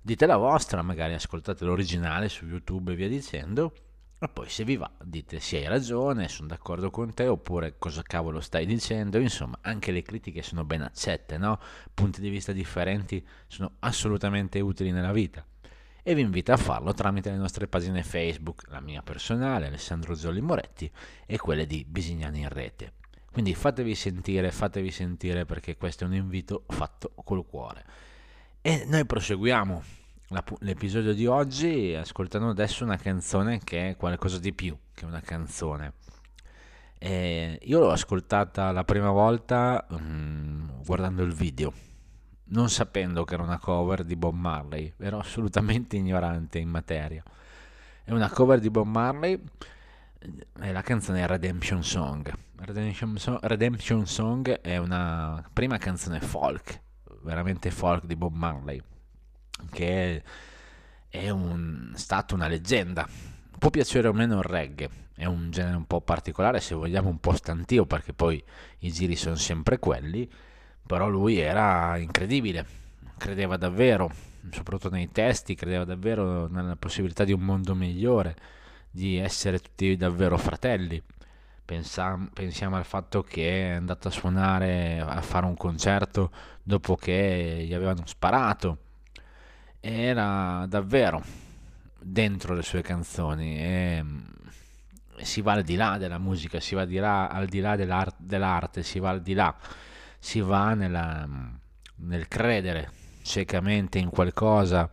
Dite 0.00 0.24
la 0.24 0.38
vostra, 0.38 0.80
magari 0.80 1.12
ascoltate 1.12 1.66
l'originale 1.66 2.30
su 2.30 2.46
YouTube 2.46 2.92
e 2.92 2.96
via 2.96 3.08
dicendo. 3.08 3.74
E 4.20 4.28
poi 4.28 4.48
se 4.48 4.64
vi 4.64 4.76
va 4.76 4.90
dite 5.00 5.38
sì 5.38 5.56
hai 5.56 5.68
ragione, 5.68 6.28
sono 6.28 6.48
d'accordo 6.48 6.90
con 6.90 7.14
te 7.14 7.28
oppure 7.28 7.76
cosa 7.78 8.02
cavolo 8.02 8.40
stai 8.40 8.66
dicendo, 8.66 9.18
insomma 9.18 9.58
anche 9.60 9.92
le 9.92 10.02
critiche 10.02 10.42
sono 10.42 10.64
ben 10.64 10.82
accette, 10.82 11.38
no? 11.38 11.60
Punti 11.94 12.20
di 12.20 12.28
vista 12.28 12.52
differenti 12.52 13.24
sono 13.46 13.76
assolutamente 13.78 14.58
utili 14.58 14.90
nella 14.90 15.12
vita 15.12 15.46
e 16.02 16.14
vi 16.14 16.22
invito 16.22 16.52
a 16.52 16.56
farlo 16.56 16.94
tramite 16.94 17.30
le 17.30 17.36
nostre 17.36 17.68
pagine 17.68 18.02
Facebook, 18.02 18.62
la 18.68 18.80
mia 18.80 19.02
personale 19.02 19.66
Alessandro 19.66 20.14
Zolli 20.14 20.40
Moretti 20.40 20.90
e 21.26 21.36
quelle 21.36 21.66
di 21.66 21.84
Bisignani 21.86 22.40
in 22.40 22.48
rete. 22.48 22.94
Quindi 23.30 23.54
fatevi 23.54 23.94
sentire, 23.94 24.50
fatevi 24.50 24.90
sentire 24.90 25.44
perché 25.44 25.76
questo 25.76 26.04
è 26.04 26.06
un 26.06 26.14
invito 26.14 26.64
fatto 26.66 27.12
col 27.22 27.46
cuore. 27.46 27.84
E 28.62 28.84
noi 28.86 29.04
proseguiamo 29.04 29.82
l'episodio 30.60 31.14
di 31.14 31.26
oggi 31.26 31.94
ascoltando 31.94 32.50
adesso 32.50 32.84
una 32.84 32.98
canzone 32.98 33.60
che 33.64 33.90
è 33.90 33.96
qualcosa 33.96 34.38
di 34.38 34.52
più 34.52 34.76
che 34.92 35.04
una 35.06 35.20
canzone. 35.20 35.94
E 36.98 37.58
io 37.62 37.78
l'ho 37.78 37.90
ascoltata 37.90 38.70
la 38.72 38.84
prima 38.84 39.10
volta 39.10 39.86
um, 39.90 40.82
guardando 40.84 41.22
il 41.22 41.32
video, 41.32 41.72
non 42.46 42.68
sapendo 42.68 43.24
che 43.24 43.34
era 43.34 43.42
una 43.42 43.58
cover 43.58 44.04
di 44.04 44.16
Bob 44.16 44.34
Marley, 44.34 44.92
ero 44.98 45.18
assolutamente 45.18 45.96
ignorante 45.96 46.58
in 46.58 46.68
materia. 46.68 47.22
È 48.02 48.12
una 48.12 48.28
cover 48.28 48.58
di 48.58 48.70
Bob 48.70 48.86
Marley 48.86 49.40
e 50.60 50.72
la 50.72 50.82
canzone 50.82 51.22
è 51.22 51.26
Redemption 51.26 51.82
Song. 51.84 52.30
Redemption, 52.56 53.16
so- 53.16 53.38
Redemption 53.42 54.06
Song 54.06 54.60
è 54.60 54.76
una 54.76 55.42
prima 55.52 55.78
canzone 55.78 56.20
folk, 56.20 56.82
veramente 57.22 57.70
folk 57.70 58.04
di 58.04 58.16
Bob 58.16 58.34
Marley 58.34 58.82
che 59.70 60.22
è 61.08 61.30
un, 61.30 61.92
stato 61.94 62.34
una 62.34 62.48
leggenda. 62.48 63.08
Può 63.58 63.70
piacere 63.70 64.08
o 64.08 64.12
meno 64.12 64.38
il 64.38 64.44
reggae, 64.44 64.88
è 65.14 65.24
un 65.24 65.50
genere 65.50 65.76
un 65.76 65.86
po' 65.86 66.00
particolare, 66.00 66.60
se 66.60 66.74
vogliamo 66.74 67.08
un 67.08 67.18
po' 67.18 67.32
stantio, 67.32 67.86
perché 67.86 68.12
poi 68.12 68.42
i 68.80 68.92
giri 68.92 69.16
sono 69.16 69.34
sempre 69.34 69.78
quelli, 69.78 70.30
però 70.86 71.08
lui 71.08 71.38
era 71.38 71.96
incredibile, 71.96 72.64
credeva 73.16 73.56
davvero, 73.56 74.10
soprattutto 74.50 74.90
nei 74.90 75.10
testi, 75.10 75.56
credeva 75.56 75.84
davvero 75.84 76.46
nella 76.46 76.76
possibilità 76.76 77.24
di 77.24 77.32
un 77.32 77.40
mondo 77.40 77.74
migliore, 77.74 78.36
di 78.90 79.16
essere 79.16 79.58
tutti 79.58 79.96
davvero 79.96 80.38
fratelli. 80.38 81.02
Pensiamo, 81.64 82.28
pensiamo 82.32 82.76
al 82.76 82.84
fatto 82.84 83.22
che 83.22 83.70
è 83.70 83.72
andato 83.72 84.08
a 84.08 84.10
suonare, 84.12 85.00
a 85.00 85.20
fare 85.20 85.46
un 85.46 85.56
concerto 85.56 86.30
dopo 86.62 86.96
che 86.96 87.64
gli 87.66 87.74
avevano 87.74 88.06
sparato 88.06 88.78
era 89.80 90.66
davvero 90.68 91.22
dentro 92.00 92.54
le 92.54 92.62
sue 92.62 92.82
canzoni 92.82 93.58
e 93.58 94.04
si 95.22 95.40
va 95.40 95.52
al 95.52 95.62
di 95.62 95.76
là 95.76 95.98
della 95.98 96.18
musica, 96.18 96.60
si 96.60 96.74
va 96.74 96.84
di 96.84 96.96
là, 96.96 97.28
al 97.28 97.46
di 97.46 97.60
là 97.60 97.76
dell'arte, 97.76 98.16
dell'arte, 98.20 98.82
si 98.82 98.98
va 98.98 99.10
al 99.10 99.22
di 99.22 99.34
là, 99.34 99.54
si 100.18 100.40
va 100.40 100.74
nella, 100.74 101.28
nel 101.96 102.28
credere 102.28 102.90
ciecamente 103.22 103.98
in 103.98 104.10
qualcosa 104.10 104.88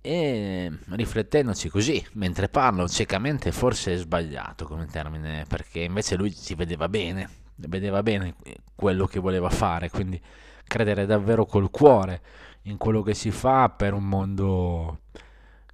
e 0.00 0.70
riflettendoci 0.90 1.70
così 1.70 2.04
mentre 2.12 2.50
parlo 2.50 2.86
ciecamente 2.86 3.52
forse 3.52 3.94
è 3.94 3.96
sbagliato 3.96 4.66
come 4.66 4.84
termine 4.84 5.46
perché 5.48 5.80
invece 5.80 6.16
lui 6.16 6.30
si 6.30 6.54
vedeva 6.54 6.90
bene 6.90 7.26
vedeva 7.54 8.02
bene 8.02 8.34
quello 8.74 9.06
che 9.06 9.18
voleva 9.18 9.48
fare 9.48 9.88
quindi 9.88 10.20
credere 10.64 11.06
davvero 11.06 11.46
col 11.46 11.70
cuore 11.70 12.20
in 12.64 12.76
quello 12.76 13.02
che 13.02 13.14
si 13.14 13.30
fa 13.30 13.68
per 13.70 13.92
un 13.92 14.04
mondo 14.04 15.00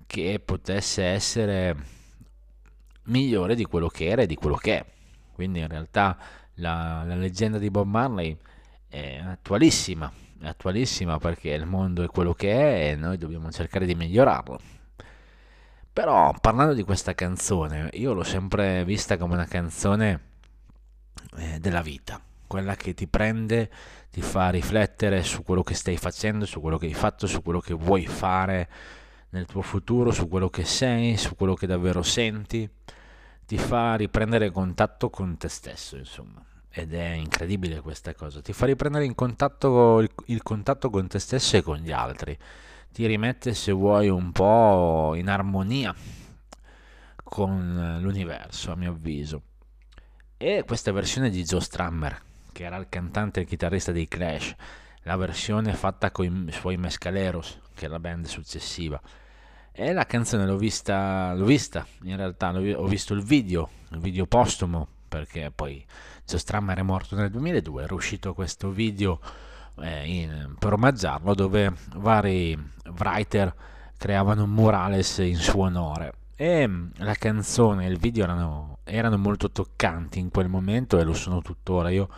che 0.06 0.40
potesse 0.44 1.04
essere 1.04 1.76
migliore 3.04 3.54
di 3.54 3.64
quello 3.64 3.88
che 3.88 4.06
era 4.06 4.22
e 4.22 4.26
di 4.26 4.34
quello 4.34 4.56
che 4.56 4.78
è. 4.78 4.84
Quindi 5.32 5.60
in 5.60 5.68
realtà 5.68 6.18
la, 6.54 7.02
la 7.04 7.14
leggenda 7.14 7.58
di 7.58 7.70
Bob 7.70 7.86
Marley 7.86 8.36
è 8.88 9.18
attualissima, 9.24 10.10
è 10.40 10.48
attualissima 10.48 11.18
perché 11.18 11.50
il 11.50 11.64
mondo 11.64 12.02
è 12.02 12.08
quello 12.08 12.34
che 12.34 12.50
è 12.52 12.90
e 12.90 12.96
noi 12.96 13.16
dobbiamo 13.18 13.50
cercare 13.50 13.86
di 13.86 13.94
migliorarlo. 13.94 14.60
Però 15.92 16.34
parlando 16.40 16.74
di 16.74 16.82
questa 16.82 17.14
canzone, 17.14 17.90
io 17.94 18.12
l'ho 18.12 18.24
sempre 18.24 18.84
vista 18.84 19.16
come 19.16 19.34
una 19.34 19.46
canzone 19.46 20.20
eh, 21.36 21.58
della 21.58 21.82
vita, 21.82 22.20
quella 22.46 22.74
che 22.74 22.94
ti 22.94 23.06
prende, 23.06 23.70
ti 24.10 24.22
fa 24.22 24.50
riflettere 24.50 25.22
su 25.22 25.42
quello 25.42 25.62
che 25.62 25.74
stai 25.74 25.96
facendo, 25.96 26.44
su 26.44 26.60
quello 26.60 26.78
che 26.78 26.86
hai 26.86 26.94
fatto, 26.94 27.26
su 27.26 27.42
quello 27.42 27.60
che 27.60 27.74
vuoi 27.74 28.06
fare 28.06 28.68
nel 29.30 29.46
tuo 29.46 29.62
futuro, 29.62 30.10
su 30.10 30.28
quello 30.28 30.48
che 30.48 30.64
sei, 30.64 31.16
su 31.16 31.36
quello 31.36 31.54
che 31.54 31.68
davvero 31.68 32.02
senti, 32.02 32.68
ti 33.46 33.56
fa 33.56 33.94
riprendere 33.94 34.50
contatto 34.50 35.10
con 35.10 35.36
te 35.36 35.48
stesso, 35.48 35.96
insomma. 35.96 36.44
Ed 36.72 36.92
è 36.94 37.12
incredibile 37.12 37.80
questa 37.80 38.14
cosa, 38.14 38.40
ti 38.40 38.52
fa 38.52 38.66
riprendere 38.66 39.04
in 39.04 39.14
contatto, 39.14 40.00
il, 40.00 40.10
il 40.26 40.42
contatto 40.42 40.90
con 40.90 41.06
te 41.06 41.18
stesso 41.18 41.56
e 41.56 41.62
con 41.62 41.78
gli 41.78 41.92
altri, 41.92 42.36
ti 42.92 43.06
rimette 43.06 43.54
se 43.54 43.72
vuoi 43.72 44.08
un 44.08 44.32
po' 44.32 45.14
in 45.14 45.28
armonia 45.28 45.94
con 47.22 47.98
l'universo, 48.00 48.72
a 48.72 48.76
mio 48.76 48.90
avviso. 48.90 49.42
E 50.36 50.64
questa 50.66 50.90
versione 50.90 51.30
di 51.30 51.44
Joe 51.44 51.60
Strammer 51.60 52.28
che 52.52 52.64
era 52.64 52.76
il 52.76 52.88
cantante 52.88 53.40
e 53.40 53.42
il 53.42 53.48
chitarrista 53.48 53.92
dei 53.92 54.08
Clash, 54.08 54.54
la 55.02 55.16
versione 55.16 55.72
fatta 55.72 56.10
con 56.10 56.46
i 56.48 56.52
suoi 56.52 56.76
Mescaleros, 56.76 57.60
che 57.74 57.86
è 57.86 57.88
la 57.88 57.98
band 57.98 58.26
successiva. 58.26 59.00
E 59.72 59.92
la 59.92 60.04
canzone 60.04 60.46
l'ho 60.46 60.56
vista, 60.56 61.32
l'ho 61.34 61.44
vista 61.44 61.86
in 62.02 62.16
realtà, 62.16 62.50
ho 62.50 62.86
visto 62.86 63.14
il 63.14 63.22
video, 63.22 63.68
il 63.90 63.98
video 63.98 64.26
postumo, 64.26 64.86
perché 65.08 65.50
poi 65.54 65.84
Joe 66.26 66.38
Strummer 66.38 66.78
è 66.78 66.82
morto 66.82 67.16
nel 67.16 67.30
2002, 67.30 67.82
era 67.82 67.94
uscito 67.94 68.34
questo 68.34 68.70
video 68.70 69.20
eh, 69.80 70.06
in, 70.06 70.54
per 70.58 70.74
omaggiarlo 70.74 71.34
dove 71.34 71.72
vari 71.96 72.58
writer 72.98 73.54
creavano 73.96 74.44
un 74.44 74.50
murales 74.50 75.18
in 75.18 75.36
suo 75.36 75.64
onore 75.64 76.14
e 76.40 76.66
la 76.96 77.14
canzone 77.14 77.84
e 77.84 77.90
il 77.90 77.98
video 77.98 78.24
erano, 78.24 78.78
erano 78.84 79.18
molto 79.18 79.50
toccanti 79.50 80.18
in 80.18 80.30
quel 80.30 80.48
momento 80.48 80.98
e 80.98 81.04
lo 81.04 81.12
sono 81.12 81.42
tuttora. 81.42 81.90
Io 81.90 82.08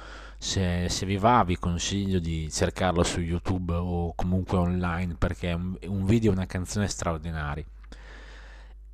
se, 0.43 0.89
se, 0.89 1.07
vi 1.07 1.19
va 1.19 1.45
vi 1.45 1.57
consiglio 1.57 2.19
di 2.19 2.51
cercarlo 2.51 3.05
su 3.05 3.21
YouTube 3.21 3.75
o 3.75 4.13
comunque 4.17 4.59
online 4.59 5.15
perché 5.15 5.51
è 5.51 5.53
un, 5.53 5.79
un 5.87 6.05
video 6.05 6.33
una 6.33 6.47
canzone 6.47 6.89
straordinari. 6.89 7.65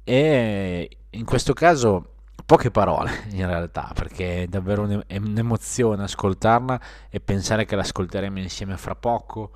E 0.05 0.91
in 1.09 1.25
questo 1.25 1.55
caso 1.55 2.17
poche 2.45 2.71
parole 2.71 3.25
in 3.33 3.47
realtà 3.47 3.93
perché 3.95 4.43
è 4.43 4.47
davvero 4.47 4.83
un'emozione 4.83 6.03
ascoltarla 6.03 6.81
e 7.09 7.19
pensare 7.19 7.65
che 7.65 7.77
l'ascolteremo 7.77 8.39
insieme 8.39 8.77
fra 8.77 8.95
poco 8.95 9.53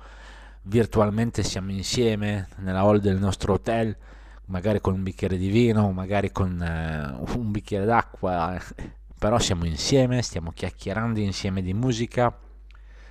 virtualmente 0.63 1.43
siamo 1.43 1.69
insieme 1.69 2.47
nella 2.57 2.79
hall 2.79 2.97
del 2.97 3.19
nostro 3.19 3.53
hotel 3.53 3.95
magari 4.45 4.81
con 4.81 4.95
un 4.95 5.03
bicchiere 5.03 5.37
di 5.37 5.49
vino 5.49 5.91
magari 5.91 6.31
con 6.31 6.59
uh, 6.59 7.39
un 7.39 7.51
bicchiere 7.51 7.85
d'acqua 7.85 8.59
però 9.23 9.39
siamo 9.39 9.63
insieme, 9.63 10.21
stiamo 10.21 10.51
chiacchierando 10.51 11.17
insieme 11.21 11.61
di 11.61 11.73
musica, 11.73 12.37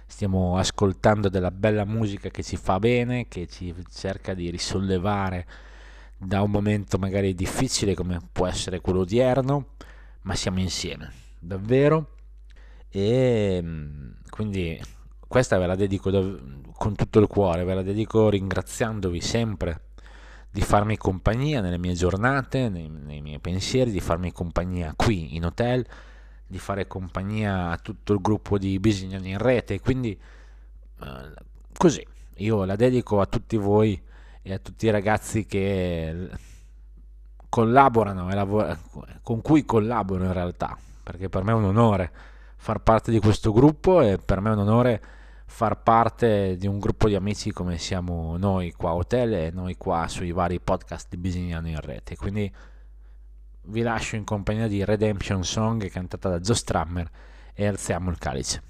stiamo 0.04 0.58
ascoltando 0.58 1.30
della 1.30 1.50
bella 1.50 1.86
musica 1.86 2.28
che 2.28 2.42
ci 2.42 2.58
fa 2.58 2.78
bene, 2.78 3.28
che 3.28 3.46
ci 3.46 3.74
cerca 3.90 4.34
di 4.34 4.50
risollevare 4.50 5.46
da 6.18 6.42
un 6.42 6.50
momento 6.50 6.98
magari 6.98 7.34
difficile 7.34 7.94
come 7.94 8.20
può 8.30 8.46
essere 8.46 8.82
quello 8.82 8.98
odierno, 8.98 9.68
ma 10.24 10.34
siamo 10.34 10.60
insieme, 10.60 11.10
davvero. 11.38 12.10
E 12.90 13.60
mm, 13.62 14.10
quindi 14.28 14.78
questa 15.26 15.56
ve 15.56 15.64
la 15.64 15.76
dedico 15.76 16.10
con 16.76 16.94
tutto 16.94 17.20
il 17.20 17.26
cuore, 17.26 17.64
ve 17.64 17.72
la 17.72 17.82
dedico 17.82 18.28
ringraziandovi 18.28 19.22
sempre 19.22 19.91
di 20.52 20.60
farmi 20.60 20.98
compagnia 20.98 21.62
nelle 21.62 21.78
mie 21.78 21.94
giornate, 21.94 22.68
nei, 22.68 22.86
nei, 22.88 23.22
miei 23.22 23.38
pensieri, 23.38 23.90
di 23.90 24.00
farmi 24.00 24.32
compagnia 24.32 24.92
qui 24.94 25.34
in 25.34 25.46
hotel, 25.46 25.84
di 26.46 26.58
fare 26.58 26.86
compagnia 26.86 27.70
a 27.70 27.78
tutto 27.78 28.12
il 28.12 28.20
gruppo 28.20 28.58
di 28.58 28.78
Bisignani 28.78 29.30
in 29.30 29.38
rete. 29.38 29.80
Quindi 29.80 30.10
eh, 31.00 31.32
così, 31.74 32.06
io 32.36 32.64
la 32.66 32.76
dedico 32.76 33.20
a 33.20 33.26
tutti 33.26 33.56
voi 33.56 34.00
e 34.42 34.52
a 34.52 34.58
tutti 34.58 34.84
i 34.84 34.90
ragazzi 34.90 35.46
che 35.46 36.28
collaborano 37.48 38.30
e 38.30 38.34
lavorano, 38.34 38.78
con 39.22 39.40
cui 39.40 39.64
collaboro 39.64 40.24
in 40.24 40.34
realtà, 40.34 40.76
perché 41.02 41.30
per 41.30 41.44
me 41.44 41.52
è 41.52 41.54
un 41.54 41.64
onore 41.64 42.12
far 42.56 42.80
parte 42.80 43.10
di 43.10 43.20
questo 43.20 43.52
gruppo 43.52 44.02
e 44.02 44.18
per 44.18 44.40
me 44.40 44.50
è 44.50 44.52
un 44.52 44.60
onore 44.60 45.02
far 45.52 45.82
parte 45.82 46.56
di 46.56 46.66
un 46.66 46.78
gruppo 46.78 47.08
di 47.08 47.14
amici 47.14 47.52
come 47.52 47.76
siamo 47.76 48.38
noi 48.38 48.72
qua 48.72 48.90
a 48.90 48.94
Hotel 48.94 49.34
e 49.34 49.50
noi 49.50 49.76
qua 49.76 50.08
sui 50.08 50.32
vari 50.32 50.58
podcast 50.58 51.08
di 51.10 51.18
Bisignano 51.18 51.68
in 51.68 51.78
rete. 51.78 52.16
Quindi 52.16 52.50
vi 53.64 53.82
lascio 53.82 54.16
in 54.16 54.24
compagnia 54.24 54.66
di 54.66 54.82
Redemption 54.82 55.44
Song 55.44 55.86
cantata 55.90 56.30
da 56.30 56.40
Joe 56.40 56.56
Strammer 56.56 57.10
e 57.52 57.66
alziamo 57.66 58.10
il 58.10 58.16
calice. 58.18 58.62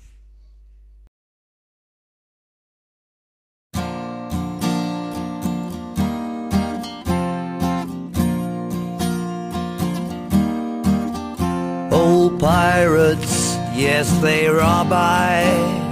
Old 11.90 12.40
pirates, 12.40 13.56
yes, 13.76 14.18
they 14.20 14.48
rob 14.48 14.90
I. 14.90 15.91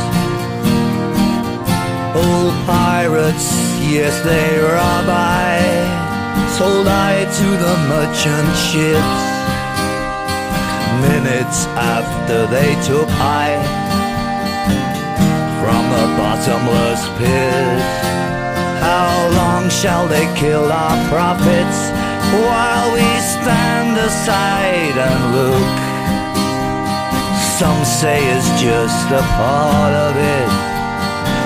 Old 2.13 2.53
pirates, 2.67 3.55
yes, 3.79 4.19
they 4.21 4.59
rob 4.59 5.07
I. 5.07 5.63
Sold 6.57 6.87
I 6.87 7.23
to 7.23 7.47
the 7.63 7.75
merchant 7.87 8.51
ships. 8.67 9.23
Minutes 11.07 11.67
after 11.79 12.47
they 12.47 12.75
took 12.83 13.07
I 13.15 13.55
from 15.61 15.83
the 15.95 16.05
bottomless 16.19 17.01
pit. 17.17 17.79
How 18.83 19.29
long 19.39 19.69
shall 19.69 20.05
they 20.07 20.27
kill 20.35 20.69
our 20.69 20.97
prophets 21.07 21.79
while 22.43 22.91
we 22.91 23.07
stand 23.39 23.95
aside 23.97 24.95
and 25.07 25.21
look? 25.31 25.71
Some 27.57 27.85
say 27.85 28.19
it's 28.35 28.51
just 28.59 29.07
a 29.11 29.23
part 29.39 29.93
of 29.93 30.17
it. 30.17 30.70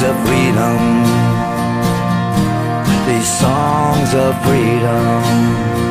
songs 0.00 0.16
of 0.16 0.26
freedom, 0.26 0.78
these 3.06 3.38
songs 3.38 4.14
of 4.14 4.42
freedom. 4.44 5.89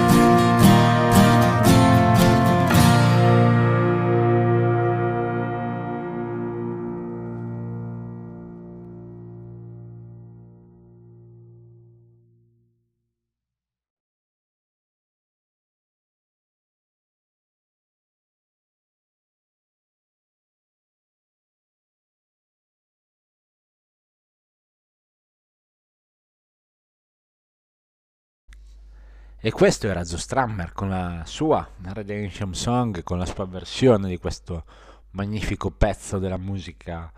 E 29.41 29.51
questo 29.51 29.87
era 29.87 30.03
Joe 30.03 30.19
Strammer 30.19 30.73
con 30.73 30.89
la 30.89 31.23
sua 31.25 31.65
Redemption 31.81 32.53
Song, 32.53 33.03
con 33.03 33.17
la 33.17 33.25
sua 33.25 33.45
versione 33.45 34.09
di 34.09 34.17
questo 34.17 34.65
magnifico 35.11 35.71
pezzo 35.71 36.19
della 36.19 36.35
musica, 36.35 37.09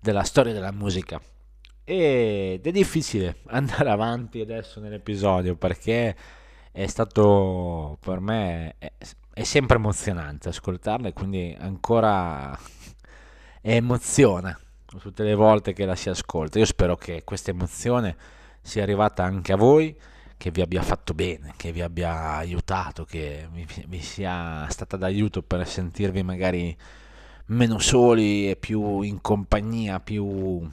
della 0.00 0.24
storia 0.24 0.52
della 0.52 0.72
musica. 0.72 1.20
Ed 1.84 2.66
è 2.66 2.70
difficile 2.72 3.36
andare 3.54 3.88
avanti 3.88 4.40
adesso 4.40 4.80
nell'episodio 4.80 5.54
perché 5.54 6.16
è 6.72 6.86
stato 6.88 7.98
per 8.00 8.18
me 8.18 8.74
è, 8.78 8.90
è 9.32 9.44
sempre 9.44 9.76
emozionante 9.76 10.48
ascoltarla 10.48 11.06
e 11.06 11.12
quindi 11.12 11.56
ancora 11.56 12.58
emoziona 13.62 14.58
tutte 14.84 15.22
le 15.22 15.36
volte 15.36 15.72
che 15.72 15.84
la 15.84 15.94
si 15.94 16.08
ascolta. 16.08 16.58
Io 16.58 16.64
spero 16.64 16.96
che 16.96 17.22
questa 17.22 17.52
emozione 17.52 18.16
sia 18.60 18.82
arrivata 18.82 19.22
anche 19.22 19.52
a 19.52 19.56
voi 19.56 19.96
che 20.38 20.52
vi 20.52 20.62
abbia 20.62 20.82
fatto 20.82 21.14
bene, 21.14 21.52
che 21.56 21.72
vi 21.72 21.82
abbia 21.82 22.36
aiutato, 22.36 23.04
che 23.04 23.48
vi, 23.52 23.66
vi 23.86 24.00
sia 24.00 24.66
stata 24.70 24.96
d'aiuto 24.96 25.42
per 25.42 25.66
sentirvi 25.66 26.22
magari 26.22 26.74
meno 27.46 27.78
soli 27.80 28.48
e 28.48 28.56
più 28.56 29.00
in 29.02 29.20
compagnia, 29.20 29.98
più, 29.98 30.66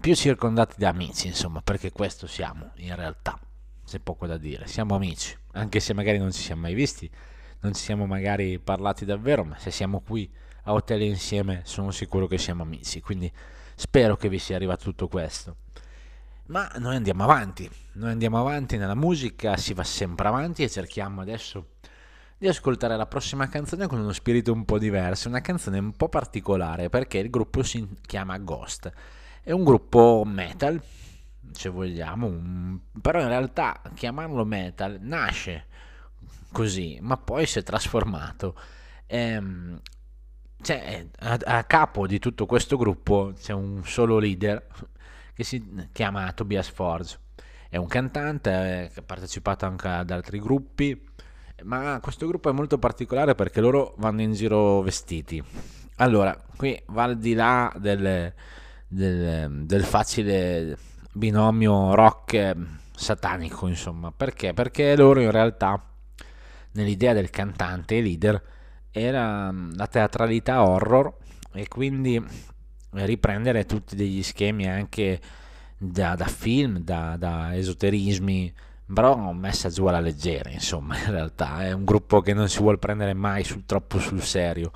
più 0.00 0.14
circondati 0.14 0.76
da 0.78 0.88
amici, 0.90 1.26
insomma, 1.26 1.60
perché 1.62 1.90
questo 1.90 2.28
siamo 2.28 2.70
in 2.76 2.94
realtà, 2.94 3.38
c'è 3.84 3.98
poco 3.98 4.26
da 4.26 4.38
dire, 4.38 4.68
siamo 4.68 4.94
amici, 4.94 5.36
anche 5.52 5.80
se 5.80 5.92
magari 5.92 6.18
non 6.18 6.30
ci 6.32 6.42
siamo 6.42 6.62
mai 6.62 6.74
visti, 6.74 7.10
non 7.60 7.74
ci 7.74 7.82
siamo 7.82 8.06
magari 8.06 8.60
parlati 8.60 9.04
davvero, 9.04 9.44
ma 9.44 9.58
se 9.58 9.72
siamo 9.72 10.00
qui 10.00 10.30
a 10.64 10.72
hotel 10.72 11.02
insieme 11.02 11.62
sono 11.64 11.90
sicuro 11.90 12.28
che 12.28 12.38
siamo 12.38 12.62
amici, 12.62 13.00
quindi 13.00 13.30
spero 13.74 14.16
che 14.16 14.28
vi 14.28 14.38
sia 14.38 14.54
arrivato 14.54 14.84
tutto 14.84 15.08
questo. 15.08 15.56
Ma 16.50 16.68
noi 16.78 16.96
andiamo 16.96 17.22
avanti, 17.22 17.70
noi 17.92 18.10
andiamo 18.10 18.40
avanti 18.40 18.76
nella 18.76 18.96
musica, 18.96 19.56
si 19.56 19.72
va 19.72 19.84
sempre 19.84 20.26
avanti 20.26 20.64
e 20.64 20.68
cerchiamo 20.68 21.20
adesso 21.20 21.74
di 22.36 22.48
ascoltare 22.48 22.96
la 22.96 23.06
prossima 23.06 23.48
canzone 23.48 23.86
con 23.86 24.00
uno 24.00 24.10
spirito 24.10 24.52
un 24.52 24.64
po' 24.64 24.76
diverso, 24.76 25.28
una 25.28 25.42
canzone 25.42 25.78
un 25.78 25.92
po' 25.92 26.08
particolare 26.08 26.88
perché 26.88 27.18
il 27.18 27.30
gruppo 27.30 27.62
si 27.62 27.88
chiama 28.04 28.36
Ghost, 28.38 28.90
è 29.44 29.52
un 29.52 29.62
gruppo 29.62 30.24
metal, 30.26 30.82
se 31.52 31.68
vogliamo, 31.68 32.80
però 33.00 33.20
in 33.20 33.28
realtà 33.28 33.80
chiamarlo 33.94 34.44
metal 34.44 34.98
nasce 35.00 35.66
così, 36.50 36.98
ma 37.00 37.16
poi 37.16 37.46
si 37.46 37.60
è 37.60 37.62
trasformato. 37.62 38.56
Ehm, 39.06 39.80
cioè, 40.60 41.06
a, 41.20 41.38
a, 41.44 41.62
capo 41.62 42.08
di 42.08 42.18
tutto 42.18 42.44
questo 42.46 42.76
gruppo 42.76 43.34
c'è 43.38 43.52
un 43.52 43.82
solo 43.84 44.18
leader 44.18 44.66
che 45.40 45.44
si 45.44 45.88
chiama 45.92 46.30
Tobias 46.32 46.68
Forge. 46.68 47.18
È 47.70 47.78
un 47.78 47.86
cantante 47.86 48.50
eh, 48.50 48.90
che 48.92 49.00
ha 49.00 49.02
partecipato 49.02 49.64
anche 49.64 49.88
ad 49.88 50.10
altri 50.10 50.38
gruppi 50.38 51.08
ma 51.62 51.98
questo 52.02 52.26
gruppo 52.26 52.50
è 52.50 52.52
molto 52.52 52.78
particolare 52.78 53.34
perché 53.34 53.60
loro 53.60 53.94
vanno 53.98 54.20
in 54.20 54.32
giro 54.32 54.82
vestiti. 54.82 55.42
Allora, 55.96 56.38
qui 56.56 56.80
va 56.88 57.04
al 57.04 57.18
di 57.18 57.34
là 57.34 57.72
del, 57.78 58.32
del, 58.86 59.64
del 59.64 59.82
facile 59.82 60.76
binomio 61.12 61.94
rock 61.94 62.56
satanico, 62.94 63.66
insomma. 63.66 64.10
Perché? 64.10 64.52
Perché 64.52 64.96
loro 64.96 65.20
in 65.20 65.30
realtà, 65.30 65.82
nell'idea 66.72 67.14
del 67.14 67.30
cantante 67.30 67.96
e 67.96 68.02
leader, 68.02 68.42
era 68.90 69.50
la 69.74 69.86
teatralità 69.86 70.66
horror 70.66 71.14
e 71.52 71.68
quindi 71.68 72.22
riprendere 72.92 73.66
tutti 73.66 73.96
degli 73.96 74.22
schemi 74.22 74.68
anche 74.68 75.20
da, 75.76 76.14
da 76.14 76.26
film, 76.26 76.78
da, 76.80 77.16
da 77.16 77.56
esoterismi, 77.56 78.52
però 78.92 79.32
messa 79.32 79.68
giù 79.68 79.86
alla 79.86 80.00
leggera, 80.00 80.50
insomma, 80.50 80.98
in 81.04 81.10
realtà 81.10 81.64
è 81.64 81.72
un 81.72 81.84
gruppo 81.84 82.20
che 82.20 82.34
non 82.34 82.48
si 82.48 82.58
vuole 82.58 82.78
prendere 82.78 83.14
mai 83.14 83.44
sul, 83.44 83.64
troppo 83.64 83.98
sul 83.98 84.22
serio. 84.22 84.72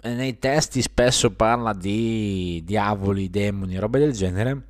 E 0.00 0.14
nei 0.14 0.38
testi 0.38 0.82
spesso 0.82 1.32
parla 1.32 1.72
di 1.72 2.62
diavoli, 2.64 3.30
demoni, 3.30 3.78
robe 3.78 3.98
del 3.98 4.12
genere. 4.12 4.62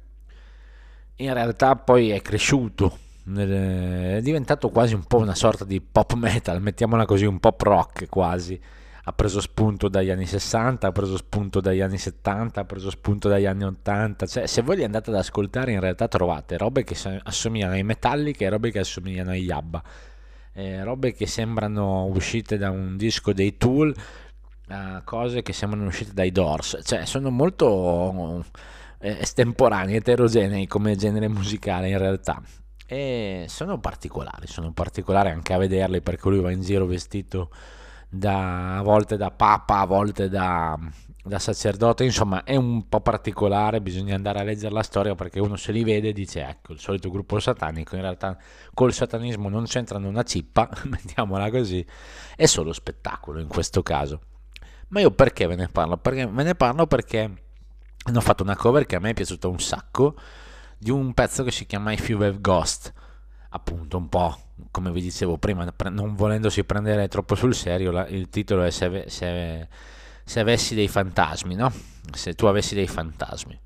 In 1.16 1.32
realtà 1.32 1.76
poi 1.76 2.10
è 2.10 2.20
cresciuto, 2.20 2.98
è 3.34 4.20
diventato 4.22 4.68
quasi 4.68 4.94
un 4.94 5.04
po' 5.04 5.18
una 5.18 5.34
sorta 5.34 5.64
di 5.64 5.80
pop 5.80 6.12
metal, 6.14 6.60
mettiamola 6.60 7.06
così, 7.06 7.24
un 7.24 7.40
pop 7.40 7.60
rock 7.62 8.06
quasi 8.08 8.60
ha 9.08 9.12
preso 9.12 9.40
spunto 9.40 9.88
dagli 9.88 10.10
anni 10.10 10.26
60, 10.26 10.88
ha 10.88 10.90
preso 10.90 11.16
spunto 11.16 11.60
dagli 11.60 11.80
anni 11.80 11.96
70, 11.96 12.60
ha 12.60 12.64
preso 12.64 12.90
spunto 12.90 13.28
dagli 13.28 13.46
anni 13.46 13.62
80, 13.62 14.26
cioè 14.26 14.46
se 14.46 14.62
voi 14.62 14.76
li 14.76 14.84
andate 14.84 15.10
ad 15.10 15.16
ascoltare 15.16 15.70
in 15.70 15.78
realtà 15.78 16.08
trovate 16.08 16.58
robe 16.58 16.82
che 16.82 16.96
assomigliano 17.22 17.74
ai 17.74 17.84
Metallica 17.84 18.44
e 18.44 18.48
robe 18.48 18.72
che 18.72 18.80
assomigliano 18.80 19.30
ai 19.30 19.42
Yabba, 19.42 19.80
eh, 20.54 20.82
robe 20.82 21.12
che 21.12 21.28
sembrano 21.28 22.06
uscite 22.06 22.58
da 22.58 22.70
un 22.70 22.96
disco 22.96 23.32
dei 23.32 23.56
Tool, 23.56 23.94
a 24.68 25.02
cose 25.04 25.42
che 25.42 25.52
sembrano 25.52 25.86
uscite 25.86 26.12
dai 26.12 26.32
Doors, 26.32 26.80
cioè 26.82 27.04
sono 27.04 27.30
molto 27.30 28.44
eh, 28.98 29.18
estemporanei, 29.20 29.94
eterogenei 29.94 30.66
come 30.66 30.96
genere 30.96 31.28
musicale 31.28 31.90
in 31.90 31.98
realtà. 31.98 32.42
E 32.84 33.44
sono 33.48 33.78
particolari, 33.78 34.48
sono 34.48 34.72
particolari 34.72 35.30
anche 35.30 35.52
a 35.52 35.58
vederli 35.58 36.00
perché 36.00 36.28
lui 36.28 36.40
va 36.40 36.50
in 36.50 36.62
giro 36.62 36.86
vestito 36.86 37.50
da, 38.08 38.78
a 38.78 38.82
volte 38.82 39.16
da 39.16 39.30
papa, 39.30 39.80
a 39.80 39.86
volte 39.86 40.28
da, 40.28 40.78
da 41.22 41.38
sacerdote, 41.38 42.04
insomma 42.04 42.44
è 42.44 42.56
un 42.56 42.88
po' 42.88 43.00
particolare, 43.00 43.80
bisogna 43.80 44.14
andare 44.14 44.40
a 44.40 44.42
leggere 44.42 44.72
la 44.72 44.82
storia 44.82 45.14
perché 45.14 45.40
uno 45.40 45.56
se 45.56 45.72
li 45.72 45.84
vede 45.84 46.08
e 46.08 46.12
dice 46.12 46.46
ecco 46.46 46.72
il 46.72 46.78
solito 46.78 47.10
gruppo 47.10 47.38
satanico, 47.38 47.96
in 47.96 48.02
realtà 48.02 48.38
col 48.72 48.92
satanismo 48.92 49.48
non 49.48 49.64
c'entrano 49.64 50.08
una 50.08 50.22
cippa, 50.22 50.68
mettiamola 50.84 51.50
così, 51.50 51.84
è 52.36 52.46
solo 52.46 52.72
spettacolo 52.72 53.40
in 53.40 53.48
questo 53.48 53.82
caso. 53.82 54.20
Ma 54.88 55.00
io 55.00 55.10
perché 55.10 55.46
ve 55.46 55.56
ne 55.56 55.68
parlo? 55.68 55.96
Perché 55.96 56.26
ve 56.26 56.42
ne 56.44 56.54
parlo 56.54 56.86
perché 56.86 57.42
hanno 58.04 58.20
fatto 58.20 58.44
una 58.44 58.54
cover 58.54 58.86
che 58.86 58.94
a 58.94 59.00
me 59.00 59.10
è 59.10 59.14
piaciuta 59.14 59.48
un 59.48 59.58
sacco 59.58 60.14
di 60.78 60.90
un 60.90 61.12
pezzo 61.12 61.42
che 61.42 61.50
si 61.50 61.66
chiama 61.66 61.92
If 61.92 62.08
You 62.08 62.22
Have 62.22 62.40
Ghost 62.40 62.92
appunto 63.48 63.96
un 63.96 64.08
po' 64.08 64.45
come 64.70 64.90
vi 64.90 65.00
dicevo 65.00 65.38
prima, 65.38 65.70
non 65.90 66.14
volendosi 66.14 66.64
prendere 66.64 67.08
troppo 67.08 67.34
sul 67.34 67.54
serio, 67.54 68.06
il 68.08 68.28
titolo 68.28 68.62
è 68.62 68.70
se, 68.70 69.04
se, 69.08 69.68
se, 70.24 70.40
avessi 70.40 70.74
dei 70.74 70.88
fantasmi, 70.88 71.54
no? 71.54 71.72
Se 72.12 72.34
tu 72.34 72.46
avessi 72.46 72.74
dei 72.74 72.86
fantasmi. 72.86 73.58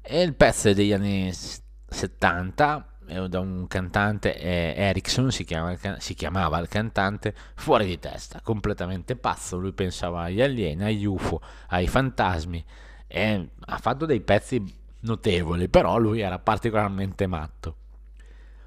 E 0.00 0.22
il 0.22 0.34
pezzo 0.34 0.68
è 0.68 0.74
degli 0.74 0.92
anni 0.92 1.30
70, 1.32 2.88
è 3.06 3.28
da 3.28 3.40
un 3.40 3.66
cantante, 3.66 4.38
Erickson 4.38 5.30
si, 5.30 5.44
chiama, 5.44 5.76
si 5.98 6.14
chiamava 6.14 6.58
il 6.58 6.68
cantante, 6.68 7.34
fuori 7.54 7.86
di 7.86 7.98
testa, 7.98 8.40
completamente 8.42 9.16
pazzo, 9.16 9.58
lui 9.58 9.72
pensava 9.72 10.22
agli 10.22 10.40
alieni, 10.40 10.84
agli 10.84 11.04
UFO, 11.04 11.40
ai 11.68 11.86
fantasmi 11.86 12.64
e 13.06 13.48
ha 13.66 13.78
fatto 13.78 14.06
dei 14.06 14.20
pezzi 14.20 14.62
notevoli, 15.00 15.68
però 15.68 15.98
lui 15.98 16.20
era 16.20 16.38
particolarmente 16.38 17.26
matto. 17.26 17.76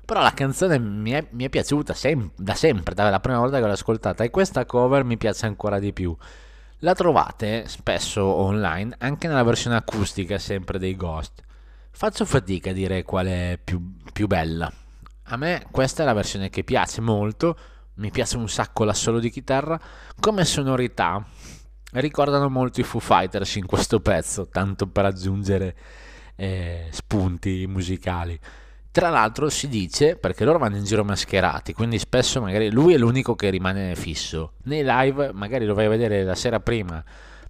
Però 0.07 0.21
la 0.21 0.33
canzone 0.33 0.79
mi 0.79 1.11
è, 1.11 1.27
mi 1.31 1.43
è 1.43 1.49
piaciuta 1.49 1.93
sem- 1.93 2.31
da 2.37 2.53
sempre, 2.53 2.95
dalla 2.95 3.19
prima 3.19 3.39
volta 3.39 3.59
che 3.59 3.65
l'ho 3.65 3.73
ascoltata 3.73 4.23
e 4.23 4.29
questa 4.29 4.65
cover 4.65 5.03
mi 5.03 5.17
piace 5.17 5.47
ancora 5.47 5.79
di 5.79 5.91
più. 5.91 6.15
La 6.77 6.93
trovate 6.93 7.67
spesso 7.67 8.23
online 8.23 8.95
anche 8.99 9.27
nella 9.27 9.43
versione 9.43 9.75
acustica 9.75 10.37
sempre 10.37 10.79
dei 10.79 10.95
Ghost. 10.95 11.43
Faccio 11.91 12.23
fatica 12.23 12.69
a 12.69 12.73
dire 12.73 13.03
qual 13.03 13.27
è 13.27 13.59
più, 13.61 13.97
più 14.13 14.27
bella. 14.27 14.71
A 15.23 15.35
me 15.35 15.65
questa 15.71 16.03
è 16.03 16.05
la 16.05 16.13
versione 16.13 16.47
che 16.47 16.63
piace 16.63 17.01
molto, 17.01 17.57
mi 17.95 18.09
piace 18.09 18.37
un 18.37 18.47
sacco 18.47 18.85
l'assolo 18.85 19.19
di 19.19 19.29
chitarra, 19.29 19.77
come 20.21 20.45
sonorità 20.45 21.21
ricordano 21.91 22.47
molto 22.47 22.79
i 22.79 22.83
Foo 22.83 23.01
Fighters 23.01 23.55
in 23.55 23.65
questo 23.65 23.99
pezzo, 23.99 24.47
tanto 24.47 24.87
per 24.87 25.03
aggiungere 25.03 25.75
eh, 26.37 26.87
spunti 26.91 27.67
musicali. 27.67 28.39
Tra 28.97 29.11
l'altro 29.11 29.47
si 29.49 29.67
dice, 29.67 30.15
perché 30.15 30.43
loro 30.43 30.57
vanno 30.57 30.77
in 30.77 30.83
giro 30.83 31.03
mascherati, 31.03 31.71
quindi 31.71 31.99
spesso 31.99 32.41
magari 32.41 32.71
lui 32.71 32.95
è 32.95 32.97
l'unico 32.97 33.35
che 33.35 33.51
rimane 33.51 33.93
fisso. 33.93 34.53
Nei 34.63 34.83
live 34.83 35.33
magari 35.33 35.67
lo 35.67 35.75
vai 35.75 35.85
a 35.85 35.89
vedere 35.89 36.23
la 36.23 36.33
sera 36.33 36.59
prima, 36.59 37.03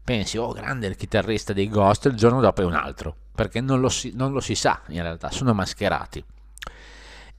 pensi, 0.03 0.37
oh 0.37 0.51
grande 0.51 0.87
il 0.87 0.97
chitarrista 0.97 1.53
dei 1.53 1.69
Ghost, 1.69 2.07
il 2.07 2.15
giorno 2.15 2.41
dopo 2.41 2.63
è 2.63 2.65
un 2.65 2.73
altro, 2.73 3.15
perché 3.33 3.61
non 3.61 3.79
lo 3.79 3.87
si, 3.87 4.11
non 4.13 4.33
lo 4.33 4.41
si 4.41 4.55
sa 4.55 4.81
in 4.87 5.01
realtà, 5.01 5.31
sono 5.31 5.53
mascherati. 5.53 6.21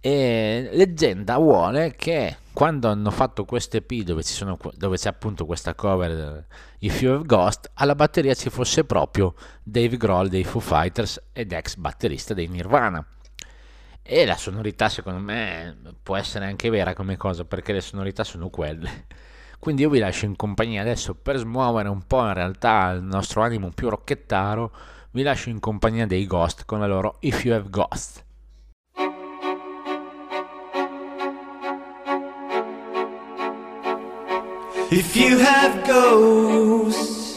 E 0.00 0.70
leggenda 0.72 1.36
vuole 1.36 1.94
che 1.94 2.34
quando 2.54 2.88
hanno 2.88 3.10
fatto 3.10 3.44
questo 3.44 3.76
EP 3.76 3.92
dove, 3.96 4.22
sono, 4.22 4.56
dove, 4.74 4.96
c'è 4.96 5.10
appunto 5.10 5.44
questa 5.44 5.74
cover 5.74 6.46
If 6.78 7.02
You 7.02 7.12
Have 7.12 7.26
Ghost, 7.26 7.72
alla 7.74 7.94
batteria 7.94 8.32
ci 8.32 8.48
fosse 8.48 8.84
proprio 8.84 9.34
Dave 9.62 9.98
Grohl 9.98 10.30
dei 10.30 10.44
Foo 10.44 10.62
Fighters 10.62 11.20
ed 11.34 11.52
ex 11.52 11.74
batterista 11.74 12.32
dei 12.32 12.48
Nirvana 12.48 13.06
e 14.10 14.24
la 14.24 14.38
sonorità 14.38 14.88
secondo 14.88 15.20
me 15.20 15.76
può 16.02 16.16
essere 16.16 16.46
anche 16.46 16.70
vera 16.70 16.94
come 16.94 17.18
cosa 17.18 17.44
perché 17.44 17.74
le 17.74 17.82
sonorità 17.82 18.24
sono 18.24 18.48
quelle. 18.48 19.04
Quindi 19.60 19.82
io 19.82 19.90
vi 19.90 19.98
lascio 19.98 20.24
in 20.24 20.34
compagnia 20.34 20.80
adesso 20.80 21.14
per 21.14 21.36
smuovere 21.36 21.90
un 21.90 22.06
po' 22.06 22.24
in 22.24 22.32
realtà 22.32 22.88
il 22.92 23.02
nostro 23.02 23.42
animo 23.42 23.68
più 23.68 23.90
rocchettaro, 23.90 24.72
vi 25.10 25.22
lascio 25.22 25.50
in 25.50 25.60
compagnia 25.60 26.06
dei 26.06 26.26
Ghost 26.26 26.64
con 26.64 26.80
la 26.80 26.86
loro 26.86 27.18
If 27.20 27.44
You 27.44 27.54
Have 27.54 27.68
Ghost. 27.68 28.24
If 34.90 35.14
you 35.14 35.38
have 35.38 35.86
ghosts, 35.86 37.36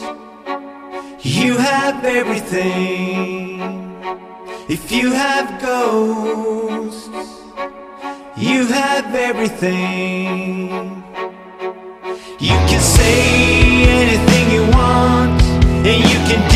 you 1.20 1.58
have 1.58 2.02
everything. 2.02 3.91
If 4.68 4.92
you 4.92 5.12
have 5.12 5.60
ghosts, 5.60 7.08
you 8.36 8.66
have 8.66 9.14
everything. 9.14 11.02
You 12.38 12.56
can 12.68 12.80
say 12.80 13.84
anything 13.84 14.50
you 14.54 14.62
want, 14.70 15.42
and 15.86 15.98
you 16.10 16.18
can 16.28 16.51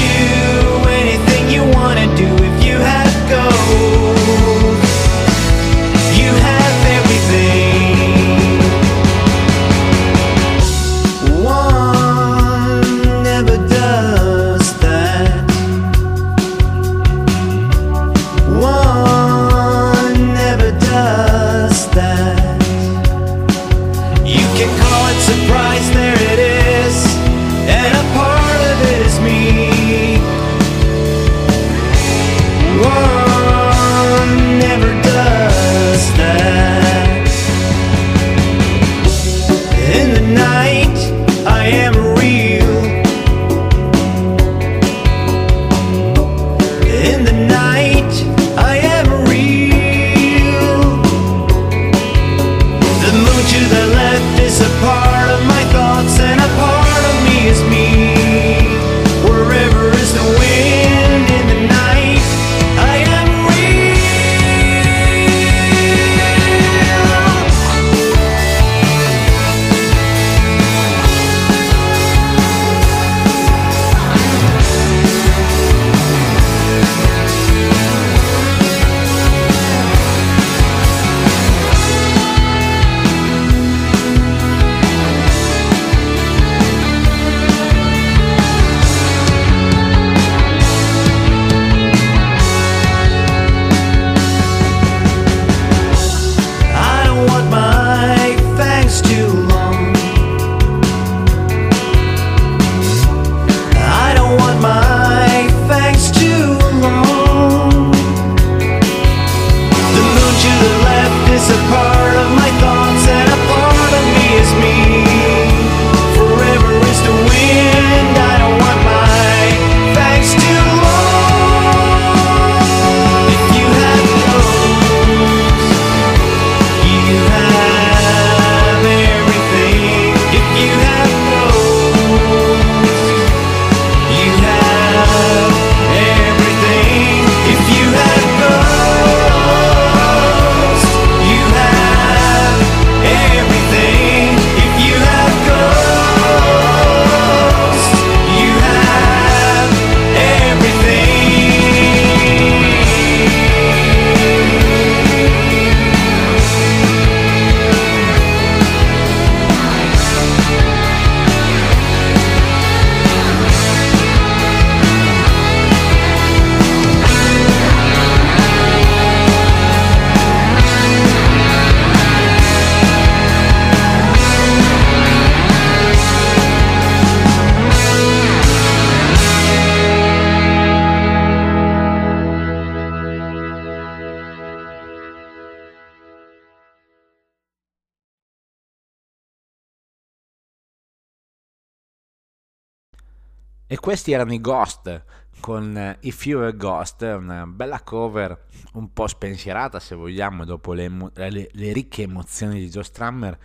questi 193.86 194.10
erano 194.10 194.34
i 194.34 194.40
Ghost 194.40 195.04
con 195.38 195.78
eh, 195.78 195.98
If 196.00 196.26
You're 196.26 196.48
a 196.48 196.50
Ghost, 196.50 197.02
una 197.02 197.46
bella 197.46 197.82
cover 197.82 198.46
un 198.72 198.92
po' 198.92 199.06
spensierata 199.06 199.78
se 199.78 199.94
vogliamo, 199.94 200.44
dopo 200.44 200.72
le, 200.72 200.88
le, 201.14 201.48
le 201.52 201.72
ricche 201.72 202.02
emozioni 202.02 202.58
di 202.58 202.68
Joe 202.68 202.82
Strummer, 202.82 203.38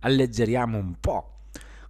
alleggeriamo 0.00 0.76
un 0.76 1.00
po' 1.00 1.44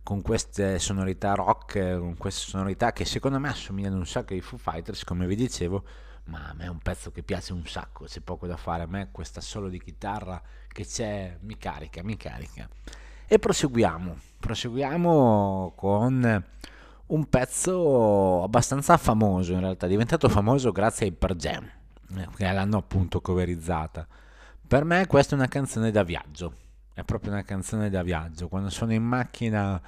con 0.05 0.23
queste 0.23 0.79
sonorità 0.79 1.35
rock, 1.35 1.99
con 1.99 2.17
queste 2.17 2.49
sonorità 2.49 2.93
che 2.93 3.05
secondo 3.05 3.41
me 3.41 3.49
assomigliano 3.49 3.97
un 3.97 4.07
sacco 4.07 4.35
ai 4.35 4.41
Foo 4.41 4.57
Fighters, 4.57 5.03
come 5.03 5.27
vi 5.27 5.35
dicevo, 5.35 5.83
ma 6.27 6.51
a 6.51 6.55
me 6.55 6.67
è 6.67 6.69
un 6.69 6.79
pezzo 6.79 7.11
che 7.11 7.25
piace 7.25 7.53
un 7.53 7.67
sacco, 7.67 8.05
c'è 8.05 8.21
poco 8.21 8.47
da 8.47 8.57
fare, 8.57 8.85
a 8.85 8.87
me 8.87 9.09
questa 9.11 9.41
solo 9.41 9.69
di 9.69 9.81
chitarra 9.81 10.41
che 10.69 10.87
c'è 10.87 11.39
mi 11.41 11.59
carica, 11.59 12.05
mi 12.05 12.17
carica. 12.17 12.69
E 13.27 13.41
proseguiamo, 13.41 14.17
proseguiamo 14.39 15.73
con 15.75 16.45
un 17.09 17.29
pezzo 17.29 18.43
abbastanza 18.43 18.97
famoso 18.97 19.53
in 19.53 19.61
realtà, 19.61 19.87
è 19.87 19.89
diventato 19.89 20.29
famoso 20.29 20.73
grazie 20.73 21.07
ai 21.07 21.13
Per 21.13 21.35
Jam, 21.37 21.65
eh, 22.17 22.29
che 22.37 22.51
l'hanno 22.51 22.79
appunto 22.79 23.21
coverizzata. 23.21 24.07
Per 24.67 24.85
me 24.85 25.07
questa 25.07 25.35
è 25.35 25.39
una 25.39 25.49
canzone 25.49 25.91
da 25.91 26.03
viaggio, 26.03 26.55
è 26.95 27.05
proprio 27.05 27.33
una 27.33 27.45
canzone 27.45 27.91
da 27.91 28.03
viaggio, 28.03 28.49
quando 28.49 28.71
sono 28.71 28.93
in 28.93 29.05
macchina 29.05 29.81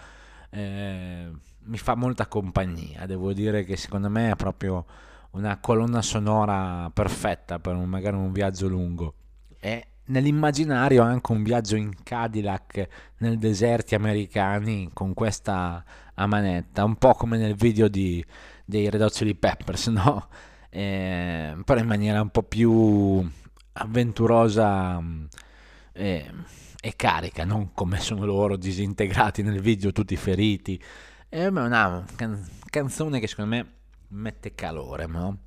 eh, 0.51 1.31
mi 1.61 1.79
fa 1.79 1.95
molta 1.95 2.27
compagnia, 2.27 3.07
devo 3.07 3.33
dire 3.33 3.65
che 3.65 3.77
secondo 3.77 4.09
me 4.09 4.31
è 4.31 4.37
proprio 4.37 4.85
una 5.33 5.59
colonna 5.59 6.03
sonora 6.03 6.91
perfetta 6.93 7.59
per 7.59 7.75
un, 7.75 7.89
magari 7.89 8.17
un 8.17 8.33
viaggio 8.33 8.69
lungo. 8.69 9.15
E 9.59 9.87
nell'immaginario 10.07 11.03
anche 11.03 11.33
un 11.33 11.43
viaggio 11.43 11.77
in 11.77 11.93
Cadillac 12.03 12.89
nel 13.19 13.39
deserti 13.39 13.95
americani 13.95 14.91
con 14.93 15.13
questa 15.15 15.85
a 16.19 16.27
manetta, 16.27 16.85
un 16.85 16.97
po' 16.97 17.15
come 17.15 17.39
nel 17.39 17.55
video 17.55 17.89
di, 17.89 18.25
dei 18.65 18.91
Red 18.91 19.01
Hot 19.01 19.13
Chili 19.13 19.37
Peppers, 19.37 19.87
no? 19.89 20.29
Eh, 20.69 21.57
però 21.65 21.81
in 21.81 21.87
maniera 21.87 22.21
un 22.21 22.31
po' 22.31 22.43
più 22.43 23.27
avventurosa 23.73 25.01
eh, 25.93 26.31
e 26.81 26.97
carica, 26.97 27.45
non 27.45 27.73
come 27.73 28.01
sono 28.01 28.25
loro 28.25 28.57
disintegrati 28.57 29.43
nel 29.43 29.61
video, 29.61 29.93
tutti 29.93 30.17
feriti. 30.17 30.81
È 31.29 31.47
una 31.47 32.05
can- 32.17 32.47
canzone 32.69 33.21
che 33.21 33.29
secondo 33.29 33.55
me 33.55 33.73
mette 34.09 34.55
calore, 34.55 35.07
no? 35.07 35.39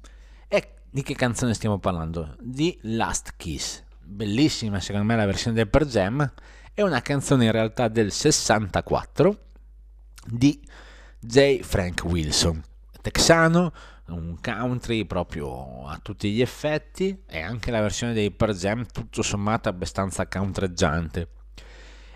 E 0.48 0.76
di 0.90 1.04
che 1.04 1.16
canzone 1.16 1.54
stiamo 1.54 1.80
parlando? 1.80 2.36
Di 2.40 2.78
Last 2.84 3.34
Kiss. 3.36 3.84
Bellissima, 4.04 4.80
secondo 4.80 5.06
me, 5.06 5.16
la 5.16 5.26
versione 5.26 5.56
del 5.56 5.68
Per 5.68 5.86
Jam. 5.86 6.34
È 6.74 6.82
una 6.82 7.02
canzone 7.02 7.46
in 7.46 7.52
realtà 7.52 7.90
del 7.90 8.12
64 8.12 9.50
di 10.26 10.62
J. 11.20 11.62
Frank 11.62 12.04
Wilson, 12.04 12.62
texano, 13.02 13.72
un 14.08 14.38
country 14.42 15.06
proprio 15.06 15.88
a 15.88 16.00
tutti 16.02 16.32
gli 16.32 16.42
effetti 16.42 17.24
e 17.28 17.40
anche 17.40 17.72
la 17.72 17.82
versione 17.82 18.14
dei 18.14 18.32
Per 18.32 18.54
Jam 18.54 18.86
tutto 18.86 19.22
sommato 19.22 19.70
abbastanza 19.70 20.28
countreggiante. 20.28 21.28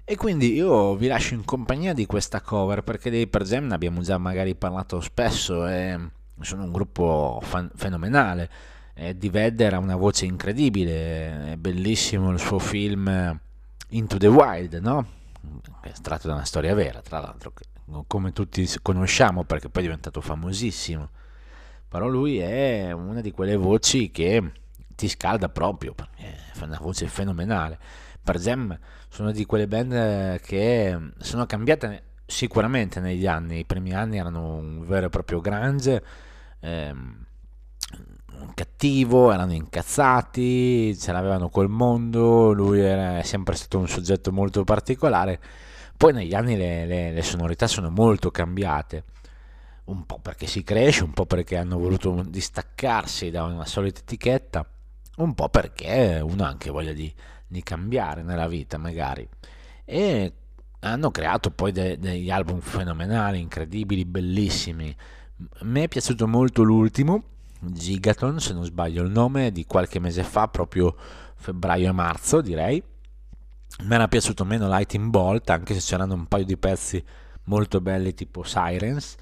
E 0.03 0.15
quindi 0.18 0.53
io 0.53 0.95
vi 0.95 1.07
lascio 1.07 1.34
in 1.34 1.45
compagnia 1.45 1.94
di 1.94 2.06
questa 2.06 2.41
cover 2.41 2.84
perché 2.84 3.10
dei 3.10 3.27
Per 3.27 3.44
Jam 3.44 3.68
ne 3.68 3.73
abbiamo 3.73 4.02
già 4.02 4.18
magari 4.18 4.56
parlato 4.56 4.99
spesso 5.02 5.68
e 5.68 5.99
sono 6.41 6.64
un 6.64 6.72
gruppo 6.72 7.40
fan- 7.41 7.72
fenomenale. 7.76 8.49
Eddie 8.94 9.30
Vedder 9.30 9.73
ha 9.73 9.80
una 9.80 9.95
voce 9.95 10.26
incredibile, 10.26 11.53
è 11.53 11.57
bellissimo 11.57 12.32
il 12.32 12.40
suo 12.40 12.60
film 12.60 13.40
Into 13.90 14.18
the 14.18 14.27
Wild, 14.27 14.76
no? 14.76 15.06
È 15.82 15.91
tratto 16.02 16.27
da 16.27 16.34
una 16.36 16.45
storia 16.45 16.73
vera, 16.73 17.02
tra 17.02 17.19
l'altro, 17.19 17.52
come 18.07 18.32
tutti 18.32 18.68
conosciamo 18.82 19.44
perché 19.44 19.70
poi 19.70 19.84
è 19.84 19.86
diventato 19.86 20.22
famosissimo. 20.22 21.10
Però 21.88 22.07
lui 22.07 22.40
è 22.40 22.91
una 22.91 23.22
di 23.22 23.32
quelle 23.32 23.56
voci 23.56 24.12
che 24.12 24.52
ti 24.95 25.07
scalda 25.07 25.49
proprio, 25.49 25.94
perché 25.94 26.36
fa 26.53 26.66
una 26.66 26.80
voce 26.82 27.07
fenomenale. 27.07 27.78
Per 28.22 28.40
Jam 28.40 28.78
sono 29.07 29.32
di 29.32 29.45
quelle 29.45 29.68
band 29.68 30.40
che 30.40 30.98
sono 31.20 31.45
cambiate 31.45 32.03
sicuramente 32.26 32.99
negli 32.99 33.28
anni, 33.28 33.60
i 33.60 33.66
primi 33.66 33.94
anni 33.94 34.18
erano 34.18 34.56
un 34.56 34.84
vero 34.86 35.06
e 35.06 35.10
proprio 35.10 35.41
grunge, 35.41 36.03
ehm, 36.60 37.26
cattivo, 38.53 39.32
erano 39.32 39.53
incazzati, 39.53 40.98
ce 40.98 41.12
l'avevano 41.12 41.49
col 41.49 41.70
mondo, 41.70 42.52
lui 42.52 42.80
era 42.80 43.22
sempre 43.24 43.56
stato 43.56 43.78
un 43.78 43.88
soggetto 43.88 44.32
molto 44.32 44.64
particolare, 44.64 45.40
poi 45.97 46.13
negli 46.13 46.34
anni 46.34 46.57
le, 46.57 46.85
le, 46.85 47.11
le 47.11 47.22
sonorità 47.22 47.67
sono 47.67 47.89
molto 47.89 48.31
cambiate, 48.31 49.03
un 49.85 50.05
po' 50.05 50.19
perché 50.19 50.47
si 50.47 50.63
cresce, 50.63 51.03
un 51.03 51.13
po' 51.13 51.26
perché 51.26 51.57
hanno 51.57 51.77
voluto 51.77 52.23
distaccarsi 52.27 53.30
da 53.30 53.43
una 53.43 53.65
solita 53.65 54.01
etichetta, 54.01 54.67
un 55.17 55.34
po' 55.34 55.49
perché 55.49 56.19
uno 56.23 56.43
ha 56.43 56.47
anche 56.47 56.69
voglia 56.69 56.93
di, 56.93 57.13
di 57.47 57.63
cambiare 57.63 58.23
nella 58.23 58.47
vita 58.47 58.77
magari. 58.77 59.27
E 59.85 60.34
hanno 60.80 61.11
creato 61.11 61.51
poi 61.51 61.72
de- 61.72 61.97
degli 61.97 62.30
album 62.30 62.59
fenomenali, 62.59 63.39
incredibili, 63.39 64.05
bellissimi. 64.05 64.95
A 65.59 65.65
me 65.65 65.84
è 65.84 65.88
piaciuto 65.88 66.27
molto 66.27 66.63
l'ultimo, 66.63 67.23
Gigaton, 67.59 68.39
se 68.39 68.53
non 68.53 68.65
sbaglio 68.65 69.03
il 69.03 69.11
nome, 69.11 69.51
di 69.51 69.65
qualche 69.65 69.99
mese 69.99 70.23
fa, 70.23 70.47
proprio 70.47 70.95
febbraio 71.35 71.89
e 71.89 71.91
marzo 71.91 72.41
direi. 72.41 72.84
Mi 73.84 73.93
era 73.93 74.07
piaciuto 74.07 74.45
meno 74.45 74.69
Lighting 74.69 75.10
Bolt, 75.10 75.49
anche 75.49 75.73
se 75.73 75.81
c'erano 75.81 76.14
un 76.14 76.27
paio 76.27 76.45
di 76.45 76.57
pezzi 76.57 77.03
molto 77.45 77.81
belli 77.81 78.14
tipo 78.14 78.43
Sirens, 78.43 79.15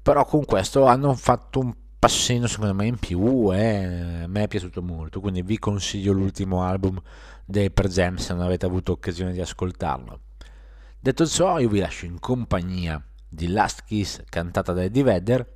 però 0.00 0.24
con 0.24 0.44
questo 0.44 0.86
hanno 0.86 1.14
fatto 1.14 1.58
un 1.58 1.74
passino 1.98 2.46
secondo 2.46 2.72
me 2.72 2.86
in 2.86 2.96
più 2.96 3.52
e 3.52 4.22
a 4.22 4.26
me 4.26 4.44
è 4.44 4.48
piaciuto 4.48 4.80
molto, 4.80 5.20
quindi 5.20 5.42
vi 5.42 5.58
consiglio 5.58 6.12
l'ultimo 6.12 6.62
album 6.62 7.00
dei 7.44 7.70
Per 7.70 7.88
Jam 7.88 8.16
se 8.16 8.32
non 8.32 8.42
avete 8.42 8.64
avuto 8.64 8.92
occasione 8.92 9.32
di 9.32 9.40
ascoltarlo. 9.40 10.20
Detto 10.98 11.26
ciò, 11.26 11.58
io 11.58 11.68
vi 11.68 11.80
lascio 11.80 12.06
in 12.06 12.18
compagnia 12.18 13.02
di 13.28 13.48
Last 13.48 13.84
Kiss 13.84 14.22
cantata 14.28 14.72
da 14.72 14.84
Eddie 14.84 15.02
Vedder 15.02 15.54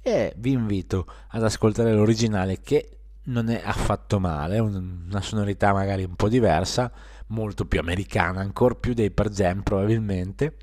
e 0.00 0.32
vi 0.36 0.52
invito 0.52 1.06
ad 1.28 1.42
ascoltare 1.42 1.92
l'originale 1.92 2.60
che 2.60 2.98
non 3.24 3.48
è 3.48 3.60
affatto 3.64 4.20
male, 4.20 4.58
una 4.58 5.20
sonorità 5.20 5.72
magari 5.72 6.04
un 6.04 6.14
po' 6.14 6.28
diversa, 6.28 6.90
molto 7.28 7.64
più 7.66 7.80
americana, 7.80 8.40
ancora 8.40 8.74
più 8.74 8.94
dei 8.94 9.10
Per 9.10 9.30
Jam 9.30 9.62
probabilmente, 9.62 10.56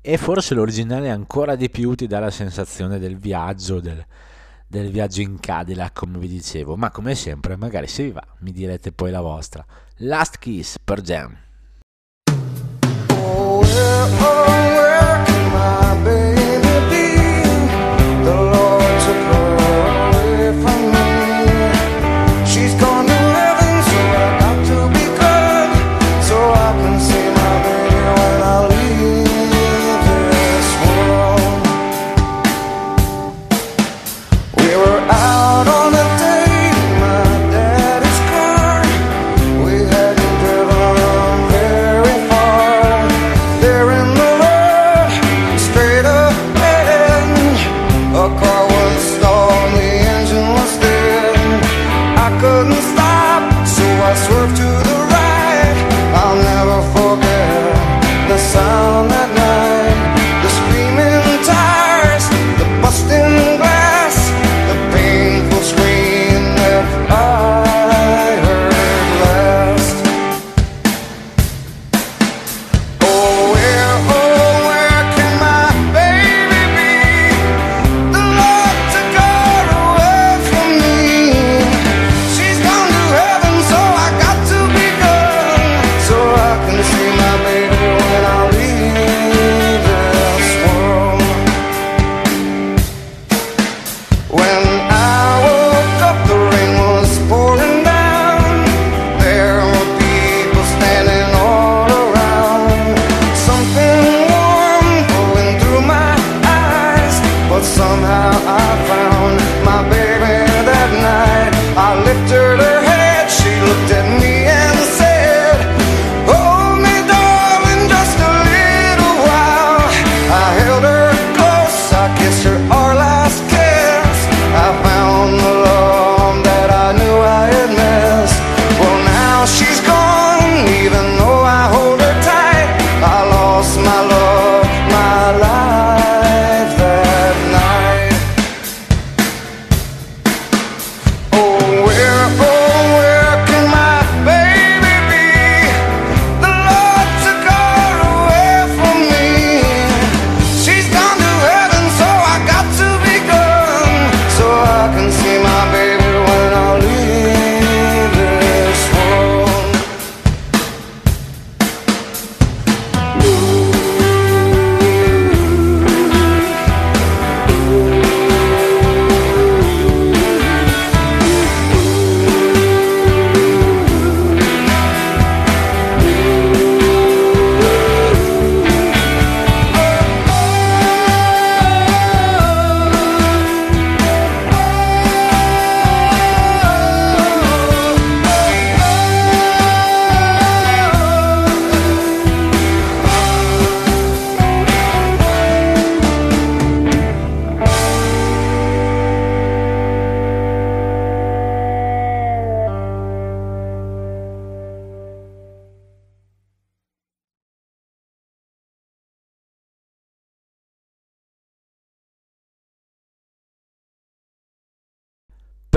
e 0.00 0.16
forse 0.16 0.54
l'originale 0.54 1.10
ancora 1.10 1.54
di 1.54 1.70
più 1.70 1.94
ti 1.94 2.06
dà 2.06 2.18
la 2.18 2.30
sensazione 2.30 2.98
del 2.98 3.18
viaggio, 3.18 3.80
del, 3.80 4.04
del 4.66 4.90
viaggio 4.90 5.20
in 5.20 5.38
Cadillac, 5.38 5.92
come 5.94 6.18
vi 6.18 6.28
dicevo, 6.28 6.76
ma 6.76 6.90
come 6.90 7.14
sempre, 7.14 7.56
magari 7.56 7.86
se 7.86 8.04
vi 8.04 8.10
va, 8.10 8.26
mi 8.40 8.52
direte 8.52 8.92
poi 8.92 9.10
la 9.10 9.20
vostra. 9.20 9.64
Last 9.98 10.38
Kiss 10.38 10.78
Per 10.82 11.00
Jam. 11.00 11.36
Oh, 13.10 13.60
where, 13.60 14.02
oh, 14.20 14.44
where 14.46 16.21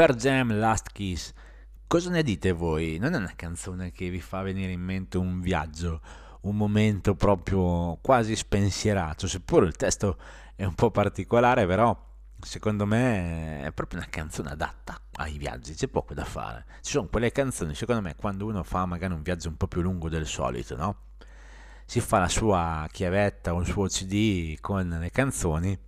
Per 0.06 0.14
Jam 0.18 0.56
Last 0.60 0.92
Kiss. 0.92 1.34
Cosa 1.88 2.12
ne 2.12 2.22
dite 2.22 2.52
voi? 2.52 3.00
Non 3.00 3.16
è 3.16 3.18
una 3.18 3.34
canzone 3.36 3.92
che 3.92 4.08
vi 4.12 4.22
fa 4.22 4.44
venire 4.44 4.72
in 4.72 4.80
mente 4.80 5.18
un 5.18 5.42
viaggio, 5.42 6.00
un 6.42 6.56
momento 6.56 7.16
proprio 7.16 7.98
quasi 8.02 8.36
spensierato, 8.36 9.26
seppure 9.26 9.66
il 9.66 9.76
testo 9.76 10.20
è 10.54 10.64
un 10.64 10.76
po' 10.76 10.92
particolare, 10.92 11.66
però 11.66 12.00
secondo 12.40 12.86
me 12.86 13.64
è 13.64 13.72
proprio 13.72 13.98
una 13.98 14.08
canzone 14.08 14.52
adatta 14.52 15.02
ai 15.14 15.40
viaggi, 15.40 15.74
c'è 15.74 15.88
poco 15.88 16.14
da 16.14 16.24
fare. 16.24 16.66
Ci 16.82 16.92
sono 16.92 17.08
quelle 17.08 17.32
canzoni, 17.32 17.74
secondo 17.74 18.04
me, 18.04 18.16
quando 18.16 18.46
uno 18.46 18.62
fa 18.62 18.86
magari 18.86 19.14
un 19.14 19.24
viaggio 19.24 19.50
un 19.50 19.58
po' 19.58 19.68
più 19.68 19.82
lungo 19.82 20.08
del 20.08 20.28
solito, 20.28 20.76
no? 20.76 20.98
Si 21.84 22.00
fa 22.00 22.20
la 22.20 22.30
sua 22.30 22.88
chiavetta 22.92 23.56
o 23.56 23.60
il 23.60 23.66
suo 23.66 23.88
CD 23.88 24.56
con 24.60 24.88
le 24.88 25.10
canzoni 25.10 25.80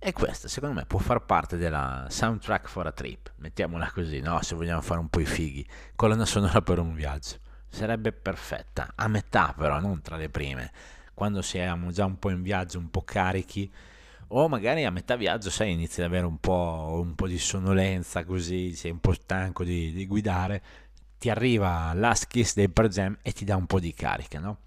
e 0.00 0.12
questa 0.12 0.46
secondo 0.46 0.76
me 0.76 0.86
può 0.86 1.00
far 1.00 1.24
parte 1.24 1.56
della 1.56 2.06
soundtrack 2.08 2.68
for 2.68 2.86
a 2.86 2.92
trip, 2.92 3.32
mettiamola 3.36 3.90
così, 3.90 4.20
no? 4.20 4.40
Se 4.42 4.54
vogliamo 4.54 4.80
fare 4.80 5.00
un 5.00 5.08
po' 5.08 5.20
i 5.20 5.26
fighi, 5.26 5.66
colonna 5.96 6.24
sonora 6.24 6.62
per 6.62 6.78
un 6.78 6.94
viaggio. 6.94 7.36
Sarebbe 7.68 8.12
perfetta, 8.12 8.92
a 8.94 9.08
metà 9.08 9.54
però, 9.56 9.80
non 9.80 10.00
tra 10.00 10.16
le 10.16 10.28
prime, 10.28 10.70
quando 11.14 11.42
siamo 11.42 11.90
già 11.90 12.04
un 12.04 12.18
po' 12.18 12.30
in 12.30 12.42
viaggio, 12.42 12.78
un 12.78 12.90
po' 12.90 13.02
carichi, 13.02 13.70
o 14.28 14.48
magari 14.48 14.84
a 14.84 14.90
metà 14.90 15.16
viaggio, 15.16 15.50
sai, 15.50 15.72
inizi 15.72 16.00
ad 16.00 16.06
avere 16.06 16.26
un 16.26 16.38
po', 16.38 17.00
un 17.02 17.14
po 17.14 17.26
di 17.26 17.38
sonnolenza, 17.38 18.24
così, 18.24 18.74
sei 18.74 18.92
un 18.92 19.00
po' 19.00 19.12
stanco 19.12 19.64
di, 19.64 19.92
di 19.92 20.06
guidare, 20.06 20.62
ti 21.18 21.28
arriva 21.28 21.92
Last 21.94 22.28
Kiss 22.28 22.54
dei 22.54 22.68
Per 22.68 22.88
Jam 22.88 23.18
e 23.22 23.32
ti 23.32 23.44
dà 23.44 23.56
un 23.56 23.66
po' 23.66 23.80
di 23.80 23.92
carica, 23.92 24.38
no? 24.38 24.60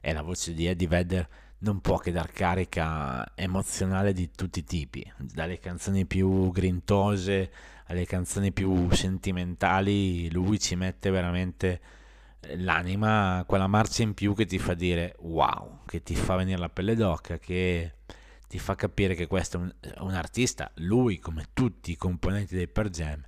E 0.00 0.12
la 0.12 0.22
voce 0.22 0.52
di 0.52 0.66
Eddie 0.66 0.88
Vedder 0.88 1.28
non 1.58 1.80
può 1.80 1.98
che 1.98 2.12
dar 2.12 2.30
carica 2.30 3.32
emozionale 3.34 4.12
di 4.12 4.30
tutti 4.30 4.58
i 4.58 4.64
tipi, 4.64 5.10
dalle 5.18 5.58
canzoni 5.58 6.04
più 6.04 6.50
grintose 6.50 7.50
alle 7.86 8.04
canzoni 8.04 8.52
più 8.52 8.90
sentimentali, 8.90 10.30
lui 10.32 10.58
ci 10.58 10.74
mette 10.74 11.10
veramente 11.10 11.80
l'anima, 12.56 13.44
quella 13.46 13.66
marcia 13.66 14.02
in 14.02 14.14
più 14.14 14.34
che 14.34 14.44
ti 14.44 14.58
fa 14.58 14.74
dire 14.74 15.14
wow, 15.20 15.80
che 15.86 16.02
ti 16.02 16.14
fa 16.14 16.36
venire 16.36 16.58
la 16.58 16.68
pelle 16.68 16.94
d'oca, 16.94 17.38
che 17.38 17.92
ti 18.48 18.58
fa 18.58 18.74
capire 18.74 19.14
che 19.14 19.26
questo 19.26 19.56
è 19.56 19.60
un, 19.60 19.74
un 19.98 20.14
artista, 20.14 20.70
lui 20.76 21.18
come 21.18 21.46
tutti 21.52 21.92
i 21.92 21.96
componenti 21.96 22.54
dei 22.54 22.68
Per 22.68 22.88
Jam, 22.90 23.22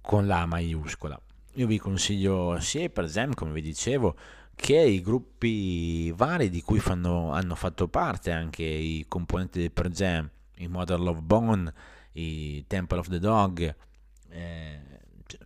con 0.00 0.26
la 0.26 0.46
maiuscola. 0.46 1.20
Io 1.54 1.66
vi 1.66 1.78
consiglio 1.78 2.58
sia 2.60 2.84
i 2.84 2.90
Per 2.90 3.06
Jam, 3.06 3.34
come 3.34 3.52
vi 3.52 3.62
dicevo, 3.62 4.16
che 4.60 4.78
i 4.78 5.00
gruppi 5.00 6.12
vari 6.12 6.50
di 6.50 6.60
cui 6.60 6.80
fanno, 6.80 7.32
hanno 7.32 7.54
fatto 7.54 7.88
parte 7.88 8.30
anche 8.30 8.62
i 8.62 9.06
componenti 9.08 9.58
del 9.58 9.72
Per 9.72 9.88
Jam, 9.88 10.30
i 10.56 10.68
Modern 10.68 11.02
Love 11.02 11.22
Bone, 11.22 11.72
i 12.12 12.62
Temple 12.66 12.98
of 12.98 13.08
the 13.08 13.18
Dog, 13.18 13.74
eh, 14.28 14.80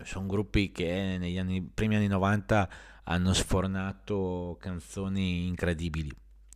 sono 0.03 0.27
gruppi 0.27 0.73
che 0.73 1.16
negli 1.16 1.39
anni, 1.39 1.62
primi 1.62 1.95
anni 1.95 2.09
90 2.09 2.69
hanno 3.05 3.32
sfornato 3.32 4.57
canzoni 4.61 5.47
incredibili. 5.47 6.11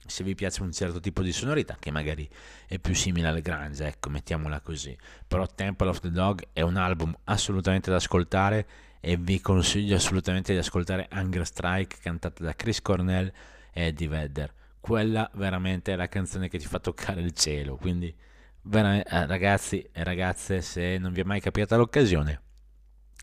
Se 0.04 0.24
vi 0.24 0.34
piace 0.34 0.62
un 0.62 0.72
certo 0.72 0.98
tipo 0.98 1.22
di 1.22 1.32
sonorità, 1.32 1.76
che 1.78 1.92
magari 1.92 2.28
è 2.66 2.80
più 2.80 2.94
simile 2.94 3.28
al 3.28 3.40
grunge, 3.40 3.86
ecco, 3.86 4.10
mettiamola 4.10 4.60
così. 4.62 4.98
Però 5.28 5.46
Temple 5.46 5.88
of 5.88 6.00
the 6.00 6.10
Dog 6.10 6.48
è 6.52 6.62
un 6.62 6.74
album 6.74 7.16
assolutamente 7.24 7.88
da 7.88 7.96
ascoltare 7.96 8.66
e 9.00 9.16
vi 9.16 9.40
consiglio 9.40 9.96
assolutamente 9.96 10.52
di 10.52 10.58
ascoltare 10.58 11.08
Hunger 11.12 11.46
Strike 11.46 11.98
cantata 12.00 12.42
da 12.42 12.54
Chris 12.54 12.80
Cornell 12.82 13.32
e 13.72 13.86
Eddie 13.86 14.08
Vedder. 14.08 14.52
Quella 14.80 15.30
veramente 15.34 15.92
è 15.92 15.96
la 15.96 16.08
canzone 16.08 16.48
che 16.48 16.58
ti 16.58 16.66
fa 16.66 16.78
toccare 16.78 17.20
il 17.20 17.32
cielo. 17.32 17.76
Quindi, 17.76 18.08
eh, 18.08 19.26
ragazzi 19.26 19.86
e 19.92 20.04
ragazze, 20.04 20.60
se 20.62 20.98
non 20.98 21.12
vi 21.12 21.20
è 21.20 21.24
mai 21.24 21.40
capitata 21.40 21.76
l'occasione, 21.76 22.40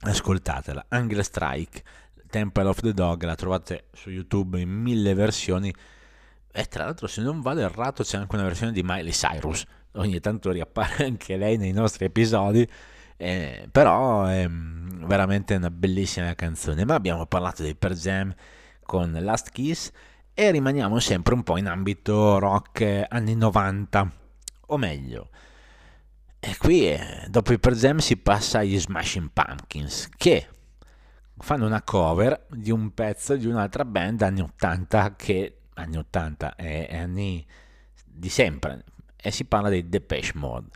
ascoltatela. 0.01 0.85
Hunger 0.89 1.23
Strike, 1.23 1.83
Temple 2.29 2.67
of 2.67 2.79
the 2.81 2.93
Dog, 2.93 3.23
la 3.23 3.35
trovate 3.35 3.85
su 3.93 4.09
YouTube 4.09 4.59
in 4.59 4.69
mille 4.69 5.13
versioni. 5.13 5.73
E 6.51 6.65
tra 6.65 6.85
l'altro, 6.85 7.07
se 7.07 7.21
non 7.21 7.41
vado 7.41 7.61
errato, 7.61 8.03
c'è 8.03 8.17
anche 8.17 8.35
una 8.35 8.45
versione 8.45 8.71
di 8.71 8.81
Miley 8.83 9.11
Cyrus. 9.11 9.65
Ogni 9.93 10.19
tanto 10.19 10.51
riappare 10.51 11.05
anche 11.05 11.35
lei 11.35 11.57
nei 11.57 11.71
nostri 11.71 12.05
episodi. 12.05 12.67
Eh, 13.17 13.67
però 13.71 14.25
è 14.25 14.47
veramente 14.49 15.55
una 15.55 15.69
bellissima 15.69 16.33
canzone. 16.35 16.85
Ma 16.85 16.95
abbiamo 16.95 17.25
parlato 17.25 17.63
dei 17.63 17.75
Per 17.75 17.93
Jam 17.93 18.33
con 18.83 19.11
Last 19.19 19.49
Kiss 19.51 19.91
e 20.33 20.51
rimaniamo 20.51 20.99
sempre 20.99 21.33
un 21.33 21.43
po' 21.43 21.57
in 21.57 21.67
ambito 21.67 22.39
rock 22.39 23.05
anni 23.07 23.35
90, 23.35 24.11
o 24.67 24.77
meglio. 24.77 25.29
E 26.39 26.57
qui 26.57 26.87
eh, 26.87 27.25
dopo 27.29 27.53
i 27.53 27.59
Per 27.59 27.73
Jam 27.73 27.97
si 27.97 28.17
passa 28.17 28.59
agli 28.59 28.79
Smashing 28.79 29.31
Pumpkins 29.33 30.09
che 30.15 30.47
fanno 31.37 31.65
una 31.65 31.81
cover 31.81 32.45
di 32.49 32.71
un 32.71 32.93
pezzo 32.93 33.35
di 33.35 33.47
un'altra 33.47 33.83
band 33.83 34.21
anni 34.21 34.41
80 34.41 35.15
che 35.15 35.57
anni 35.73 35.97
80 35.97 36.55
è 36.55 36.95
anni 36.95 37.45
di 38.05 38.29
sempre 38.29 38.83
e 39.15 39.31
si 39.31 39.45
parla 39.45 39.69
dei 39.69 39.89
Depeche 39.89 40.31
Mode 40.35 40.67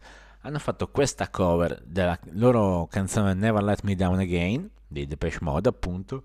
hanno 0.42 0.60
fatto 0.60 0.88
questa 0.90 1.30
cover 1.30 1.82
della 1.86 2.18
loro 2.32 2.88
canzone 2.90 3.34
Never 3.34 3.64
Let 3.64 3.82
Me 3.84 3.96
Down 3.96 4.20
Again 4.20 4.70
di 4.88 5.06
Depeche 5.06 5.40
Mode 5.42 5.70
appunto 5.70 6.24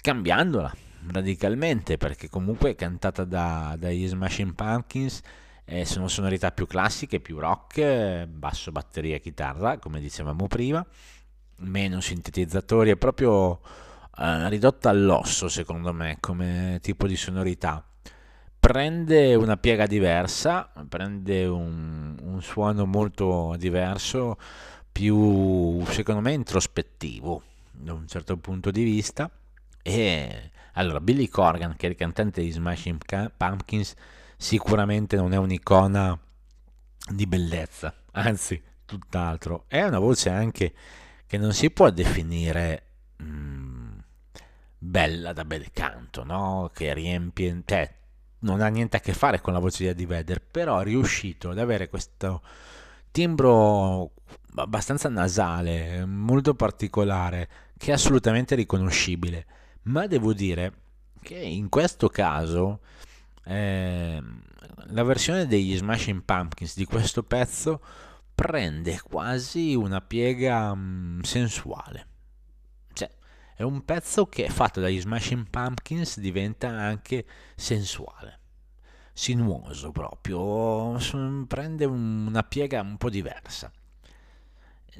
cambiandola 0.00 0.72
radicalmente 1.08 1.96
perché 1.96 2.28
comunque 2.28 2.70
è 2.70 2.74
cantata 2.74 3.24
da, 3.24 3.74
dagli 3.78 4.06
Smashing 4.06 4.54
Pumpkins 4.54 5.20
eh, 5.64 5.84
sono 5.84 6.08
sonorità 6.08 6.50
più 6.50 6.66
classiche, 6.66 7.20
più 7.20 7.38
rock, 7.38 8.24
basso, 8.26 8.72
batteria 8.72 9.16
e 9.16 9.20
chitarra 9.20 9.78
come 9.78 10.00
dicevamo 10.00 10.46
prima 10.46 10.84
meno 11.60 12.00
sintetizzatori, 12.00 12.90
è 12.90 12.96
proprio 12.96 13.60
eh, 14.18 14.48
ridotta 14.48 14.90
all'osso 14.90 15.48
secondo 15.48 15.92
me 15.92 16.16
come 16.20 16.78
tipo 16.82 17.06
di 17.06 17.16
sonorità 17.16 17.84
prende 18.60 19.34
una 19.34 19.56
piega 19.56 19.86
diversa, 19.86 20.70
prende 20.88 21.46
un, 21.46 22.16
un 22.20 22.42
suono 22.42 22.84
molto 22.84 23.56
diverso, 23.58 24.36
più 24.92 25.82
secondo 25.86 26.20
me 26.20 26.32
introspettivo 26.32 27.42
da 27.72 27.94
un 27.94 28.06
certo 28.06 28.36
punto 28.36 28.70
di 28.70 28.84
vista. 28.84 29.30
E 29.82 30.50
allora, 30.74 31.00
Billy 31.00 31.28
Corgan, 31.28 31.74
che 31.74 31.86
è 31.86 31.90
il 31.90 31.96
cantante 31.96 32.42
di 32.42 32.50
Smashing 32.50 33.32
Pumpkins, 33.36 33.94
sicuramente 34.36 35.16
non 35.16 35.32
è 35.32 35.36
un'icona 35.36 36.16
di 37.12 37.26
bellezza, 37.26 37.94
anzi, 38.12 38.62
tutt'altro. 38.84 39.64
È 39.68 39.82
una 39.82 39.98
voce 39.98 40.28
anche 40.28 40.72
che 41.26 41.38
non 41.38 41.52
si 41.54 41.70
può 41.70 41.90
definire 41.90 42.82
mm, 43.22 43.98
bella 44.78 45.32
da 45.32 45.44
bel 45.44 45.70
canto, 45.72 46.24
no? 46.24 46.70
Che 46.74 46.92
riempie, 46.92 47.62
cioè, 47.64 47.94
non 48.40 48.60
ha 48.60 48.68
niente 48.68 48.96
a 48.96 49.00
che 49.00 49.12
fare 49.12 49.40
con 49.40 49.52
la 49.52 49.58
voce 49.58 49.84
di 49.84 49.88
Eddie 49.90 50.06
Vedder, 50.06 50.40
però 50.42 50.80
è 50.80 50.84
riuscito 50.84 51.50
ad 51.50 51.58
avere 51.58 51.88
questo 51.88 52.42
timbro 53.10 54.12
abbastanza 54.56 55.08
nasale, 55.08 56.04
molto 56.04 56.54
particolare, 56.54 57.48
che 57.76 57.90
è 57.90 57.94
assolutamente 57.94 58.54
riconoscibile. 58.54 59.46
Ma 59.82 60.06
devo 60.06 60.32
dire 60.32 60.72
che 61.22 61.36
in 61.36 61.68
questo 61.68 62.08
caso 62.08 62.80
eh, 63.44 64.22
la 64.86 65.02
versione 65.02 65.46
degli 65.46 65.76
Smashing 65.76 66.22
Pumpkins 66.22 66.76
di 66.76 66.84
questo 66.84 67.22
pezzo 67.22 67.80
prende 68.34 69.00
quasi 69.02 69.74
una 69.74 70.00
piega 70.00 70.74
mh, 70.74 70.80
mm, 70.80 71.20
sensuale. 71.20 72.06
È 73.60 73.62
un 73.62 73.84
pezzo 73.84 74.24
che 74.24 74.48
fatto 74.48 74.80
dagli 74.80 74.98
Smashing 74.98 75.50
Pumpkins 75.50 76.18
diventa 76.18 76.68
anche 76.70 77.26
sensuale, 77.54 78.38
sinuoso 79.12 79.90
proprio, 79.90 80.96
prende 81.46 81.84
una 81.84 82.42
piega 82.42 82.80
un 82.80 82.96
po' 82.96 83.10
diversa. 83.10 83.70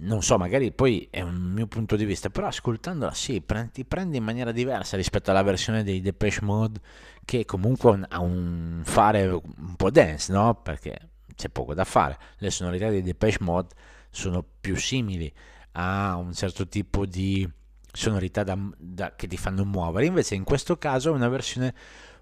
Non 0.01 0.21
so, 0.21 0.37
magari 0.37 0.73
poi 0.73 1.09
è 1.11 1.23
un 1.23 1.37
mio 1.37 1.69
punto 1.69 1.97
di 1.97 2.05
vista, 2.05 2.29
però 2.29 2.49
ascoltandola 2.49 3.15
sì, 3.15 3.43
ti 3.73 3.87
prende 3.87 4.19
in 4.19 4.25
maniera 4.25 4.53
diversa 4.53 4.95
rispetto 4.95 5.31
alla 5.31 5.43
versione 5.43 5.83
dei 5.83 6.03
Depeche 6.03 6.45
Mode 6.45 6.81
che 7.25 7.47
comunque 7.47 7.99
ha 8.11 8.21
un 8.21 8.83
fare 8.85 9.27
un 9.27 9.75
po' 9.75 9.91
dance, 9.91 10.31
no? 10.31 10.55
Perché 10.57 11.09
c'è 11.35 11.49
poco 11.49 11.73
da 11.73 11.85
fare. 11.85 12.19
Le 12.37 12.51
sonorità 12.51 12.91
dei 12.91 13.01
Depeche 13.01 13.39
Mode 13.43 13.75
sono 14.11 14.45
più 14.61 14.77
simili 14.77 15.33
a 15.73 16.17
un 16.17 16.35
certo 16.35 16.69
tipo 16.69 17.07
di 17.07 17.51
sonorità 17.93 18.43
da, 18.45 18.59
da, 18.77 19.15
che 19.17 19.27
ti 19.27 19.37
fanno 19.37 19.65
muovere. 19.65 20.07
Invece 20.07 20.35
in 20.35 20.45
questo 20.45 20.77
caso 20.79 21.11
è 21.11 21.15
una 21.15 21.29
versione 21.29 21.75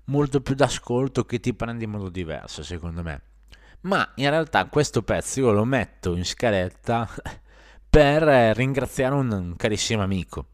molto 0.05 0.40
più 0.40 0.55
d'ascolto 0.55 1.24
che 1.24 1.40
ti 1.40 1.55
prende 1.55 1.85
in 1.85 1.90
modo 1.90 2.09
diverso, 2.09 2.62
secondo 2.62 3.03
me. 3.03 3.23
Ma 3.81 4.12
in 4.16 4.28
realtà 4.31 4.66
questo 4.66 5.03
pezzo 5.03 5.40
io 5.40 5.53
lo 5.53 5.65
metto 5.65 6.16
in 6.16 6.24
scaletta 6.24 7.09
per 7.89 8.23
ringraziare 8.57 9.15
un, 9.15 9.31
un 9.31 9.57
carissimo 9.57 10.03
amico. 10.03 10.47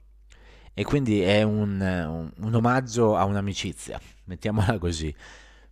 E 0.75 0.83
quindi 0.83 1.21
è 1.21 1.43
un, 1.43 1.81
un, 1.81 2.33
un 2.37 2.55
omaggio 2.55 3.17
a 3.17 3.25
un'amicizia, 3.25 4.01
mettiamola 4.25 4.79
così. 4.79 5.15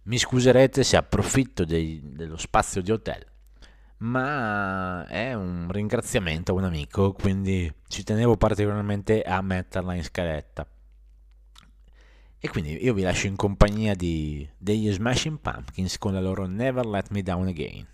Mi 0.04 0.16
scuserete 0.16 0.84
se 0.84 0.96
approfitto 0.96 1.64
dei, 1.64 2.00
dello 2.04 2.36
spazio 2.36 2.80
di 2.82 2.92
hotel, 2.92 3.24
ma 4.02 5.06
è 5.06 5.32
un 5.34 5.70
ringraziamento 5.70 6.52
a 6.52 6.54
un 6.56 6.64
amico, 6.64 7.12
quindi 7.12 7.72
ci 7.86 8.02
tenevo 8.02 8.36
particolarmente 8.36 9.22
a 9.22 9.40
metterla 9.42 9.94
in 9.94 10.02
scaletta. 10.02 10.66
E 12.38 12.48
quindi 12.48 12.82
io 12.82 12.94
vi 12.94 13.02
lascio 13.02 13.28
in 13.28 13.36
compagnia 13.36 13.94
di, 13.94 14.48
degli 14.58 14.90
Smashing 14.90 15.38
Pumpkins 15.38 15.98
con 15.98 16.12
la 16.12 16.20
loro 16.20 16.46
Never 16.46 16.84
Let 16.84 17.10
Me 17.10 17.22
Down 17.22 17.46
Again. 17.46 17.86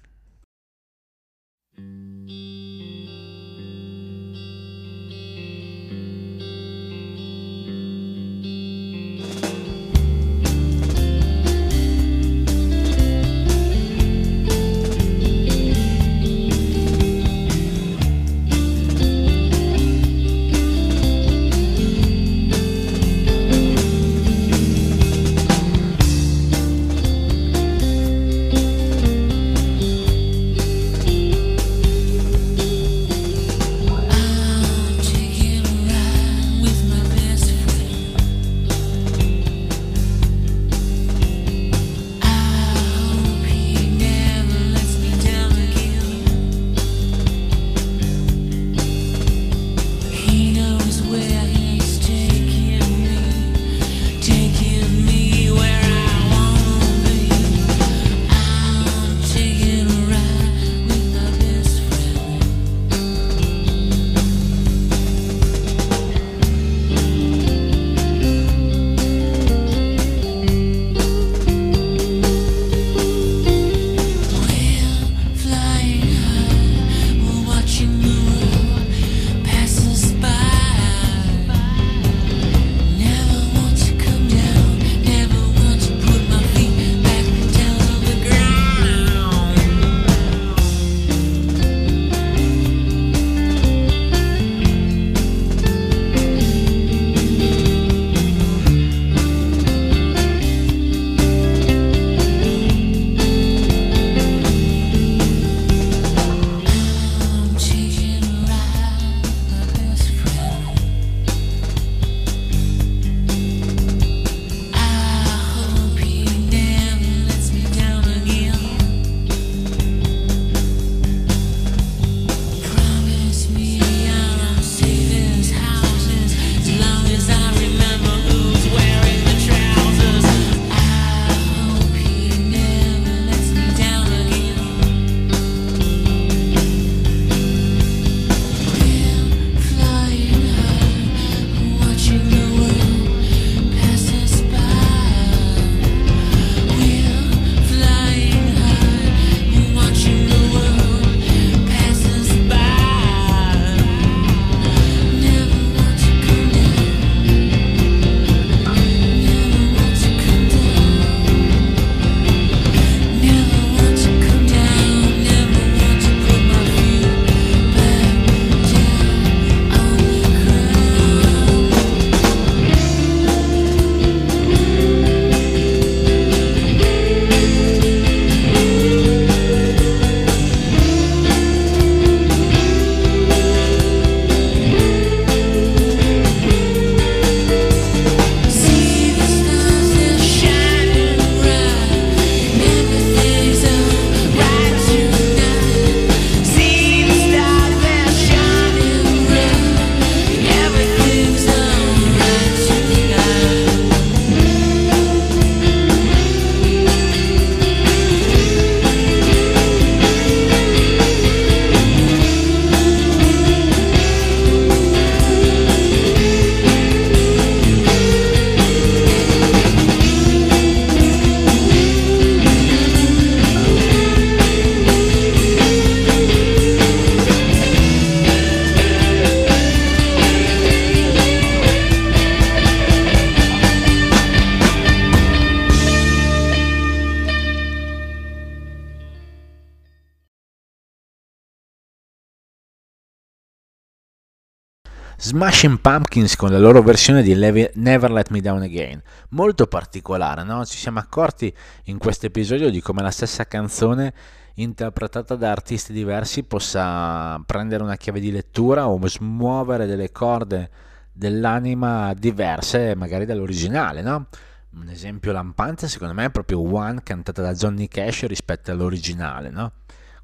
Smashing 245.21 245.81
Pumpkins 245.81 246.37
con 246.37 246.53
la 246.53 246.61
loro 246.61 246.81
versione 246.81 247.25
di 247.25 247.35
Never 247.35 248.13
Let 248.13 248.31
Me 248.31 248.41
Down 248.41 248.63
Again, 248.63 249.03
molto 249.31 249.67
particolare, 249.67 250.45
no? 250.45 250.65
Ci 250.65 250.79
siamo 250.79 251.01
accorti 251.01 251.53
in 251.87 251.99
questo 251.99 252.27
episodio 252.27 252.71
di 252.71 252.81
come 252.81 253.03
la 253.03 253.11
stessa 253.11 253.45
canzone 253.45 254.15
interpretata 254.55 255.35
da 255.35 255.51
artisti 255.51 255.93
diversi 255.93 256.45
possa 256.45 257.43
prendere 257.45 257.83
una 257.83 257.97
chiave 257.97 258.21
di 258.21 258.31
lettura 258.31 258.89
o 258.89 259.05
smuovere 259.09 259.87
delle 259.87 260.13
corde 260.13 260.71
dell'anima 261.11 262.15
diverse 262.15 262.95
magari 262.95 263.25
dall'originale, 263.25 264.03
no? 264.03 264.29
Un 264.75 264.89
esempio 264.89 265.33
lampante 265.33 265.89
secondo 265.89 266.15
me 266.15 266.27
è 266.27 266.31
proprio 266.31 266.63
One 266.63 267.03
cantata 267.03 267.43
da 267.43 267.55
Johnny 267.55 267.89
Cash 267.89 268.25
rispetto 268.27 268.71
all'originale, 268.71 269.51
no? 269.51 269.73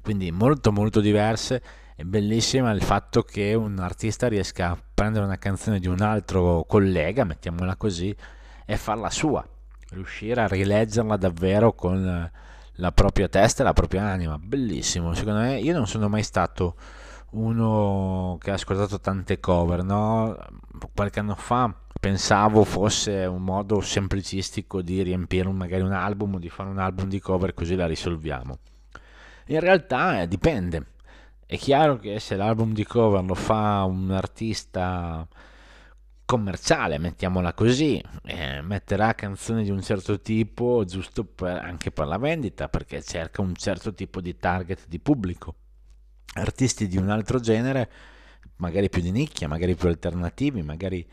Quindi 0.01 0.31
molto 0.31 0.71
molto 0.71 1.01
diverse 1.01 1.61
è 1.95 2.03
bellissima 2.03 2.71
il 2.71 2.83
fatto 2.83 3.21
che 3.21 3.53
un 3.53 3.79
artista 3.79 4.27
riesca 4.27 4.71
a 4.71 4.77
prendere 4.93 5.23
una 5.23 5.37
canzone 5.37 5.79
di 5.79 5.87
un 5.87 6.01
altro 6.01 6.65
collega, 6.67 7.23
mettiamola 7.23 7.77
così, 7.77 8.13
e 8.65 8.75
farla 8.75 9.09
sua, 9.09 9.45
riuscire 9.91 10.41
a 10.41 10.47
rileggerla 10.47 11.15
davvero 11.15 11.73
con 11.73 12.29
la 12.77 12.91
propria 12.91 13.29
testa 13.29 13.61
e 13.61 13.65
la 13.65 13.71
propria 13.71 14.03
anima. 14.03 14.37
Bellissimo, 14.37 15.13
secondo 15.13 15.39
me. 15.39 15.59
Io 15.59 15.73
non 15.73 15.87
sono 15.87 16.09
mai 16.09 16.23
stato 16.23 16.75
uno 17.31 18.37
che 18.41 18.51
ha 18.51 18.55
ascoltato 18.55 18.99
tante 18.99 19.39
cover, 19.39 19.83
no? 19.83 20.37
Qualche 20.93 21.19
anno 21.19 21.35
fa 21.35 21.73
pensavo 21.97 22.65
fosse 22.65 23.25
un 23.25 23.41
modo 23.41 23.79
semplicistico 23.79 24.81
di 24.81 25.01
riempire 25.01 25.49
magari 25.49 25.81
un 25.81 25.93
album 25.93 26.35
o 26.35 26.39
di 26.39 26.49
fare 26.49 26.69
un 26.69 26.79
album 26.79 27.07
di 27.07 27.19
cover 27.19 27.53
così 27.53 27.75
la 27.75 27.87
risolviamo. 27.87 28.57
In 29.47 29.61
realtà 29.61 30.21
eh, 30.21 30.27
dipende. 30.27 30.87
È 31.47 31.57
chiaro 31.57 31.97
che 31.97 32.19
se 32.19 32.35
l'album 32.35 32.73
di 32.73 32.83
cover 32.83 33.23
lo 33.23 33.35
fa 33.35 33.83
un 33.83 34.09
artista 34.09 35.27
commerciale, 36.25 36.97
mettiamola 36.97 37.53
così, 37.53 38.01
eh, 38.23 38.61
metterà 38.63 39.13
canzoni 39.13 39.63
di 39.63 39.69
un 39.69 39.79
certo 39.83 40.19
tipo 40.19 40.83
giusto 40.85 41.23
per, 41.23 41.57
anche 41.57 41.91
per 41.91 42.07
la 42.07 42.17
vendita 42.17 42.67
perché 42.67 43.03
cerca 43.03 43.41
un 43.43 43.53
certo 43.53 43.93
tipo 43.93 44.21
di 44.21 44.35
target 44.37 44.87
di 44.87 44.97
pubblico. 44.99 45.53
Artisti 46.33 46.87
di 46.87 46.97
un 46.97 47.09
altro 47.11 47.39
genere, 47.39 47.89
magari 48.55 48.89
più 48.89 49.03
di 49.03 49.11
nicchia, 49.11 49.47
magari 49.47 49.75
più 49.75 49.87
alternativi, 49.87 50.63
magari 50.63 51.07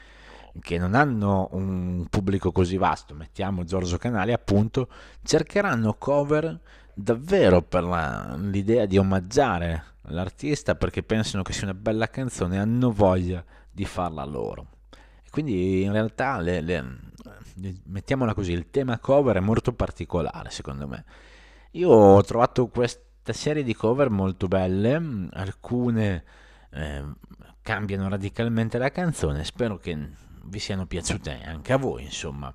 che 0.60 0.78
non 0.78 0.94
hanno 0.94 1.48
un 1.52 2.06
pubblico 2.09 2.52
così 2.52 2.78
vasto, 2.78 3.14
mettiamo 3.14 3.64
Giorgio 3.64 3.98
Canali 3.98 4.32
appunto, 4.32 4.88
cercheranno 5.22 5.94
cover 5.94 6.59
davvero 6.94 7.62
per 7.62 7.85
la, 7.85 8.36
l'idea 8.36 8.86
di 8.86 8.98
omaggiare 8.98 9.85
l'artista 10.06 10.74
perché 10.74 11.02
pensano 11.02 11.43
che 11.43 11.52
sia 11.52 11.64
una 11.64 11.74
bella 11.74 12.09
canzone 12.09 12.56
e 12.56 12.59
hanno 12.59 12.90
voglia 12.90 13.44
di 13.70 13.85
farla 13.85 14.24
loro. 14.24 14.66
Quindi 15.31 15.82
in 15.82 15.93
realtà, 15.93 16.39
le, 16.40 16.60
le, 16.60 16.85
mettiamola 17.85 18.35
così, 18.35 18.52
il 18.52 18.69
tema 18.70 18.98
cover 18.98 19.36
è 19.36 19.40
molto 19.40 19.73
particolare 19.73 20.51
secondo 20.51 20.86
me. 20.86 21.05
Io 21.73 21.89
ho 21.89 22.23
trovato 22.23 22.69
questa 22.69 23.32
serie 23.32 23.62
di 23.62 23.74
cover 23.74 24.10
molto 24.10 24.47
belle, 24.47 25.28
alcune 25.32 26.24
eh, 26.70 27.05
cambiano 27.62 28.09
radicalmente 28.09 28.77
la 28.77 28.90
canzone, 28.90 29.44
spero 29.44 29.78
che 29.78 29.97
vi 30.44 30.59
siano 30.59 30.86
piaciute 30.86 31.40
anche 31.44 31.73
a 31.73 31.78
voi, 31.78 32.05
insomma. 32.05 32.55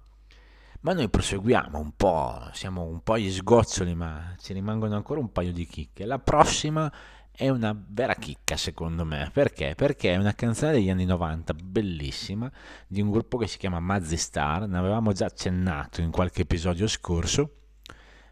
Ma 0.81 0.93
noi 0.93 1.09
proseguiamo 1.09 1.79
un 1.79 1.91
po', 1.95 2.49
siamo 2.53 2.83
un 2.83 3.01
po' 3.01 3.17
gli 3.17 3.31
sgoccioli, 3.31 3.95
ma 3.95 4.35
ci 4.39 4.53
rimangono 4.53 4.95
ancora 4.95 5.19
un 5.19 5.31
paio 5.31 5.51
di 5.51 5.65
chicche. 5.65 6.05
La 6.05 6.19
prossima 6.19 6.91
è 7.31 7.49
una 7.49 7.79
vera 7.89 8.15
chicca 8.15 8.57
secondo 8.57 9.05
me. 9.05 9.29
Perché? 9.31 9.73
Perché 9.75 10.13
è 10.13 10.17
una 10.17 10.33
canzone 10.33 10.71
degli 10.71 10.89
anni 10.89 11.05
90, 11.05 11.53
bellissima, 11.53 12.51
di 12.87 13.01
un 13.01 13.11
gruppo 13.11 13.37
che 13.37 13.47
si 13.47 13.57
chiama 13.57 13.79
Mazzi 13.79 14.17
Star, 14.17 14.67
ne 14.67 14.77
avevamo 14.77 15.11
già 15.11 15.25
accennato 15.25 16.01
in 16.01 16.11
qualche 16.11 16.41
episodio 16.41 16.87
scorso. 16.87 17.51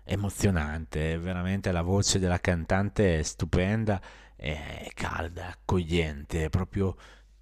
Emozionante, 0.03 1.17
veramente 1.17 1.71
la 1.71 1.81
voce 1.81 2.19
della 2.19 2.39
cantante 2.39 3.19
è 3.19 3.21
stupenda, 3.23 4.01
è 4.35 4.87
calda, 4.93 5.49
accogliente, 5.49 6.49
proprio 6.49 6.95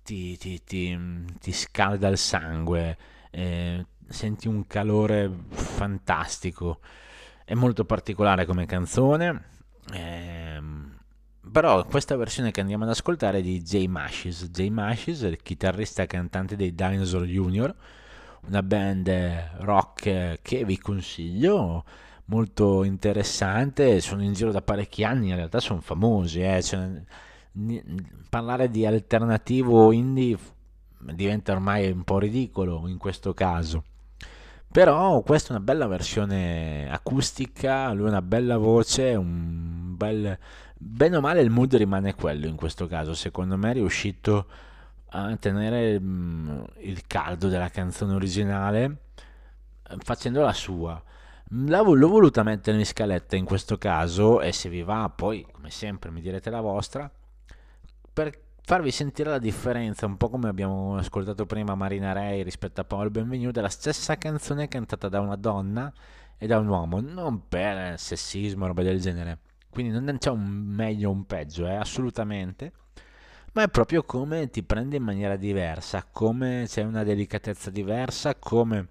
ti, 0.03 0.38
ti, 0.38 0.61
ti, 0.63 0.97
ti 1.39 1.51
scalda 1.51 2.07
il 2.09 2.17
sangue, 2.17 2.97
eh, 3.31 3.85
senti 4.14 4.48
un 4.48 4.65
calore 4.68 5.30
fantastico. 5.49 6.80
È 7.44 7.53
molto 7.56 7.84
particolare 7.84 8.45
come 8.45 8.65
canzone. 8.65 9.52
Ehm, 9.91 10.95
però 11.52 11.84
questa 11.85 12.15
versione 12.15 12.52
che 12.52 12.61
andiamo 12.61 12.84
ad 12.84 12.91
ascoltare 12.91 13.40
è 13.40 13.41
di 13.41 13.61
Jay 13.61 13.88
Mashes. 13.88 14.49
Jay 14.49 14.69
Mashes 14.69 15.22
il 15.22 15.41
chitarrista 15.41 16.03
e 16.03 16.07
cantante 16.07 16.56
dei 16.56 16.73
Dinosaur 16.73 17.26
Junior, 17.26 17.76
una 18.48 18.64
band 18.64 19.10
rock 19.60 20.40
che 20.41 20.64
vi 20.64 20.77
consiglio, 20.77 21.84
molto 22.26 22.84
interessante, 22.84 23.99
sono 23.99 24.23
in 24.23 24.34
giro 24.34 24.52
da 24.52 24.61
parecchi 24.61 25.03
anni, 25.03 25.30
in 25.30 25.35
realtà 25.35 25.60
sono 25.60 25.81
famosi, 25.81 26.41
eh? 26.41 26.61
cioè, 26.61 27.02
parlare 28.30 28.69
di 28.69 28.85
alternativo 28.85 29.91
indie 29.91 30.38
diventa 31.11 31.52
ormai 31.52 31.91
un 31.91 32.03
po' 32.03 32.19
ridicolo 32.19 32.88
in 32.88 32.98
questo 32.98 33.34
caso. 33.34 33.84
Però 34.73 35.21
questa 35.21 35.49
è 35.49 35.51
una 35.51 35.63
bella 35.63 35.85
versione 35.85 36.91
acustica, 36.91 37.91
lui 37.91 38.07
ha 38.07 38.09
una 38.09 38.23
bella 38.23 38.57
voce, 38.57 39.13
un 39.13 39.95
bel 39.95 40.35
bene 40.75 41.17
o 41.17 41.21
male 41.21 41.41
il 41.41 41.51
mood 41.51 41.75
rimane 41.75 42.15
quello 42.15 42.47
in 42.47 42.55
questo 42.55 42.87
caso, 42.87 43.13
secondo 43.13 43.55
me 43.55 43.69
è 43.69 43.73
riuscito 43.73 44.47
a 45.09 45.35
tenere 45.37 45.99
mm, 45.99 46.63
il 46.79 47.05
caldo 47.05 47.49
della 47.49 47.69
canzone 47.69 48.15
originale 48.15 48.97
eh, 49.89 49.95
facendo 49.99 50.41
la 50.41 50.53
sua. 50.53 50.99
L'ho 51.49 52.09
voluta 52.09 52.41
mettere 52.41 52.79
in 52.79 52.85
scaletta 52.87 53.35
in 53.35 53.45
questo 53.45 53.77
caso 53.77 54.41
e 54.41 54.51
se 54.51 54.69
vi 54.69 54.81
va 54.81 55.07
poi 55.15 55.45
come 55.51 55.69
sempre 55.69 56.09
mi 56.09 56.19
direte 56.19 56.49
la 56.49 56.61
vostra 56.61 57.07
per 58.11 58.31
farvi 58.65 58.91
sentire 58.91 59.30
la 59.30 59.40
differenza, 59.40 60.06
un 60.06 60.15
po' 60.15 60.30
come 60.30 60.48
abbiamo 60.48 60.95
ascoltato 60.95 61.45
prima 61.45 61.76
Marina 61.76 62.14
Ray 62.14 62.44
rispetto 62.44 62.80
a 62.80 62.85
Paul 62.85 63.11
Benvenuto, 63.11 63.52
della 63.52 63.68
stessa 63.69 64.18
canzone 64.18 64.69
cantata 64.69 65.10
da 65.10 65.19
una 65.19 65.35
donna 65.35 65.91
e 66.38 66.48
da 66.48 66.60
un 66.60 66.68
uomo, 66.68 67.02
non 67.02 67.48
per 67.49 67.99
sessismo 67.99 68.64
o 68.64 68.68
roba 68.68 68.81
del 68.81 69.02
genere. 69.02 69.40
Quindi 69.69 69.99
non 69.99 70.18
c'è 70.18 70.30
un 70.30 70.48
meglio 70.48 71.10
o 71.10 71.11
un 71.11 71.26
peggio, 71.26 71.68
eh, 71.68 71.76
assolutamente, 71.76 72.72
ma 73.53 73.64
è 73.64 73.68
proprio 73.68 74.03
come 74.03 74.49
ti 74.49 74.64
prende 74.64 74.95
in 74.95 75.03
maniera 75.03 75.35
diversa, 75.35 76.07
come 76.10 76.64
c'è 76.65 76.84
una 76.84 77.03
delicatezza 77.03 77.69
diversa, 77.69 78.35
come 78.35 78.88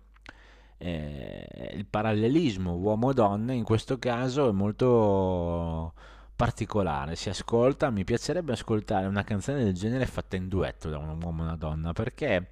eh, 0.76 1.70
il 1.74 1.86
parallelismo 1.86 2.74
uomo-donna 2.74 3.52
in 3.52 3.64
questo 3.64 3.98
caso 3.98 4.48
è 4.48 4.52
molto 4.52 5.94
particolare, 6.34 7.16
si 7.16 7.28
ascolta, 7.28 7.90
mi 7.90 8.04
piacerebbe 8.04 8.52
ascoltare 8.52 9.06
una 9.06 9.24
canzone 9.24 9.64
del 9.64 9.74
genere 9.74 10.06
fatta 10.06 10.36
in 10.36 10.48
duetto 10.48 10.88
da 10.88 10.98
un 10.98 11.22
uomo 11.22 11.42
e 11.42 11.44
una 11.46 11.56
donna, 11.56 11.92
perché 11.92 12.50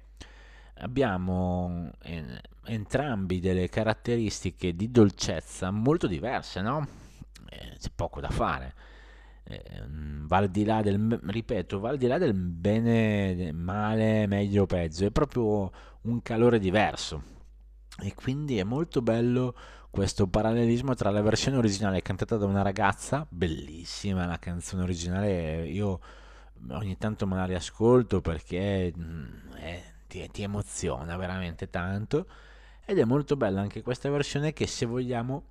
abbiamo 0.75 1.91
entrambi 2.65 3.39
delle 3.39 3.69
caratteristiche 3.69 4.75
di 4.75 4.89
dolcezza 4.89 5.71
molto 5.71 6.07
diverse, 6.07 6.61
no? 6.61 6.87
eh, 7.51 7.75
c'è 7.77 7.89
poco 7.93 8.19
da 8.19 8.29
fare. 8.29 8.73
Eh, 9.43 9.83
va 9.87 10.37
al 10.37 10.49
di 10.49 10.63
là 10.63 10.81
del, 10.81 11.19
ripeto, 11.23 11.79
va 11.79 11.89
al 11.89 11.97
di 11.97 12.07
là 12.07 12.17
del 12.17 12.33
bene, 12.33 13.51
male, 13.51 14.25
meglio, 14.27 14.65
peggio, 14.65 15.05
è 15.05 15.11
proprio 15.11 15.71
un 16.01 16.21
calore 16.21 16.59
diverso. 16.59 17.39
E 18.01 18.13
quindi 18.13 18.57
è 18.57 18.63
molto 18.63 19.01
bello 19.01 19.55
questo 19.91 20.25
parallelismo 20.25 20.95
tra 20.95 21.11
la 21.11 21.21
versione 21.21 21.57
originale 21.57 22.01
cantata 22.01 22.37
da 22.37 22.45
una 22.45 22.61
ragazza, 22.61 23.27
bellissima 23.29 24.25
la 24.25 24.39
canzone 24.39 24.83
originale, 24.83 25.67
io 25.67 25.99
ogni 26.69 26.97
tanto 26.97 27.27
me 27.27 27.35
la 27.35 27.45
riascolto 27.45 28.21
perché 28.21 28.93
mm, 28.97 29.51
è, 29.55 29.83
ti, 30.07 30.27
ti 30.31 30.43
emoziona 30.43 31.17
veramente 31.17 31.69
tanto 31.69 32.25
ed 32.85 32.99
è 32.99 33.03
molto 33.03 33.35
bella 33.35 33.61
anche 33.61 33.81
questa 33.81 34.09
versione 34.09 34.53
che 34.53 34.65
se 34.65 34.85
vogliamo 34.85 35.43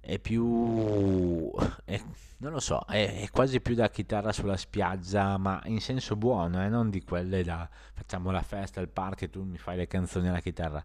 è 0.00 0.18
più... 0.18 1.50
È, 1.84 2.00
non 2.38 2.52
lo 2.52 2.60
so, 2.60 2.84
è, 2.86 3.22
è, 3.22 3.30
quasi 3.30 3.60
più 3.60 3.74
da 3.74 3.90
chitarra 3.90 4.32
sulla 4.32 4.56
spiaggia, 4.56 5.36
ma 5.38 5.60
in 5.64 5.80
senso 5.80 6.14
buono, 6.14 6.62
eh, 6.62 6.68
non 6.68 6.88
di 6.88 7.02
quelle 7.02 7.42
da 7.42 7.68
facciamo 7.94 8.30
la 8.30 8.42
festa, 8.42 8.80
il 8.80 8.88
party 8.88 9.28
tu 9.28 9.42
mi 9.42 9.58
fai 9.58 9.76
le 9.76 9.86
canzoni 9.86 10.28
alla 10.28 10.40
chitarra, 10.40 10.82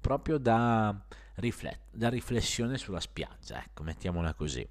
proprio 0.00 0.38
da, 0.38 0.94
riflet- 1.38 1.80
da 1.90 2.08
riflessione 2.08 2.78
sulla 2.78 3.00
spiaggia, 3.00 3.62
ecco, 3.62 3.82
mettiamola 3.82 4.34
così. 4.34 4.66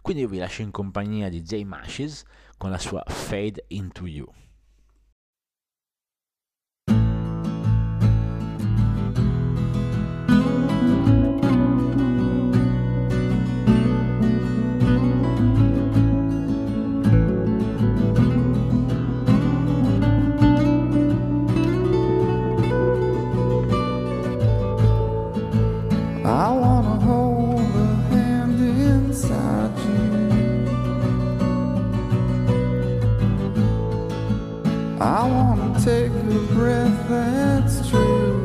Quindi 0.00 0.22
io 0.22 0.28
vi 0.28 0.38
lascio 0.38 0.62
in 0.62 0.70
compagnia 0.70 1.28
di 1.28 1.42
Jay 1.42 1.64
Mashes 1.64 2.24
con 2.56 2.70
la 2.70 2.78
sua 2.78 3.02
Fade 3.06 3.64
into 3.68 4.06
You. 4.06 4.26
I 35.02 35.26
wanna 35.26 35.80
take 35.80 36.12
a 36.12 36.54
breath, 36.54 37.08
that's 37.08 37.90
true. 37.90 38.38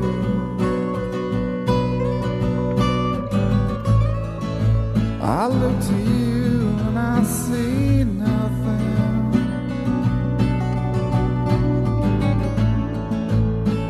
I 5.22 5.46
look 5.46 5.80
to 5.90 5.96
you 5.96 6.70
and 6.88 6.98
I 6.98 7.24
see 7.24 8.04
nothing. 8.06 8.96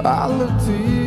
I 0.03 0.27
look 0.27 0.59
to 0.65 0.73
you. 0.73 1.06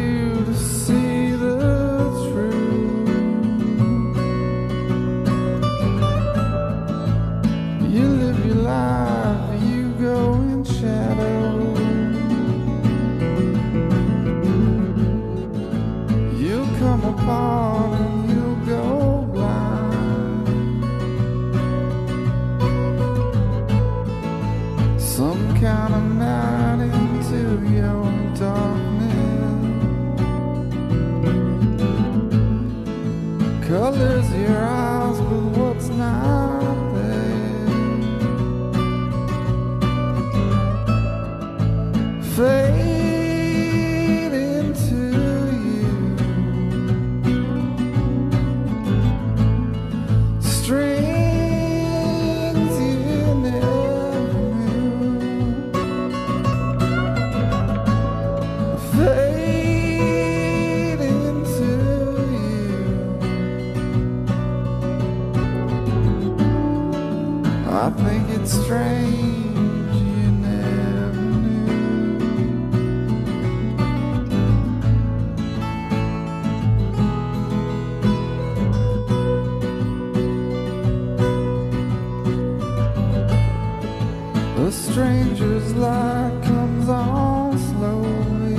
Stranger's 84.70 85.74
light 85.74 86.40
comes 86.44 86.88
on 86.88 87.58
slowly. 87.58 88.56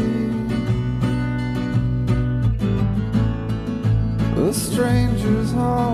A 4.49 4.53
stranger's 4.53 5.51
heart 5.51 5.90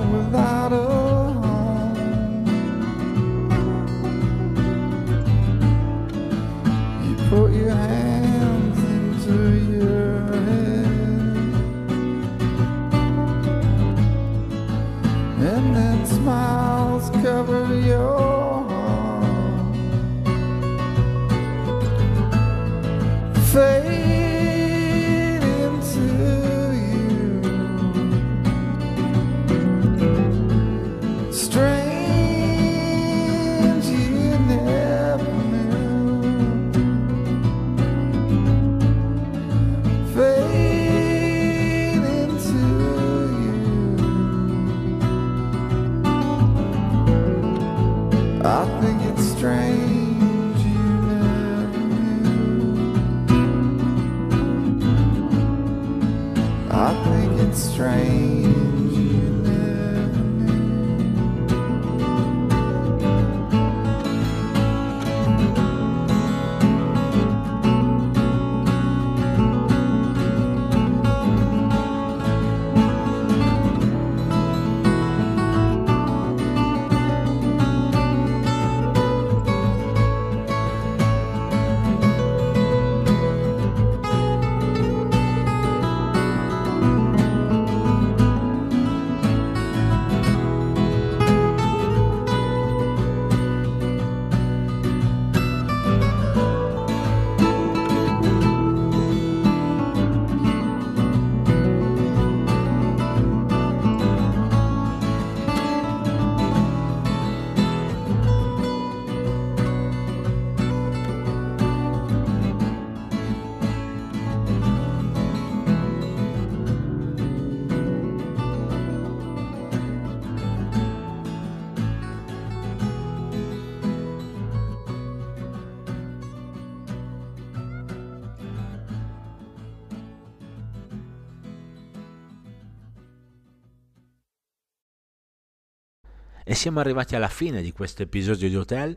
siamo 136.78 136.92
arrivati 136.92 137.16
alla 137.16 137.28
fine 137.28 137.64
di 137.64 137.72
questo 137.72 138.04
episodio 138.04 138.48
di 138.48 138.56
Hotel. 138.56 138.96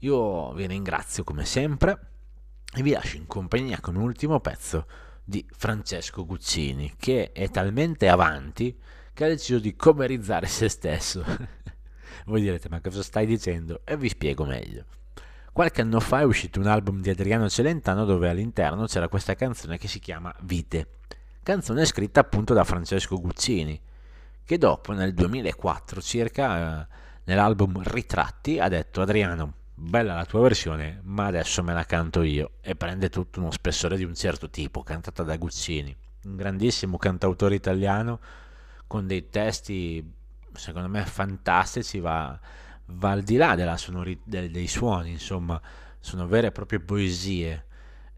Io 0.00 0.52
vi 0.52 0.64
ringrazio 0.68 1.24
come 1.24 1.44
sempre 1.44 1.98
e 2.72 2.82
vi 2.82 2.92
lascio 2.92 3.16
in 3.16 3.26
compagnia 3.26 3.80
con 3.80 3.96
un 3.96 4.02
ultimo 4.02 4.38
pezzo 4.38 4.86
di 5.24 5.44
Francesco 5.50 6.24
Guccini, 6.24 6.94
che 6.96 7.32
è 7.32 7.50
talmente 7.50 8.08
avanti 8.08 8.78
che 9.12 9.24
ha 9.24 9.26
deciso 9.26 9.58
di 9.58 9.74
comerizzare 9.74 10.46
se 10.46 10.68
stesso. 10.68 11.24
Voi 12.26 12.42
direte, 12.42 12.68
ma 12.68 12.80
cosa 12.80 13.02
stai 13.02 13.26
dicendo? 13.26 13.80
E 13.82 13.96
vi 13.96 14.08
spiego 14.08 14.44
meglio. 14.44 14.84
Qualche 15.52 15.80
anno 15.80 15.98
fa 15.98 16.20
è 16.20 16.24
uscito 16.24 16.60
un 16.60 16.68
album 16.68 17.00
di 17.00 17.10
Adriano 17.10 17.48
Celentano 17.48 18.04
dove 18.04 18.28
all'interno 18.28 18.86
c'era 18.86 19.08
questa 19.08 19.34
canzone 19.34 19.78
che 19.78 19.88
si 19.88 19.98
chiama 19.98 20.32
Vite, 20.42 20.86
canzone 21.42 21.84
scritta 21.86 22.20
appunto 22.20 22.54
da 22.54 22.62
Francesco 22.62 23.20
Guccini, 23.20 23.80
che 24.44 24.58
dopo 24.58 24.92
nel 24.92 25.12
2004 25.12 26.00
circa 26.00 26.82
eh, 26.82 26.98
nell'album 27.30 27.80
Ritratti 27.84 28.58
ha 28.58 28.68
detto 28.68 29.00
Adriano, 29.00 29.54
bella 29.74 30.14
la 30.14 30.24
tua 30.24 30.40
versione, 30.40 31.00
ma 31.04 31.26
adesso 31.26 31.62
me 31.62 31.72
la 31.72 31.84
canto 31.84 32.22
io. 32.22 32.54
E 32.60 32.74
prende 32.74 33.08
tutto 33.08 33.38
uno 33.38 33.52
spessore 33.52 33.96
di 33.96 34.04
un 34.04 34.14
certo 34.14 34.50
tipo, 34.50 34.82
cantata 34.82 35.22
da 35.22 35.36
Guccini, 35.36 35.96
un 36.24 36.34
grandissimo 36.36 36.96
cantautore 36.96 37.54
italiano 37.54 38.18
con 38.88 39.06
dei 39.06 39.28
testi 39.28 40.18
secondo 40.52 40.88
me 40.88 41.04
fantastici, 41.06 42.00
va, 42.00 42.36
va 42.86 43.10
al 43.12 43.22
di 43.22 43.36
là 43.36 43.76
sonori- 43.76 44.20
dei, 44.24 44.50
dei 44.50 44.66
suoni, 44.66 45.10
insomma, 45.10 45.60
sono 46.00 46.26
vere 46.26 46.48
e 46.48 46.52
proprie 46.52 46.80
poesie 46.80 47.66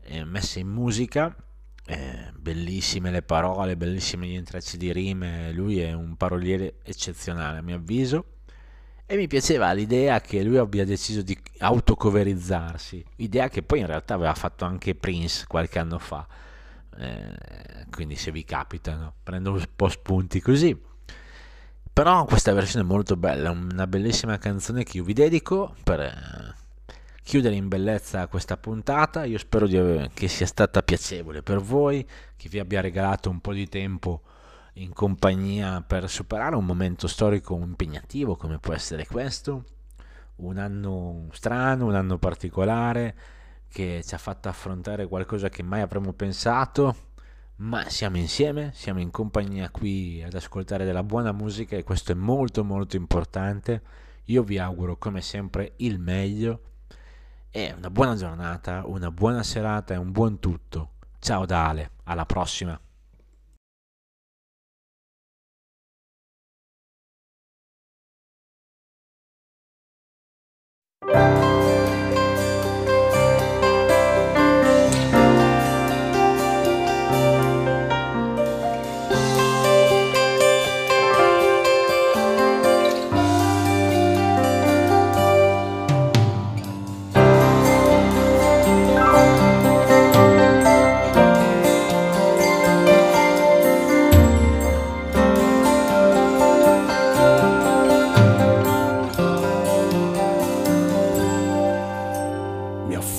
eh, 0.05 0.25
messe 0.25 0.61
in 0.61 0.69
musica, 0.69 1.37
eh, 1.85 2.33
bellissime 2.35 3.11
le 3.11 3.23
parole, 3.23 3.77
bellissimi 3.77 4.29
gli 4.29 4.37
intrecci 4.37 4.79
di 4.79 4.91
rime, 4.91 5.53
lui 5.53 5.81
è 5.81 5.93
un 5.93 6.17
paroliere 6.17 6.77
eccezionale 6.83 7.59
a 7.59 7.63
mio 7.63 7.77
avviso. 7.77 8.32
E 9.13 9.17
mi 9.17 9.27
piaceva 9.27 9.71
l'idea 9.73 10.23
che 10.23 10.43
lui 10.43 10.57
abbia 10.57 10.87
deciso 10.87 11.21
di 11.21 11.39
autocoverizzarsi, 11.59 13.05
idea 13.17 13.51
che 13.51 13.63
poi 13.63 13.81
in 13.81 13.87
realtà 13.87 14.15
aveva 14.15 14.33
fatto 14.33 14.65
anche 14.65 14.95
Prince 14.95 15.45
qualche 15.47 15.79
anno 15.79 15.99
fa. 15.99 16.27
Eh, 16.97 17.85
quindi 17.91 18.17
se 18.17 18.33
vi 18.33 18.43
capitano, 18.43 19.13
prendo 19.23 19.53
un 19.53 19.63
po' 19.77 19.91
spunti 19.91 20.41
così. 20.41 20.75
Però 21.93 22.25
questa 22.25 22.55
versione 22.55 22.87
è 22.87 22.89
molto 22.89 23.17
bella, 23.17 23.51
una 23.51 23.87
bellissima 23.87 24.39
canzone 24.39 24.83
che 24.83 24.97
io 24.97 25.05
vi 25.05 25.13
dedico 25.13 25.75
per 25.85 26.01
eh, 26.01 26.55
chiudere 27.23 27.55
in 27.55 27.69
bellezza 27.69 28.27
questa 28.29 28.57
puntata. 28.57 29.25
Io 29.25 29.37
spero 29.37 29.67
di 29.67 30.09
che 30.15 30.27
sia 30.27 30.47
stata 30.47 30.83
piacevole 30.83 31.43
per 31.43 31.59
voi, 31.61 32.03
che 32.35 32.49
vi 32.49 32.59
abbia 32.59 32.81
regalato 32.81 33.29
un 33.29 33.43
po' 33.43 33.53
di 33.53 33.69
tempo 33.69 34.23
in 34.75 34.93
compagnia 34.93 35.83
per 35.83 36.09
superare 36.09 36.57
un 36.57 36.65
momento 36.65 37.07
storico 37.07 37.57
impegnativo 37.57 38.37
come 38.37 38.59
può 38.59 38.73
essere 38.73 39.07
questo, 39.07 39.65
un 40.37 40.59
anno 40.59 41.29
strano, 41.33 41.87
un 41.87 41.95
anno 41.95 42.19
particolare 42.19 43.15
che 43.69 44.03
ci 44.05 44.15
ha 44.15 44.19
fatto 44.19 44.49
affrontare 44.49 45.07
qualcosa 45.07 45.49
che 45.49 45.63
mai 45.63 45.81
avremmo 45.81 46.13
pensato, 46.13 47.11
ma 47.57 47.89
siamo 47.89 48.17
insieme, 48.17 48.71
siamo 48.75 49.01
in 49.01 49.11
compagnia 49.11 49.71
qui 49.71 50.23
ad 50.23 50.35
ascoltare 50.35 50.85
della 50.85 51.03
buona 51.03 51.33
musica 51.33 51.77
e 51.77 51.85
questo 51.85 52.13
è 52.13 52.15
molto 52.15 52.65
molto 52.65 52.97
importante. 52.97 53.83
Io 54.27 54.43
vi 54.43 54.59
auguro 54.59 54.97
come 54.97 55.21
sempre 55.21 55.75
il 55.77 55.99
meglio 55.99 56.61
e 57.51 57.75
una 57.77 57.91
buona 57.91 58.15
giornata, 58.15 58.83
una 58.87 59.11
buona 59.11 59.43
serata 59.43 59.95
e 59.95 59.99
un 59.99 60.13
buon 60.13 60.39
tutto. 60.39 60.93
Ciao 61.19 61.47
da 61.47 61.69
Ale, 61.69 61.91
alla 62.05 62.27
prossima. 62.27 62.79
Mi 71.05 71.52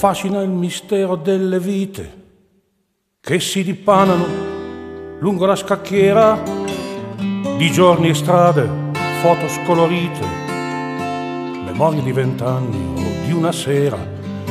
affascina 0.05 0.41
il 0.41 0.49
mistero 0.49 1.15
delle 1.15 1.61
vite 1.61 2.21
che 3.21 3.39
si 3.39 3.63
dipanano 3.63 4.25
lungo 5.19 5.45
la 5.45 5.55
scacchiera 5.55 6.43
di 7.55 7.71
giorni 7.71 8.09
e 8.09 8.13
strade, 8.13 8.69
foto 9.21 9.47
scolorite, 9.47 10.25
memorie 11.63 12.03
di 12.03 12.11
vent'anni 12.11 13.01
o 13.01 13.25
di 13.25 13.31
una 13.31 13.53
sera 13.53 13.97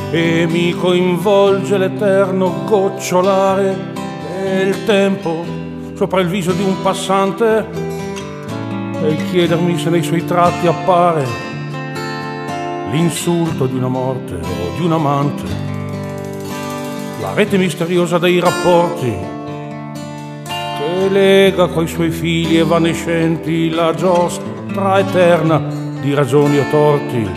e 0.09 0.47
mi 0.49 0.71
coinvolge 0.71 1.77
l'eterno 1.77 2.63
gocciolare 2.65 3.93
del 4.41 4.85
tempo 4.85 5.45
sopra 5.93 6.21
il 6.21 6.29
viso 6.29 6.51
di 6.51 6.63
un 6.63 6.81
passante 6.81 7.67
e 9.03 9.15
chiedermi 9.29 9.77
se 9.77 9.91
nei 9.91 10.01
suoi 10.01 10.25
tratti 10.25 10.65
appare 10.65 11.52
l'insulto 12.93 13.65
di 13.65 13.75
una 13.75 13.87
morte 13.87 14.35
o 14.35 14.77
di 14.77 14.85
un 14.85 14.91
amante, 14.91 15.43
la 17.19 17.33
rete 17.33 17.57
misteriosa 17.57 18.19
dei 18.19 18.39
rapporti 18.39 19.11
che 20.43 21.09
lega 21.09 21.65
coi 21.69 21.87
suoi 21.87 22.11
figli 22.11 22.57
evanescenti 22.57 23.71
la 23.71 23.95
giostra 23.95 24.99
eterna 24.99 25.57
di 26.01 26.13
ragioni 26.13 26.59
o 26.59 26.65
torti, 26.69 27.29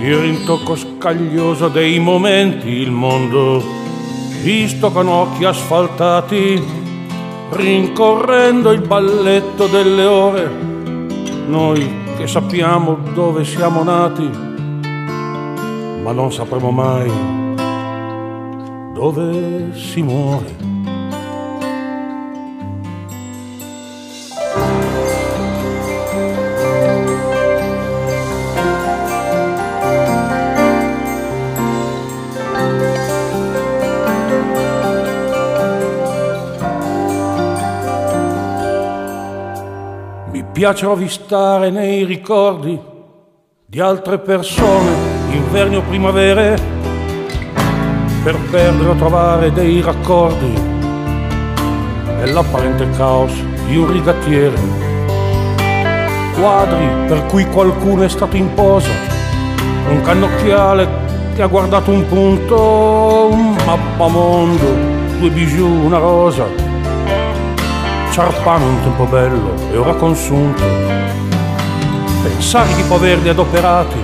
il 0.00 0.16
rintocco 0.16 0.76
scaglioso 0.76 1.66
dei 1.66 1.98
momenti, 1.98 2.68
il 2.68 2.92
mondo 2.92 3.60
visto 4.40 4.92
con 4.92 5.08
occhi 5.08 5.44
asfaltati, 5.44 6.62
rincorrendo 7.50 8.70
il 8.70 8.82
balletto 8.82 9.66
delle 9.66 10.04
ore, 10.04 10.48
noi 11.48 12.04
che 12.16 12.26
sappiamo 12.26 12.98
dove 13.14 13.44
siamo 13.44 13.82
nati, 13.82 14.28
ma 16.02 16.12
non 16.12 16.32
sapremo 16.32 16.70
mai 16.70 17.10
dove 18.94 19.74
si 19.74 20.02
muore. 20.02 20.75
Piace 40.56 40.86
rovistare 40.86 41.68
nei 41.68 42.04
ricordi 42.04 42.80
di 43.66 43.78
altre 43.78 44.16
persone, 44.16 44.90
inverni 45.28 45.76
o 45.76 45.82
primavere, 45.82 46.58
per 48.24 48.38
perdere 48.50 48.88
o 48.88 48.94
trovare 48.94 49.52
dei 49.52 49.82
raccordi 49.82 50.50
nell'apparente 52.20 52.88
caos 52.96 53.34
di 53.66 53.76
un 53.76 53.92
rigattiere. 53.92 54.58
Quadri 56.40 56.88
per 57.06 57.26
cui 57.26 57.44
qualcuno 57.50 58.04
è 58.04 58.08
stato 58.08 58.36
in 58.36 58.54
posa, 58.54 58.92
un 59.90 60.00
cannocchiale 60.00 60.88
che 61.34 61.42
ha 61.42 61.48
guardato 61.48 61.90
un 61.90 62.08
punto, 62.08 63.28
un 63.30 63.56
mappamondo, 63.62 65.18
due 65.18 65.28
bijou, 65.28 65.84
una 65.84 65.98
rosa 65.98 66.65
Ciarpano 68.16 68.64
un 68.64 68.80
tempo 68.80 69.04
bello 69.04 69.52
e 69.70 69.76
ora 69.76 69.92
consunto. 69.92 70.62
Pensare 72.22 72.74
di 72.74 72.82
poverli 72.84 73.28
adoperati, 73.28 74.02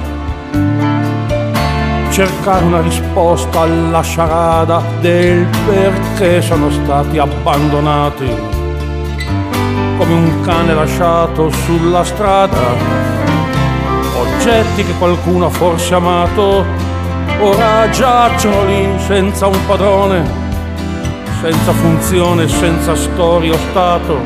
cercare 2.11 2.63
una 2.63 2.83
risposta 2.83 3.61
alla 3.61 4.03
sciarada 4.03 4.83
del 5.01 5.47
perché 5.65 6.43
sono 6.43 6.71
stati 6.71 7.17
abbandonati 7.17 8.29
come 9.97 10.13
un 10.13 10.43
cane 10.43 10.75
lasciato 10.75 11.49
sulla 11.49 12.05
strada. 12.05 12.61
Oggetti 14.19 14.85
che 14.85 14.93
qualcuno 14.99 15.47
ha 15.47 15.51
forse 15.51 15.95
amato, 15.95 16.67
ora 17.41 17.89
giacciono 17.89 18.65
lì 18.67 18.87
senza 18.99 19.47
un 19.47 19.59
padrone 19.67 20.42
senza 21.43 21.73
funzione, 21.73 22.47
senza 22.47 22.95
storia 22.95 23.53
o 23.53 23.59
stato, 23.71 24.21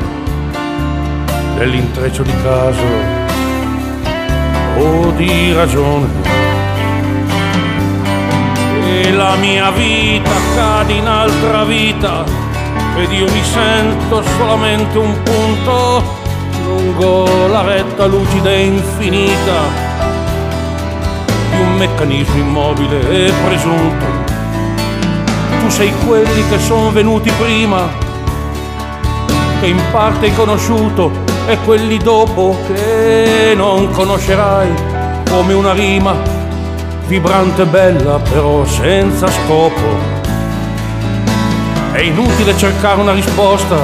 nell'intreccio 1.57 2.21
di 2.21 2.33
caso 2.43 2.83
o 4.77 5.11
di 5.13 5.51
ragione. 5.51 6.05
E 8.85 9.11
la 9.13 9.35
mia 9.37 9.71
vita 9.71 10.29
cade 10.55 10.93
in 10.93 11.07
altra 11.07 11.63
vita 11.63 12.23
ed 12.95 13.11
io 13.11 13.25
mi 13.31 13.43
sento 13.43 14.21
solamente 14.37 14.97
un 14.99 15.15
punto 15.23 16.03
lungo 16.65 17.47
la 17.47 17.63
retta 17.63 18.05
lucida 18.05 18.51
e 18.51 18.65
infinita 18.65 19.59
di 21.51 21.61
un 21.61 21.75
meccanismo 21.77 22.37
immobile 22.37 23.09
e 23.09 23.33
presunto 23.43 24.16
tu 25.67 25.73
sei 25.73 25.93
quelli 26.05 26.47
che 26.47 26.59
sono 26.59 26.91
venuti 26.91 27.29
prima, 27.31 27.89
che 29.59 29.67
in 29.67 29.81
parte 29.91 30.27
hai 30.27 30.33
conosciuto, 30.33 31.11
e 31.45 31.57
quelli 31.65 31.97
dopo 31.97 32.57
che 32.67 33.53
non 33.53 33.91
conoscerai, 33.91 34.69
come 35.29 35.53
una 35.53 35.73
rima 35.73 36.15
vibrante 37.07 37.63
e 37.63 37.65
bella, 37.65 38.17
però 38.17 38.63
senza 38.65 39.27
scopo. 39.27 40.15
È 41.91 41.99
inutile 41.99 42.57
cercare 42.57 43.01
una 43.01 43.13
risposta, 43.13 43.77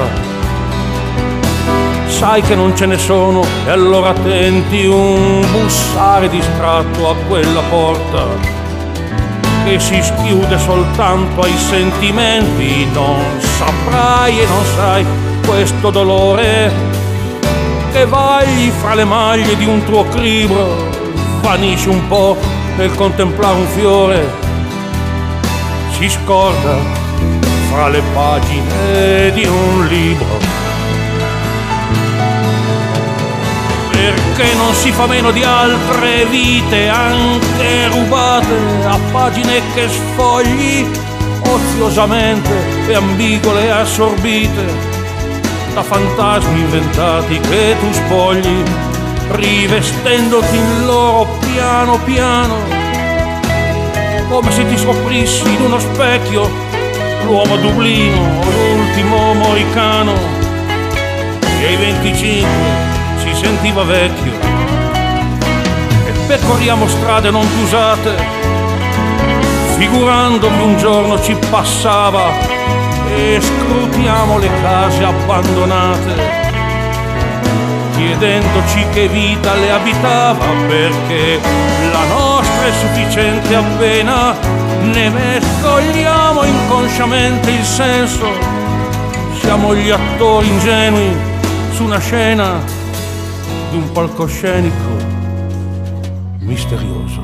sai 2.07 2.41
che 2.43 2.55
non 2.55 2.77
ce 2.77 2.85
ne 2.85 2.97
sono, 2.97 3.43
e 3.65 3.72
allora 3.72 4.14
tenti 4.14 4.85
un 4.85 5.45
bussare 5.51 6.30
distratto 6.30 7.10
a 7.10 7.15
quella 7.27 7.61
porta 7.69 8.62
che 9.64 9.80
si 9.80 10.02
schiude 10.02 10.57
soltanto 10.57 11.41
ai 11.41 11.57
sentimenti, 11.57 12.85
non 12.94 13.23
saprai 13.40 14.40
e 14.40 14.45
non 14.45 14.65
sai 14.76 15.06
questo 15.45 15.90
dolore 15.90 16.72
che 17.91 18.06
vagli 18.06 18.69
fra 18.69 18.95
le 18.95 19.06
maglie 19.06 19.56
di 19.56 19.65
un 19.65 19.84
tuo 19.85 20.03
cribro, 20.06 20.90
vanisce 21.41 21.90
un 21.90 22.07
po' 22.07 22.35
nel 22.76 22.94
contemplare 22.95 23.56
un 23.56 23.68
fiore, 23.68 24.31
si 25.98 26.10
scorda 26.10 26.76
fra 27.72 27.88
le 27.90 28.02
pagine 28.14 29.31
di 29.34 29.45
un 29.45 29.88
libro. 29.88 30.42
Perché 34.35 34.55
non 34.55 34.73
si 34.73 34.91
fa 34.91 35.05
meno 35.05 35.30
di 35.31 35.43
altre 35.43 36.26
vite, 36.26 36.88
anche 36.88 37.88
rubate 37.89 38.55
a 38.85 38.97
pagine 39.11 39.61
che 39.76 39.88
sfogli 39.88 40.89
oziosamente 41.47 42.51
e 42.88 42.95
ambigole 42.95 43.65
e 43.65 43.69
assorbite. 43.69 44.91
da 45.73 45.84
fantasmi 45.84 46.60
inventati 46.60 47.39
che 47.39 47.76
tu 47.80 47.91
spogli, 47.91 48.64
rivestendoti 49.30 50.55
in 50.55 50.85
loro 50.85 51.27
piano 51.39 51.99
piano, 51.99 52.55
come 54.30 54.51
se 54.51 54.68
ti 54.68 54.77
scoprissi 54.77 55.53
in 55.53 55.61
uno 55.61 55.80
specchio 55.80 56.49
l'uomo 57.26 57.55
Dublino 57.57 58.41
l'ultimo 58.43 59.34
Moricano, 59.34 60.14
che 61.39 61.68
ai 61.68 61.76
25 61.76 63.02
si 63.23 63.33
sentiva 63.33 63.83
vecchio. 63.83 64.33
E 66.05 66.11
percorriamo 66.27 66.87
strade 66.87 67.31
non 67.31 67.47
più 67.47 67.63
usate, 67.63 68.15
figurando 69.77 70.47
un 70.47 70.77
giorno 70.77 71.21
ci 71.21 71.37
passava 71.49 72.31
e 73.15 73.39
scrutiamo 73.39 74.37
le 74.39 74.49
case 74.61 75.03
abbandonate, 75.05 76.13
chiedendoci 77.95 78.85
che 78.91 79.07
vita 79.07 79.53
le 79.53 79.71
abitava, 79.71 80.45
perché 80.67 81.39
la 81.91 82.03
nostra 82.05 82.65
è 82.65 82.71
sufficiente 82.73 83.55
appena 83.55 84.35
ne 84.81 85.09
mescoliamo 85.09 86.43
inconsciamente 86.43 87.51
il 87.51 87.63
senso. 87.63 88.25
Siamo 89.39 89.73
gli 89.75 89.89
attori 89.89 90.47
ingenui 90.47 91.15
su 91.73 91.83
una 91.83 91.99
scena 91.99 92.82
di 93.73 93.79
un 93.79 93.91
palcoscenico 93.91 94.91
misterioso. 96.41 97.22